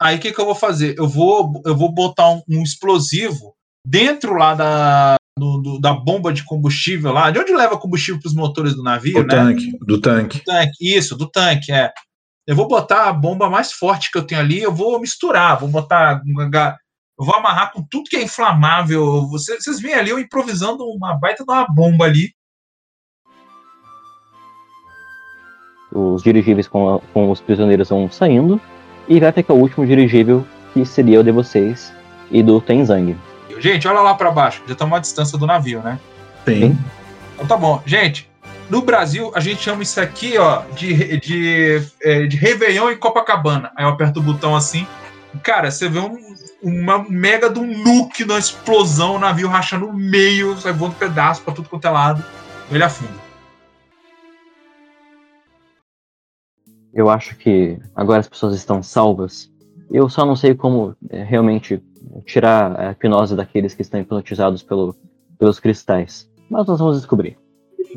Aí 0.00 0.16
o 0.16 0.20
que, 0.20 0.32
que 0.32 0.40
eu 0.40 0.44
vou 0.46 0.54
fazer? 0.54 0.94
Eu 0.96 1.08
vou, 1.08 1.60
eu 1.66 1.76
vou 1.76 1.92
botar 1.92 2.30
um, 2.30 2.42
um 2.48 2.62
explosivo 2.62 3.54
dentro 3.86 4.34
lá 4.34 4.54
da, 4.54 5.14
do- 5.38 5.58
do- 5.62 5.80
da 5.80 5.92
bomba 5.94 6.32
de 6.32 6.44
combustível 6.44 7.12
lá, 7.12 7.30
de 7.30 7.38
onde 7.38 7.52
leva 7.54 7.78
combustível 7.78 8.20
para 8.20 8.28
os 8.28 8.34
motores 8.34 8.74
do 8.74 8.82
navio, 8.82 9.14
Do 9.14 9.22
né? 9.26 9.28
tanque, 9.28 9.78
do 9.80 10.00
tanque. 10.00 10.44
tanque, 10.44 10.96
isso, 10.96 11.16
do 11.16 11.28
tanque, 11.30 11.72
é. 11.72 11.90
Eu 12.46 12.56
vou 12.56 12.66
botar 12.68 13.08
a 13.08 13.12
bomba 13.12 13.48
mais 13.48 13.72
forte 13.72 14.10
que 14.10 14.18
eu 14.18 14.26
tenho 14.26 14.40
ali, 14.40 14.60
eu 14.60 14.72
vou 14.74 15.00
misturar, 15.00 15.58
vou 15.60 15.68
botar. 15.68 16.20
Eu 17.18 17.24
vou 17.24 17.34
amarrar 17.36 17.72
com 17.72 17.82
tudo 17.88 18.08
que 18.10 18.16
é 18.16 18.22
inflamável. 18.22 19.26
Vocês, 19.28 19.62
vocês 19.62 19.80
veem 19.80 19.94
ali 19.94 20.10
eu 20.10 20.18
improvisando 20.18 20.82
uma 20.84 21.14
baita 21.14 21.44
de 21.44 21.52
uma 21.52 21.66
bomba 21.66 22.04
ali. 22.06 22.32
Os 25.92 26.22
dirigíveis 26.22 26.66
com, 26.66 26.96
a- 26.96 27.00
com 27.12 27.30
os 27.30 27.40
prisioneiros 27.40 27.90
vão 27.90 28.10
saindo. 28.10 28.60
E 29.08 29.20
vai 29.20 29.30
ficar 29.30 29.52
o 29.54 29.58
último 29.60 29.86
dirigível, 29.86 30.44
que 30.72 30.84
seria 30.86 31.20
o 31.20 31.24
de 31.24 31.30
vocês 31.30 31.92
e 32.30 32.42
do 32.42 32.60
Tenzang. 32.60 33.16
Gente, 33.62 33.86
olha 33.86 34.00
lá 34.00 34.12
para 34.12 34.28
baixo, 34.28 34.60
já 34.66 34.72
estamos 34.72 34.98
à 34.98 34.98
distância 34.98 35.38
do 35.38 35.46
navio, 35.46 35.80
né? 35.82 35.96
Tem. 36.44 36.76
Então 37.34 37.46
tá 37.46 37.56
bom. 37.56 37.80
Gente, 37.86 38.28
no 38.68 38.82
Brasil 38.82 39.30
a 39.36 39.38
gente 39.38 39.62
chama 39.62 39.84
isso 39.84 40.00
aqui, 40.00 40.36
ó, 40.36 40.62
de, 40.74 41.16
de, 41.20 41.80
é, 42.02 42.26
de 42.26 42.36
Réveillon 42.36 42.90
em 42.90 42.96
Copacabana. 42.96 43.70
Aí 43.76 43.84
eu 43.84 43.90
aperto 43.90 44.18
o 44.18 44.22
botão 44.22 44.56
assim. 44.56 44.84
Cara, 45.44 45.70
você 45.70 45.88
vê 45.88 46.00
um, 46.00 46.18
uma 46.60 47.08
mega 47.08 47.48
de 47.48 47.60
um 47.60 47.84
nuke 47.84 48.24
na 48.24 48.36
explosão, 48.36 49.14
o 49.14 49.18
navio 49.20 49.46
racha 49.46 49.78
no 49.78 49.92
meio, 49.92 50.56
sai 50.58 50.72
voando 50.72 50.96
pedaço 50.96 51.42
pra 51.42 51.54
tudo 51.54 51.68
quanto 51.68 51.86
é 51.86 51.90
lado. 51.90 52.24
Ele 52.68 52.82
afunda. 52.82 53.22
Eu 56.92 57.08
acho 57.08 57.36
que 57.36 57.78
agora 57.94 58.18
as 58.18 58.28
pessoas 58.28 58.56
estão 58.56 58.82
salvas. 58.82 59.48
Eu 59.88 60.08
só 60.08 60.26
não 60.26 60.34
sei 60.34 60.52
como 60.52 60.96
é, 61.10 61.22
realmente 61.22 61.80
tirar 62.24 62.78
a 62.78 62.92
hipnose 62.92 63.34
daqueles 63.36 63.74
que 63.74 63.82
estão 63.82 64.00
hipnotizados 64.00 64.62
pelo, 64.62 64.94
pelos 65.38 65.58
cristais. 65.60 66.28
Mas 66.48 66.66
nós 66.66 66.78
vamos 66.78 66.96
descobrir. 66.96 67.36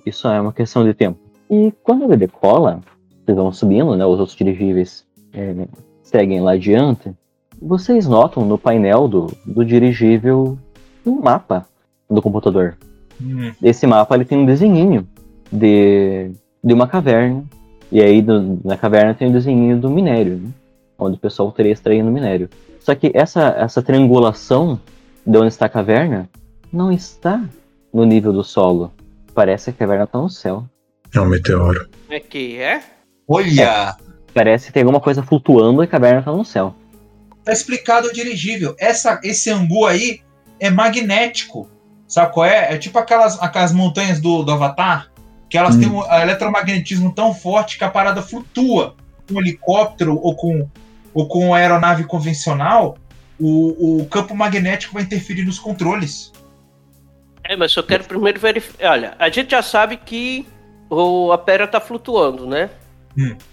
Isso 0.05 0.27
é 0.27 0.39
uma 0.39 0.53
questão 0.53 0.83
de 0.83 0.93
tempo. 0.93 1.19
E 1.49 1.71
quando 1.83 2.03
ele 2.03 2.17
decola, 2.17 2.81
vocês 3.23 3.37
vão 3.37 3.51
subindo, 3.51 3.95
né? 3.95 4.05
Os 4.05 4.19
outros 4.19 4.37
dirigíveis 4.37 5.05
é, 5.33 5.67
seguem 6.03 6.41
lá 6.41 6.53
adiante. 6.53 7.11
Vocês 7.61 8.07
notam 8.07 8.45
no 8.45 8.57
painel 8.57 9.07
do, 9.07 9.31
do 9.45 9.63
dirigível 9.63 10.57
um 11.05 11.21
mapa 11.21 11.65
do 12.09 12.21
computador. 12.21 12.77
Hum. 13.21 13.51
Esse 13.61 13.87
mapa 13.87 14.15
ele 14.15 14.25
tem 14.25 14.37
um 14.37 14.45
desenhinho 14.45 15.07
de, 15.51 16.31
de 16.63 16.73
uma 16.73 16.87
caverna. 16.87 17.43
E 17.91 18.01
aí 18.01 18.21
do- 18.21 18.59
na 18.63 18.75
caverna 18.75 19.13
tem 19.13 19.29
o 19.29 19.31
desenhinho 19.31 19.79
do 19.79 19.89
minério, 19.89 20.37
né? 20.37 20.49
onde 20.97 21.15
o 21.17 21.19
pessoal 21.19 21.51
teria 21.51 21.71
extraído 21.71 22.09
minério. 22.09 22.49
Só 22.85 22.93
que 22.93 23.11
essa, 23.15 23.47
essa 23.57 23.81
triangulação 23.81 24.79
de 25.25 25.35
onde 25.39 25.47
está 25.47 25.65
a 25.65 25.69
caverna 25.69 26.29
não 26.71 26.91
está 26.91 27.43
no 27.91 28.05
nível 28.05 28.31
do 28.31 28.43
solo. 28.43 28.93
Parece 29.33 29.71
que 29.71 29.77
a 29.77 29.87
caverna 29.87 30.03
está 30.03 30.19
no 30.19 30.29
céu. 30.29 30.69
É 31.11 31.19
um 31.19 31.25
meteoro. 31.25 31.89
É 32.07 32.19
que 32.19 32.61
é? 32.61 32.83
Olha! 33.27 33.97
Parece 34.35 34.67
que 34.67 34.73
tem 34.73 34.83
alguma 34.83 34.99
coisa 34.99 35.23
flutuando 35.23 35.81
e 35.81 35.85
a 35.85 35.87
caverna 35.87 36.19
está 36.19 36.31
no 36.31 36.45
céu. 36.45 36.75
Tá 37.43 37.51
explicado 37.51 38.09
o 38.09 38.13
dirigível. 38.13 38.75
Essa, 38.77 39.19
esse 39.23 39.49
angu 39.49 39.87
aí 39.87 40.19
é 40.59 40.69
magnético. 40.69 41.67
Sabe 42.07 42.33
qual 42.33 42.45
é? 42.45 42.71
É 42.71 42.77
tipo 42.77 42.99
aquelas, 42.99 43.41
aquelas 43.41 43.73
montanhas 43.73 44.21
do, 44.21 44.43
do 44.43 44.51
Avatar, 44.51 45.09
que 45.49 45.57
elas 45.57 45.75
Hum. 45.75 45.79
têm 45.79 45.89
um 45.89 46.03
eletromagnetismo 46.21 47.11
tão 47.15 47.33
forte 47.33 47.79
que 47.79 47.83
a 47.83 47.89
parada 47.89 48.21
flutua. 48.21 48.95
Com 49.27 49.39
um 49.39 49.41
helicóptero 49.41 50.19
ou 50.21 50.35
com, 50.35 50.69
ou 51.15 51.27
com 51.29 51.47
uma 51.47 51.57
aeronave 51.57 52.03
convencional, 52.03 52.97
o, 53.39 54.01
o 54.01 54.05
campo 54.07 54.35
magnético 54.35 54.93
vai 54.93 55.03
interferir 55.03 55.45
nos 55.45 55.57
controles. 55.57 56.31
É, 57.41 57.55
mas 57.55 57.73
eu 57.73 57.83
quero 57.83 58.03
primeiro 58.03 58.37
verificar. 58.39 58.91
Olha, 58.91 59.15
a 59.17 59.29
gente 59.29 59.51
já 59.51 59.61
sabe 59.61 59.95
que 59.95 60.45
o, 60.89 61.31
a 61.31 61.37
pedra 61.37 61.67
tá 61.67 61.79
flutuando, 61.79 62.45
né? 62.45 62.69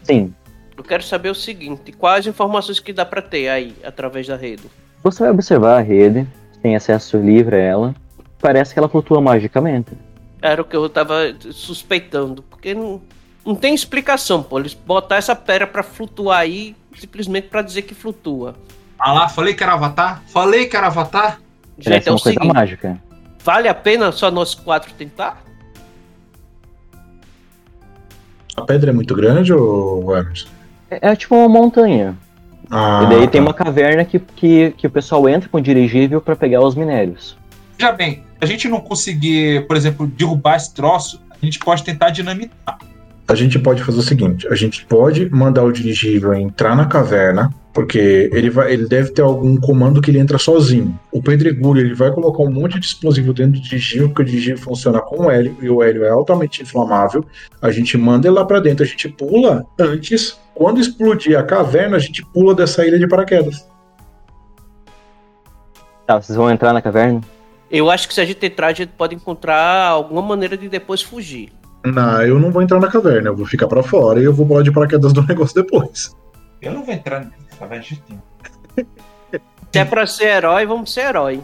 Sim. 0.03 0.35
Eu 0.77 0.83
quero 0.83 1.05
saber 1.05 1.31
o 1.31 1.35
seguinte: 1.35 1.93
quais 1.93 2.27
informações 2.27 2.81
que 2.81 2.93
dá 2.93 3.05
pra 3.05 3.23
ter 3.23 3.49
aí 3.49 3.77
através 3.85 4.27
da 4.27 4.37
rede? 4.37 4.65
Você 5.05 5.23
vai 5.23 5.31
observar 5.31 5.79
a 5.79 5.81
rede, 5.81 6.27
tem 6.61 6.75
acesso 6.75 7.17
livre 7.17 7.55
a 7.55 7.61
ela. 7.61 7.95
Parece 8.41 8.73
que 8.73 8.79
ela 8.81 8.89
flutua 8.89 9.21
magicamente. 9.21 9.93
Era 10.41 10.63
o 10.63 10.65
que 10.65 10.75
eu 10.75 10.89
tava 10.89 11.33
suspeitando, 11.53 12.43
porque 12.43 12.75
não, 12.75 13.01
não 13.45 13.55
tem 13.55 13.75
explicação, 13.75 14.43
pô. 14.43 14.59
Eles 14.59 14.75
botar 14.75 15.17
essa 15.17 15.35
pedra 15.35 15.67
pra 15.67 15.83
flutuar 15.83 16.41
aí 16.41 16.77
simplesmente 16.97 17.49
pra 17.49 17.63
dizer 17.63 17.83
que 17.83 17.95
flutua. 17.95 18.55
Ah 18.99 19.13
lá, 19.13 19.29
falei 19.29 19.55
que 19.55 19.63
era 19.63 19.73
Avatar? 19.73 20.23
Falei 20.29 20.67
que 20.67 20.77
era 20.77 20.87
Avatar? 20.87 21.41
Gente, 21.79 21.85
Parece 21.85 22.09
é 22.09 22.13
o 22.13 22.15
uma 22.15 22.21
coisa 22.21 22.39
seguinte: 22.39 22.55
mágica. 22.55 23.03
vale 23.43 23.69
a 23.69 23.75
pena 23.75 24.13
só 24.13 24.31
nós 24.31 24.55
quatro 24.55 24.93
tentar? 24.95 25.43
A 28.57 28.63
pedra 28.63 28.91
é 28.91 28.93
muito 28.93 29.15
grande, 29.15 29.53
ou 29.53 30.17
Emerson? 30.17 30.49
É, 30.91 31.11
é 31.11 31.17
tipo 31.17 31.35
uma 31.35 31.49
montanha. 31.49 32.17
Ah, 32.71 33.03
e 33.05 33.09
daí 33.09 33.29
tem 33.29 33.41
tá. 33.41 33.49
uma 33.49 33.55
caverna 33.55 34.05
que, 34.05 34.19
que, 34.19 34.73
que 34.73 34.87
o 34.87 34.91
pessoal 34.91 35.29
entra 35.29 35.49
com 35.49 35.61
dirigível 35.61 36.21
para 36.21 36.37
pegar 36.37 36.61
os 36.61 36.75
minérios. 36.75 37.37
Veja 37.79 37.93
bem, 37.93 38.25
se 38.39 38.45
a 38.45 38.47
gente 38.47 38.69
não 38.69 38.81
conseguir, 38.81 39.67
por 39.67 39.77
exemplo, 39.77 40.07
derrubar 40.07 40.57
esse 40.57 40.73
troço, 40.73 41.21
a 41.31 41.45
gente 41.45 41.59
pode 41.59 41.83
tentar 41.83 42.11
dinamitar. 42.11 42.79
A 43.33 43.35
gente 43.35 43.59
pode 43.59 43.83
fazer 43.83 43.99
o 43.99 44.03
seguinte: 44.03 44.47
a 44.47 44.55
gente 44.55 44.85
pode 44.85 45.31
mandar 45.31 45.65
o 45.65 45.73
dirigível 45.73 46.35
entrar 46.35 46.77
na 46.77 46.85
caverna, 46.85 47.51
porque 47.73 48.29
ele, 48.31 48.51
vai, 48.51 48.75
ele 48.75 48.87
deve 48.87 49.11
ter 49.11 49.23
algum 49.23 49.57
comando 49.57 50.03
que 50.03 50.11
ele 50.11 50.19
entra 50.19 50.37
sozinho. 50.37 51.01
O 51.11 51.23
pedregulho 51.23 51.81
ele 51.81 51.95
vai 51.95 52.13
colocar 52.13 52.43
um 52.43 52.53
monte 52.53 52.79
de 52.79 52.85
explosivo 52.85 53.33
dentro 53.33 53.53
do 53.53 53.63
dirigível, 53.63 54.09
porque 54.09 54.21
o 54.21 54.25
dirigível 54.27 54.59
funciona 54.59 55.01
com 55.01 55.31
hélio, 55.31 55.57
e 55.63 55.71
o 55.71 55.83
hélio 55.83 56.05
é 56.05 56.11
altamente 56.11 56.61
inflamável. 56.61 57.25
A 57.63 57.71
gente 57.71 57.97
manda 57.97 58.29
ele 58.29 58.35
lá 58.37 58.45
pra 58.45 58.61
dentro, 58.61 58.85
a 58.85 58.87
gente 58.87 59.09
pula 59.09 59.65
antes. 59.81 60.39
Quando 60.55 60.79
explodir 60.79 61.39
a 61.39 61.43
caverna, 61.43 61.97
a 61.97 62.01
gente 62.01 62.23
pula 62.35 62.55
dessa 62.55 62.87
ilha 62.87 62.99
de 62.99 63.09
paraquedas. 63.09 63.67
Tá, 66.07 66.21
vocês 66.21 66.37
vão 66.37 66.51
entrar 66.51 66.75
na 66.75 66.83
caverna? 66.83 67.23
Eu 67.71 67.91
acho 67.91 68.07
que 68.07 68.13
se 68.13 68.21
a 68.21 68.27
gente 68.27 68.45
entrar, 68.45 68.67
a 68.67 68.73
gente 68.75 68.91
pode 68.91 69.15
encontrar 69.15 69.89
alguma 69.89 70.21
maneira 70.21 70.55
de 70.55 70.69
depois 70.69 71.01
fugir. 71.01 71.51
Não, 71.85 72.23
eu 72.23 72.39
não 72.39 72.51
vou 72.51 72.63
entrar 72.63 72.81
na 72.81 72.89
caverna, 72.89 73.29
eu 73.29 73.37
vou 73.37 73.47
ficar 73.47 73.67
pra 73.67 73.83
fora 73.83 74.21
e 74.21 74.25
eu 74.25 74.33
vou 74.33 74.47
pular 74.47 74.63
de 74.63 74.71
paraquedas 74.71 75.13
do 75.13 75.23
negócio 75.27 75.55
depois. 75.55 76.15
Eu 76.61 76.73
não 76.73 76.85
vou 76.85 76.95
entrar 76.95 77.25
na 77.25 77.57
caverna 77.59 77.83
de 77.83 77.97
tempo. 78.01 78.23
Se 79.73 79.79
é 79.79 79.85
pra 79.85 80.07
ser 80.07 80.27
herói, 80.27 80.67
vamos 80.67 80.93
ser 80.93 81.07
herói. 81.07 81.41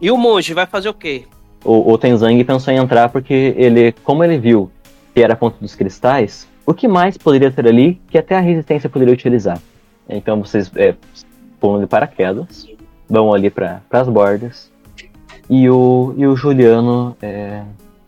E 0.00 0.10
o 0.10 0.16
monge 0.16 0.52
vai 0.52 0.66
fazer 0.66 0.88
o 0.88 0.94
quê? 0.94 1.24
O, 1.64 1.92
o 1.92 1.98
Tenzang 1.98 2.44
pensou 2.44 2.72
em 2.72 2.76
entrar 2.76 3.08
porque 3.08 3.54
ele, 3.56 3.92
como 4.04 4.22
ele 4.22 4.38
viu 4.38 4.70
que 5.14 5.22
era 5.22 5.32
a 5.32 5.36
ponta 5.36 5.56
dos 5.60 5.74
cristais, 5.74 6.46
o 6.66 6.74
que 6.74 6.86
mais 6.86 7.16
poderia 7.16 7.50
ter 7.50 7.66
ali 7.66 8.00
que 8.08 8.18
até 8.18 8.36
a 8.36 8.40
resistência 8.40 8.90
poderia 8.90 9.14
utilizar? 9.14 9.58
Então 10.08 10.42
vocês 10.42 10.70
é, 10.76 10.94
pulam 11.58 11.80
de 11.80 11.86
paraquedas, 11.86 12.68
vão 13.08 13.32
ali 13.32 13.48
para 13.48 13.80
as 13.90 14.08
bordas, 14.08 14.70
e 15.48 15.68
o, 15.68 16.14
e 16.16 16.26
o 16.26 16.36
Juliano 16.36 17.16
é, 17.22 17.62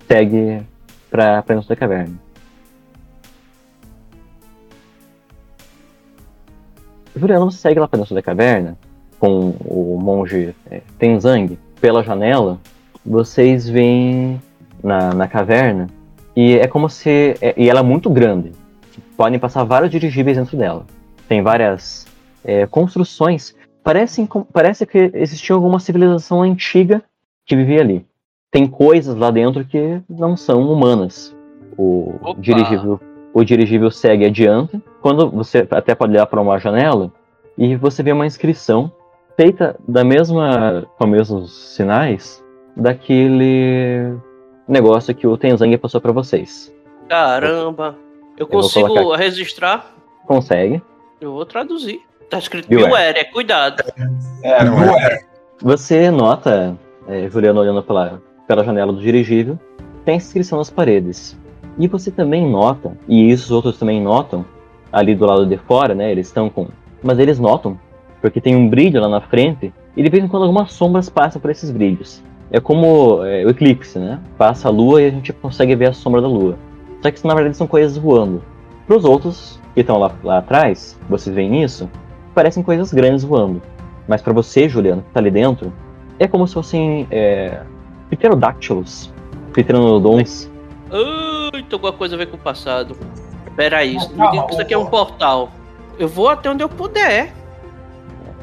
segue 0.07 0.63
para 1.11 1.41
dentro 1.43 1.69
da 1.69 1.77
caverna. 1.77 2.15
Juliano 7.15 7.51
segue 7.51 7.81
lá 7.81 7.89
para 7.89 7.99
dentro 7.99 8.15
da 8.15 8.23
caverna 8.23 8.77
com 9.19 9.51
o 9.65 9.99
monge 10.01 10.55
é, 10.71 10.83
Tenzang 10.99 11.59
pela 11.81 12.03
janela. 12.03 12.59
Vocês 13.05 13.69
veem 13.69 14.41
na, 14.83 15.15
na 15.15 15.27
caverna 15.27 15.87
e 16.35 16.59
é 16.59 16.67
como 16.67 16.89
se. 16.89 17.35
É, 17.41 17.55
e 17.57 17.69
ela 17.69 17.81
é 17.81 17.83
muito 17.83 18.11
grande. 18.11 18.53
Podem 19.17 19.39
passar 19.39 19.65
vários 19.65 19.91
dirigíveis 19.91 20.37
dentro 20.37 20.57
dela. 20.57 20.85
Tem 21.27 21.43
várias 21.43 22.07
é, 22.45 22.67
construções. 22.67 23.55
Parece, 23.83 24.29
parece 24.53 24.85
que 24.85 25.11
existia 25.15 25.55
alguma 25.55 25.81
civilização 25.81 26.43
antiga 26.43 27.03
que 27.47 27.57
vivia 27.57 27.81
ali. 27.81 28.05
Tem 28.51 28.67
coisas 28.67 29.15
lá 29.17 29.31
dentro 29.31 29.65
que 29.65 30.01
não 30.09 30.37
são 30.37 30.63
humanas. 30.71 31.37
O 31.77 32.35
dirigível, 32.39 33.01
o 33.33 33.45
dirigível 33.45 33.91
segue 33.91 34.25
adiante. 34.25 34.81
Quando 35.03 35.31
você 35.31 35.67
até 35.71 35.95
pode 35.95 36.13
olhar 36.13 36.27
para 36.27 36.41
uma 36.41 36.59
janela 36.59 37.13
e 37.59 37.77
você 37.77 38.03
vê 38.03 38.13
uma 38.13 38.27
inscrição 38.27 38.91
feita 39.37 39.77
da 39.87 40.03
mesma 40.03 40.87
com 40.97 41.05
os 41.05 41.11
mesmos 41.11 41.75
sinais 41.75 42.43
daquele 42.77 44.17
negócio 44.67 45.15
que 45.15 45.27
o 45.27 45.37
Tenzang 45.37 45.77
passou 45.79 46.01
para 46.01 46.13
vocês. 46.13 46.73
Caramba! 47.09 47.97
Eu 48.37 48.47
consigo 48.47 48.97
eu 48.97 49.11
registrar? 49.13 49.95
Consegue. 50.27 50.83
Eu 51.21 51.33
vou 51.33 51.47
traduzir. 51.47 52.01
Tá 52.29 52.39
escrito 52.39 52.69
Beware, 52.69 53.19
é 53.19 53.25
cuidado. 53.25 53.83
É, 54.43 54.65
Beware. 54.65 55.25
Você 55.63 56.11
nota, 56.11 56.77
é, 57.07 57.29
Juliano 57.31 57.61
olhando 57.61 57.83
pela, 57.83 58.21
pela 58.47 58.65
janela 58.65 58.93
do 58.93 59.01
dirigível, 59.01 59.59
tem 60.05 60.17
inscrição 60.17 60.59
nas 60.59 60.71
paredes. 60.71 61.37
E 61.79 61.89
você 61.89 62.11
também 62.11 62.49
nota, 62.49 62.97
e 63.09 63.31
isso 63.31 63.45
os 63.45 63.51
outros 63.51 63.79
também 63.79 64.01
notam, 64.01 64.45
ali 64.93 65.15
do 65.15 65.27
lado 65.27 65.47
de 65.47 65.59
fora, 65.59 65.95
né? 65.95 66.11
Eles 66.11 66.29
estão 66.29 66.49
com. 66.49 66.69
Mas 67.03 67.19
eles 67.19 67.39
notam, 67.39 67.79
porque 68.21 68.41
tem 68.41 68.57
um 68.57 68.69
brilho 68.69 69.01
lá 69.01 69.09
na 69.09 69.21
frente, 69.21 69.73
e 69.97 70.03
de 70.03 70.09
vez 70.09 70.25
em 70.25 70.29
quando 70.29 70.45
algumas 70.45 70.73
sombras 70.73 71.09
passam 71.09 71.41
por 71.41 71.51
esses 71.51 71.71
brilhos. 71.71 72.23
É 72.51 72.61
como 72.61 73.25
é, 73.25 73.45
o 73.45 73.51
eclipse, 73.51 73.99
né? 73.99 74.21
Passa 74.39 74.69
a 74.69 74.71
lua 74.71 75.03
e 75.03 75.07
a 75.07 75.11
gente 75.11 75.33
consegue 75.33 75.75
ver 75.75 75.87
a 75.87 75.93
sombra 75.93 76.23
da 76.23 76.29
lua. 76.29 76.57
Só 77.03 77.11
que 77.11 77.27
na 77.27 77.35
verdade 77.35 77.57
são 77.57 77.67
coisas 77.67 77.99
voando. 77.99 78.43
Para 78.87 78.97
os 78.97 79.05
outros 79.05 79.61
que 79.75 79.81
estão 79.81 79.99
lá, 79.99 80.13
lá 80.23 80.39
atrás, 80.39 80.99
vocês 81.09 81.35
veem 81.35 81.63
isso, 81.63 81.91
parecem 82.35 82.63
coisas 82.63 82.93
grandes 82.93 83.25
voando. 83.25 83.61
Mas 84.09 84.23
para 84.23 84.33
você, 84.33 84.69
Juliano, 84.69 85.03
que 85.03 85.11
tá 85.11 85.21
ali 85.21 85.31
dentro, 85.31 85.73
é 86.19 86.29
como 86.29 86.47
se 86.47 86.55
fossem 86.55 87.07
é, 87.11 87.63
pterodáctilos, 88.11 89.13
pteranodons. 89.53 90.51
Ai, 90.91 91.63
tem 91.63 91.73
alguma 91.73 91.93
coisa 91.93 92.15
a 92.15 92.19
ver 92.19 92.27
com 92.27 92.37
o 92.37 92.41
passado. 92.41 92.97
Peraí, 93.57 93.97
isso, 93.97 94.11
me 94.15 94.31
diga 94.31 94.45
que 94.45 94.53
isso 94.53 94.61
aqui 94.61 94.75
é 94.75 94.79
um 94.79 94.87
portal. 94.87 95.51
Eu 95.99 96.09
vou 96.09 96.29
até 96.29 96.51
onde 96.51 96.63
eu 96.63 96.69
puder. 96.69 97.33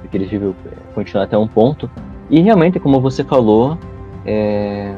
Aquele 0.03 0.25
nível 0.25 0.55
continuar 0.95 1.25
até 1.25 1.37
um 1.37 1.47
ponto. 1.47 1.89
E 2.29 2.41
realmente, 2.41 2.79
como 2.79 2.99
você 2.99 3.23
falou, 3.23 3.77
é, 4.25 4.95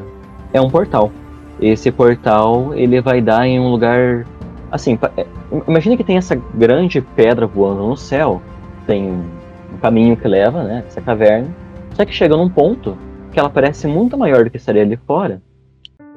é 0.52 0.60
um 0.60 0.70
portal. 0.70 1.12
Esse 1.60 1.90
portal 1.90 2.74
ele 2.74 3.00
vai 3.00 3.20
dar 3.20 3.46
em 3.46 3.60
um 3.60 3.68
lugar 3.68 4.26
assim. 4.70 4.98
É, 5.16 5.26
imagina 5.68 5.96
que 5.96 6.04
tem 6.04 6.16
essa 6.16 6.34
grande 6.34 7.00
pedra 7.00 7.46
voando 7.46 7.86
no 7.86 7.96
céu, 7.96 8.40
tem 8.86 9.10
um 9.10 9.78
caminho 9.80 10.16
que 10.16 10.26
leva, 10.26 10.62
né, 10.62 10.84
essa 10.86 11.00
caverna. 11.00 11.48
Só 11.94 12.04
que 12.04 12.12
chega 12.12 12.36
num 12.36 12.48
ponto 12.48 12.96
que 13.36 13.40
ela 13.40 13.50
parece 13.50 13.86
muito 13.86 14.16
maior 14.16 14.44
do 14.44 14.50
que 14.50 14.56
estaria 14.56 14.80
ali 14.80 14.96
fora, 14.96 15.42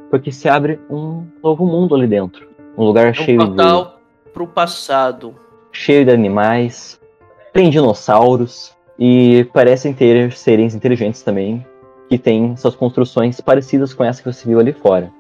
porque 0.10 0.32
se 0.32 0.48
abre 0.48 0.80
um 0.90 1.26
novo 1.44 1.66
mundo 1.66 1.94
ali 1.94 2.08
dentro, 2.08 2.48
um 2.78 2.86
lugar 2.86 3.08
é 3.08 3.10
um 3.10 3.14
cheio 3.14 3.38
portal 3.40 4.00
de 4.26 4.32
pro 4.32 4.48
passado, 4.48 5.36
cheio 5.70 6.06
de 6.06 6.12
animais, 6.12 6.98
tem 7.52 7.70
dinossauros 7.70 8.74
e 8.98 9.46
parecem 9.52 9.92
ter 9.92 10.32
seres 10.32 10.74
inteligentes 10.74 11.22
também 11.22 11.66
que 12.08 12.18
têm 12.18 12.56
suas 12.56 12.74
construções 12.74 13.42
parecidas 13.42 13.94
com 13.94 14.02
essa 14.06 14.24
que 14.24 14.32
você 14.32 14.48
viu 14.48 14.58
ali 14.58 14.72
fora. 14.72 15.12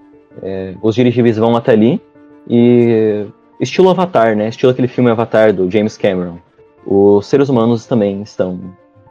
É, 0.41 0.75
os 0.81 0.95
dirigíveis 0.95 1.35
vão 1.35 1.53
até 1.57 1.73
ali 1.73 2.01
e 2.47 3.27
estilo 3.59 3.89
Avatar, 3.89 4.37
né? 4.37 4.47
Estilo 4.47 4.71
aquele 4.71 4.87
filme 4.87 5.11
Avatar 5.11 5.51
do 5.51 5.69
James 5.69 5.97
Cameron. 5.97 6.37
Os 6.85 7.25
seres 7.25 7.49
humanos 7.49 7.85
também 7.85 8.21
estão 8.21 8.57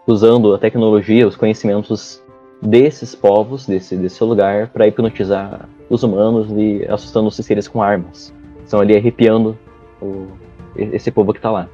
usando 0.07 0.55
a 0.55 0.59
tecnologia, 0.59 1.29
os 1.29 1.37
conhecimentos 1.37 2.27
desses 2.61 3.15
povos, 3.15 3.67
desse, 3.67 3.97
desse 3.97 4.23
lugar, 4.25 4.69
para 4.69 4.87
hipnotizar 4.87 5.69
os 5.89 6.03
humanos 6.03 6.49
e 6.51 6.85
assustando 6.89 7.29
os 7.29 7.37
seres 7.37 7.69
com 7.69 7.83
armas. 7.83 8.35
Estão 8.65 8.81
ali 8.81 8.97
arrepiando 8.97 9.59
o, 10.01 10.29
esse 10.77 11.11
povo 11.11 11.33
que 11.33 11.39
está 11.39 11.51
lá. 11.51 11.69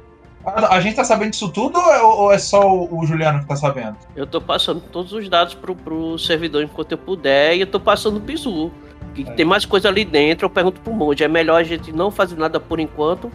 A, 0.45 0.79
gente 0.79 0.95
tá 0.95 1.03
sabendo 1.03 1.31
disso 1.31 1.49
tudo 1.49 1.79
ou 1.79 1.91
é, 1.91 2.01
ou 2.03 2.31
é 2.31 2.37
só 2.37 2.61
o, 2.71 2.99
o, 2.99 3.05
Juliano 3.05 3.39
que 3.39 3.47
tá 3.47 3.55
sabendo? 3.55 3.95
Eu 4.15 4.27
tô 4.27 4.39
passando 4.39 4.79
todos 4.79 5.11
os 5.11 5.27
dados 5.27 5.55
pro, 5.55 5.75
pro 5.75 6.19
servidor 6.19 6.63
enquanto 6.63 6.91
eu 6.91 6.99
puder 6.99 7.55
e 7.55 7.61
eu 7.61 7.67
tô 7.67 7.79
passando 7.79 8.17
o 8.17 8.19
bizu. 8.19 8.71
Que 9.15 9.23
é. 9.23 9.31
tem 9.31 9.45
mais 9.45 9.65
coisa 9.65 9.87
ali 9.87 10.05
dentro, 10.05 10.45
eu 10.45 10.49
pergunto 10.49 10.79
pro 10.81 10.93
monge, 10.93 11.23
é 11.23 11.27
melhor 11.27 11.59
a 11.59 11.63
gente 11.63 11.91
não 11.91 12.11
fazer 12.11 12.35
nada 12.35 12.59
por 12.59 12.79
enquanto? 12.79 13.31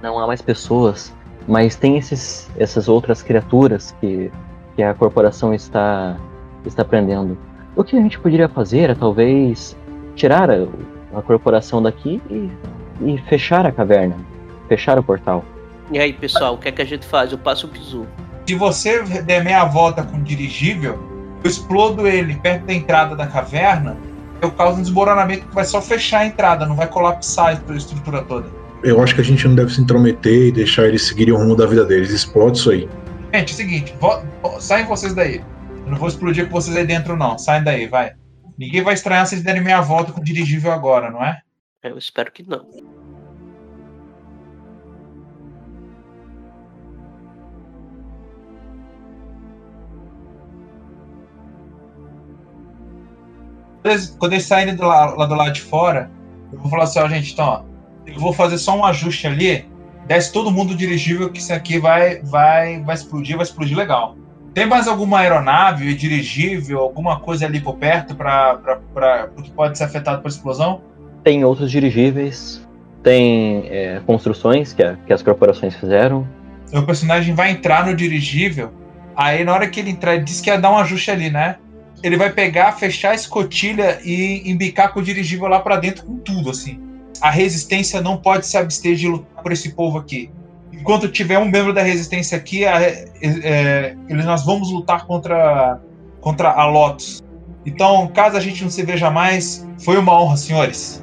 Não 0.00 0.18
há 0.18 0.26
mais 0.26 0.40
pessoas, 0.40 1.12
mas 1.48 1.74
tem 1.74 1.96
esses, 1.98 2.48
essas 2.56 2.88
outras 2.88 3.20
criaturas 3.20 3.94
que, 4.00 4.30
que 4.76 4.82
a 4.82 4.94
corporação 4.94 5.52
está, 5.52 6.16
está 6.68 6.84
prendendo. 6.84 7.36
O 7.76 7.82
que 7.82 7.96
a 7.96 8.00
gente 8.00 8.18
poderia 8.18 8.48
fazer 8.48 8.90
é 8.90 8.94
talvez 8.94 9.76
tirar 10.14 10.50
a, 10.50 10.66
a 11.14 11.22
corporação 11.22 11.82
daqui 11.82 12.20
e, 12.30 12.50
e 13.00 13.18
fechar 13.28 13.66
a 13.66 13.72
caverna, 13.72 14.16
fechar 14.68 14.98
o 14.98 15.02
portal. 15.02 15.44
E 15.90 15.98
aí, 15.98 16.12
pessoal, 16.12 16.54
o 16.54 16.58
que 16.58 16.68
é 16.68 16.72
que 16.72 16.82
a 16.82 16.86
gente 16.86 17.06
faz? 17.06 17.32
Eu 17.32 17.38
passo 17.38 17.66
o 17.66 17.70
bizu. 17.70 18.06
Se 18.46 18.54
você 18.54 19.02
der 19.22 19.42
meia 19.42 19.64
volta 19.64 20.02
com 20.02 20.16
o 20.16 20.20
dirigível, 20.20 20.98
eu 21.42 21.50
explodo 21.50 22.06
ele 22.06 22.36
perto 22.36 22.66
da 22.66 22.72
entrada 22.72 23.16
da 23.16 23.26
caverna 23.26 23.96
eu 24.44 24.50
causo 24.50 24.78
um 24.78 24.82
desmoronamento 24.82 25.46
que 25.46 25.54
vai 25.54 25.64
só 25.64 25.80
fechar 25.80 26.20
a 26.20 26.26
entrada, 26.26 26.66
não 26.66 26.76
vai 26.76 26.86
colapsar 26.86 27.60
a 27.68 27.74
estrutura 27.74 28.22
toda. 28.22 28.46
Eu 28.82 29.02
acho 29.02 29.14
que 29.14 29.20
a 29.20 29.24
gente 29.24 29.46
não 29.48 29.54
deve 29.54 29.72
se 29.72 29.80
intrometer 29.80 30.48
e 30.48 30.52
deixar 30.52 30.86
eles 30.86 31.06
seguirem 31.06 31.32
o 31.32 31.38
rumo 31.38 31.56
da 31.56 31.66
vida 31.66 31.84
deles. 31.84 32.10
Explode 32.10 32.58
isso 32.58 32.70
aí. 32.70 32.88
Gente, 33.32 33.50
é 33.50 33.54
o 33.54 33.56
seguinte, 33.56 33.94
saem 34.60 34.84
vocês 34.84 35.14
daí. 35.14 35.40
Eu 35.84 35.90
não 35.90 35.98
vou 35.98 36.08
explodir 36.08 36.46
com 36.46 36.52
vocês 36.52 36.76
aí 36.76 36.86
dentro, 36.86 37.16
não. 37.16 37.38
Saem 37.38 37.62
daí, 37.62 37.86
vai. 37.86 38.14
Ninguém 38.56 38.82
vai 38.82 38.94
estranhar 38.94 39.26
se 39.26 39.34
eles 39.34 39.44
derem 39.44 39.62
meia 39.62 39.80
volta 39.80 40.12
com 40.12 40.20
o 40.20 40.24
dirigível 40.24 40.72
agora, 40.72 41.10
não 41.10 41.22
é? 41.22 41.42
Eu 41.82 41.98
espero 41.98 42.32
que 42.32 42.42
não. 42.42 42.66
quando 54.18 54.32
eles 54.32 54.46
saírem 54.46 54.74
do 54.74 54.82
lá, 54.82 55.14
lá, 55.14 55.26
do 55.26 55.34
lado 55.34 55.52
de 55.52 55.60
fora, 55.60 56.10
eu 56.50 56.58
vou 56.58 56.70
falar 56.70 56.84
assim, 56.84 57.00
ó, 57.00 57.08
gente, 57.08 57.32
então, 57.34 57.46
ó, 57.46 57.62
eu 58.06 58.18
vou 58.18 58.32
fazer 58.32 58.56
só 58.56 58.74
um 58.74 58.84
ajuste 58.84 59.26
ali, 59.26 59.68
desce 60.06 60.32
todo 60.32 60.50
mundo 60.50 60.74
dirigível, 60.74 61.30
que 61.30 61.38
isso 61.38 61.52
aqui 61.52 61.78
vai, 61.78 62.22
vai, 62.22 62.82
vai 62.82 62.94
explodir, 62.94 63.36
vai 63.36 63.44
explodir 63.44 63.76
legal. 63.76 64.16
Tem 64.54 64.66
mais 64.66 64.86
alguma 64.86 65.18
aeronave, 65.18 65.94
dirigível, 65.94 66.78
alguma 66.78 67.18
coisa 67.18 67.44
ali 67.44 67.60
por 67.60 67.74
perto 67.76 68.14
para 68.14 69.28
que 69.42 69.50
pode 69.50 69.76
ser 69.76 69.84
afetado 69.84 70.22
por 70.22 70.28
explosão? 70.28 70.80
Tem 71.24 71.44
outros 71.44 71.70
dirigíveis, 71.70 72.66
tem 73.02 73.66
é, 73.68 74.00
construções 74.06 74.72
que, 74.72 74.82
a, 74.82 74.96
que 75.06 75.12
as 75.12 75.22
corporações 75.22 75.74
fizeram. 75.74 76.26
O 76.72 76.82
personagem 76.82 77.34
vai 77.34 77.50
entrar 77.50 77.84
no 77.86 77.94
dirigível, 77.94 78.72
aí 79.16 79.44
na 79.44 79.52
hora 79.52 79.68
que 79.68 79.80
ele 79.80 79.90
entrar, 79.90 80.14
ele 80.14 80.24
diz 80.24 80.40
que 80.40 80.48
ia 80.48 80.58
dar 80.58 80.70
um 80.70 80.78
ajuste 80.78 81.10
ali, 81.10 81.30
né? 81.30 81.56
ele 82.04 82.18
vai 82.18 82.30
pegar, 82.30 82.72
fechar 82.72 83.12
a 83.12 83.14
escotilha 83.14 83.98
e 84.04 84.42
embicar 84.44 84.92
com 84.92 85.00
o 85.00 85.02
dirigível 85.02 85.48
lá 85.48 85.58
para 85.58 85.76
dentro 85.76 86.04
com 86.04 86.18
tudo, 86.18 86.50
assim. 86.50 86.78
A 87.18 87.30
resistência 87.30 88.02
não 88.02 88.18
pode 88.18 88.46
se 88.46 88.58
abster 88.58 88.94
de 88.94 89.08
lutar 89.08 89.42
por 89.42 89.50
esse 89.50 89.72
povo 89.72 89.96
aqui. 89.96 90.30
Enquanto 90.80 91.08
tiver 91.08 91.38
um 91.38 91.44
membro 91.44 91.72
da 91.72 91.82
resistência 91.82 92.36
aqui, 92.36 92.64
é, 92.64 93.04
é, 93.22 93.96
nós 94.08 94.44
vamos 94.44 94.70
lutar 94.70 95.06
contra, 95.06 95.80
contra 96.20 96.50
a 96.50 96.66
Lotus. 96.66 97.22
Então, 97.64 98.08
caso 98.08 98.36
a 98.36 98.40
gente 98.40 98.62
não 98.62 98.70
se 98.70 98.82
veja 98.82 99.10
mais, 99.10 99.66
foi 99.78 99.96
uma 99.96 100.20
honra, 100.20 100.36
senhores. 100.36 101.02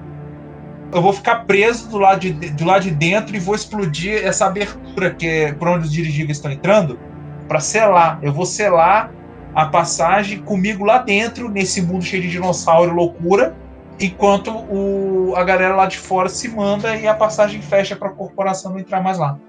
Eu 0.94 1.02
vou 1.02 1.14
ficar 1.14 1.46
preso 1.46 1.90
do 1.90 1.98
lado 1.98 2.20
de, 2.20 2.32
do 2.32 2.66
lado 2.66 2.84
de 2.84 2.92
dentro 2.92 3.36
e 3.36 3.40
vou 3.40 3.56
explodir 3.56 4.26
essa 4.26 4.46
abertura 4.46 5.12
que 5.12 5.28
é 5.28 5.54
por 5.54 5.70
onde 5.70 5.86
os 5.86 5.92
dirigíveis 5.92 6.38
estão 6.38 6.52
entrando 6.52 7.00
para 7.48 7.62
selar. 7.62 8.20
Eu 8.22 8.34
vou 8.34 8.46
selar 8.46 9.10
a 9.56 9.66
passagem 9.66 10.40
comigo 10.40 10.84
lá 10.84 10.98
dentro, 10.98 11.50
nesse 11.50 11.82
mundo 11.82 12.04
cheio 12.04 12.22
de 12.22 12.30
dinossauro 12.30 12.92
e 12.92 12.94
loucura, 12.94 13.56
enquanto 14.00 14.52
o, 14.52 15.34
a 15.36 15.44
galera 15.46 15.76
lá 15.76 15.86
de 15.86 15.98
fora 15.98 16.28
se 16.28 16.50
manda 16.50 16.96
e 16.98 17.08
a 17.08 17.14
passagem 17.14 17.62
fecha 17.62 17.96
para 17.96 18.10
a 18.10 18.12
corporação 18.12 18.74
não 18.74 18.80
entrar 18.80 19.02
mais 19.02 19.18
lá. 19.18 19.40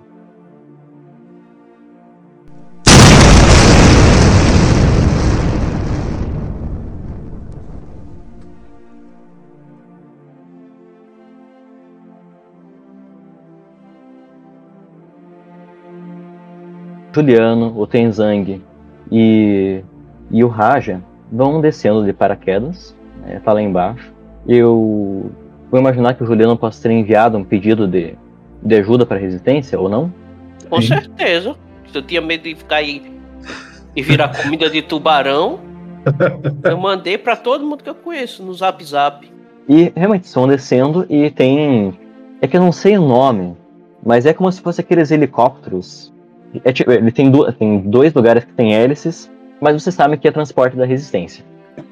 Juliano, 17.13 17.79
o 17.79 17.87
Tenzang 17.87 18.63
e, 19.11 19.83
e 20.31 20.43
o 20.45 20.49
Raja 20.49 21.03
vão 21.31 21.61
descendo 21.61 22.05
de 22.05 22.13
paraquedas, 22.13 22.97
é, 23.27 23.39
tá 23.39 23.53
lá 23.53 23.63
embaixo. 23.63 24.13
Eu 24.47 25.31
vou 25.71 25.81
imaginar 25.81 26.15
que 26.15 26.23
o 26.23 26.27
Juliano 26.27 26.57
possa 26.57 26.83
ter 26.83 26.93
enviado 26.93 27.37
um 27.39 27.45
pedido 27.45 27.87
de, 27.87 28.15
de 28.63 28.75
ajuda 28.77 29.07
para 29.07 29.17
a 29.17 29.21
resistência 29.21 29.79
ou 29.79 29.89
não? 29.89 30.13
Com 30.69 30.81
Sim. 30.81 30.89
certeza. 30.89 31.57
Se 31.91 31.99
eu 31.99 32.03
tinha 32.03 32.21
medo 32.21 32.45
de 32.45 32.55
ficar 32.55 32.77
aí 32.77 33.03
e 33.95 34.03
virar 34.03 34.29
comida 34.43 34.71
de 34.71 34.83
tubarão, 34.83 35.61
eu 36.65 36.77
mandei 36.79 37.19
para 37.19 37.37
todo 37.37 37.65
mundo 37.65 37.85
que 37.85 37.91
eu 37.91 37.95
conheço 37.95 38.43
no 38.43 38.53
Zap 38.55 38.83
Zap. 38.85 39.31
E 39.69 39.93
realmente 39.95 40.25
estão 40.25 40.49
descendo 40.49 41.07
e 41.09 41.31
tem. 41.31 41.99
É 42.41 42.49
que 42.49 42.57
eu 42.57 42.61
não 42.61 42.73
sei 42.73 42.99
o 42.99 43.07
nome, 43.07 43.57
mas 44.05 44.27
é 44.27 44.33
como 44.33 44.51
se 44.51 44.61
fosse 44.61 44.81
aqueles 44.81 45.11
helicópteros 45.11 46.12
é, 46.65 46.73
tipo, 46.73 46.91
ele 46.91 47.11
tem, 47.11 47.31
do, 47.31 47.51
tem 47.53 47.81
dois 47.81 48.13
lugares 48.13 48.45
que 48.45 48.53
tem 48.53 48.75
hélices, 48.75 49.31
mas 49.61 49.81
você 49.81 49.91
sabe 49.91 50.17
que 50.17 50.29
é 50.29 50.33
transporte 50.33 50.77
da 50.77 50.85
resistência. 50.85 51.45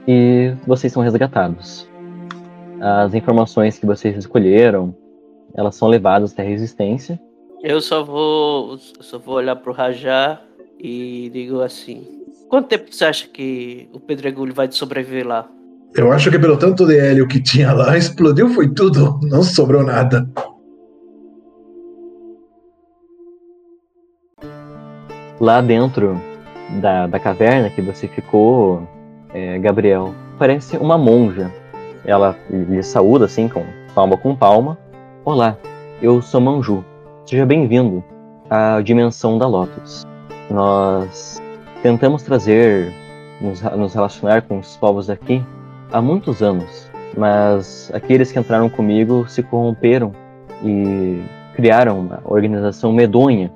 E 0.07 0.53
vocês 0.67 0.93
são 0.93 1.03
resgatados. 1.03 1.89
As 2.81 3.15
informações 3.15 3.79
que 3.79 3.87
vocês 3.87 4.17
escolheram, 4.17 4.95
elas 5.55 5.77
são 5.77 5.89
levadas 5.89 6.33
até 6.33 6.43
a 6.43 6.47
resistência. 6.47 7.21
Eu 7.63 7.81
só 7.81 8.03
vou, 8.03 8.79
só 8.79 9.19
vou 9.19 9.37
olhar 9.37 9.57
pro 9.57 9.73
Rajá 9.73 10.41
e 10.79 11.31
digo 11.33 11.61
assim: 11.61 12.03
quanto 12.49 12.69
tempo 12.69 12.87
você 12.91 13.05
acha 13.05 13.29
que 13.29 13.89
o 13.93 14.01
Pedregulho 14.01 14.55
vai 14.55 14.71
sobreviver 14.71 15.27
lá? 15.27 15.47
Eu 15.95 16.11
acho 16.13 16.31
que 16.31 16.39
pelo 16.39 16.57
tanto 16.57 16.87
de 16.87 16.99
hélio 16.99 17.29
que 17.29 17.43
tinha 17.43 17.73
lá, 17.73 17.97
explodiu 17.99 18.49
foi 18.51 18.73
tudo, 18.73 19.21
não 19.25 19.43
sobrou 19.43 19.83
nada. 19.83 20.29
Lá 25.41 25.63
dentro 25.63 26.21
da, 26.81 27.07
da 27.07 27.19
caverna 27.19 27.71
que 27.71 27.81
você 27.81 28.07
ficou, 28.07 28.87
é, 29.33 29.59
Gabriel, 29.59 30.15
parece 30.39 30.77
uma 30.77 30.99
monja. 30.99 31.51
Ela 32.05 32.37
lhe 32.51 32.83
saúda 32.83 33.25
assim, 33.25 33.49
com 33.49 33.65
palma 33.95 34.19
com 34.19 34.37
palma. 34.37 34.79
Olá, 35.25 35.57
eu 36.03 36.21
sou 36.21 36.41
Manju. 36.41 36.85
Seja 37.25 37.47
bem-vindo 37.47 38.05
à 38.51 38.81
dimensão 38.83 39.39
da 39.39 39.47
Lotus. 39.47 40.07
Nós 40.51 41.41
tentamos 41.83 42.23
trazer, 42.23 42.93
nos, 43.41 43.63
nos 43.63 43.95
relacionar 43.95 44.43
com 44.43 44.59
os 44.59 44.77
povos 44.77 45.07
daqui 45.07 45.45
há 45.91 46.03
muitos 46.03 46.43
anos, 46.43 46.91
mas 47.17 47.91
aqueles 47.95 48.31
que 48.31 48.39
entraram 48.39 48.69
comigo 48.69 49.27
se 49.29 49.43
corromperam 49.43 50.13
e 50.63 51.23
criaram 51.55 52.01
uma 52.01 52.21
organização 52.25 52.93
medonha 52.93 53.51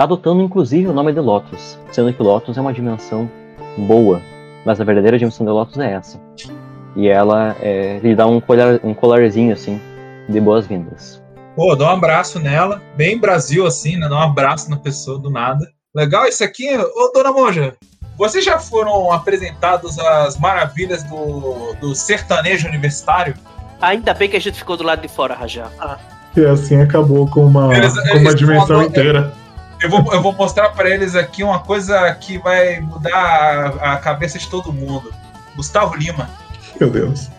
adotando 0.00 0.40
inclusive 0.40 0.88
o 0.88 0.94
nome 0.94 1.12
de 1.12 1.20
Lotus, 1.20 1.78
sendo 1.92 2.10
que 2.10 2.22
Lotus 2.22 2.56
é 2.56 2.60
uma 2.60 2.72
dimensão 2.72 3.30
boa, 3.76 4.22
mas 4.64 4.80
a 4.80 4.84
verdadeira 4.84 5.18
dimensão 5.18 5.44
de 5.44 5.52
Lotus 5.52 5.78
é 5.78 5.92
essa. 5.92 6.18
E 6.96 7.06
ela 7.06 7.54
é, 7.60 8.00
lhe 8.02 8.14
dá 8.14 8.26
um, 8.26 8.40
colar, 8.40 8.80
um 8.82 8.94
colarzinho 8.94 9.52
assim 9.52 9.78
de 10.26 10.40
boas-vindas. 10.40 11.22
Pô, 11.54 11.76
dá 11.76 11.84
um 11.84 11.96
abraço 11.96 12.40
nela, 12.40 12.80
bem 12.96 13.18
Brasil 13.18 13.66
assim, 13.66 13.98
né? 13.98 14.08
Dá 14.08 14.16
um 14.16 14.22
abraço 14.22 14.70
na 14.70 14.78
pessoa 14.78 15.18
do 15.18 15.30
nada. 15.30 15.66
Legal 15.94 16.26
isso 16.26 16.42
aqui, 16.42 16.66
ô 16.78 17.12
dona 17.12 17.30
Monja. 17.30 17.74
Vocês 18.16 18.42
já 18.42 18.58
foram 18.58 19.12
apresentados 19.12 19.98
as 19.98 20.38
maravilhas 20.38 21.02
do, 21.04 21.74
do 21.78 21.94
sertanejo 21.94 22.66
universitário? 22.66 23.34
Ainda 23.82 24.14
bem 24.14 24.30
que 24.30 24.36
a 24.36 24.40
gente 24.40 24.56
ficou 24.56 24.78
do 24.78 24.82
lado 24.82 25.02
de 25.02 25.08
fora, 25.08 25.34
Rajá. 25.34 25.68
Ah. 25.78 25.98
E 26.34 26.44
assim 26.46 26.80
acabou 26.80 27.26
com 27.26 27.44
uma, 27.44 27.76
eles, 27.76 27.92
com 27.92 28.18
uma 28.18 28.34
dimensão 28.34 28.82
inteira. 28.82 29.32
Eu 29.82 29.88
vou, 29.88 30.12
eu 30.12 30.22
vou 30.22 30.32
mostrar 30.32 30.70
para 30.70 30.90
eles 30.90 31.14
aqui 31.14 31.42
uma 31.42 31.60
coisa 31.60 32.14
que 32.14 32.38
vai 32.38 32.80
mudar 32.80 33.14
a, 33.80 33.94
a 33.94 33.96
cabeça 33.96 34.38
de 34.38 34.48
todo 34.48 34.72
mundo. 34.72 35.12
Gustavo 35.56 35.94
Lima. 35.96 36.28
Meu 36.78 36.90
Deus. 36.90 37.30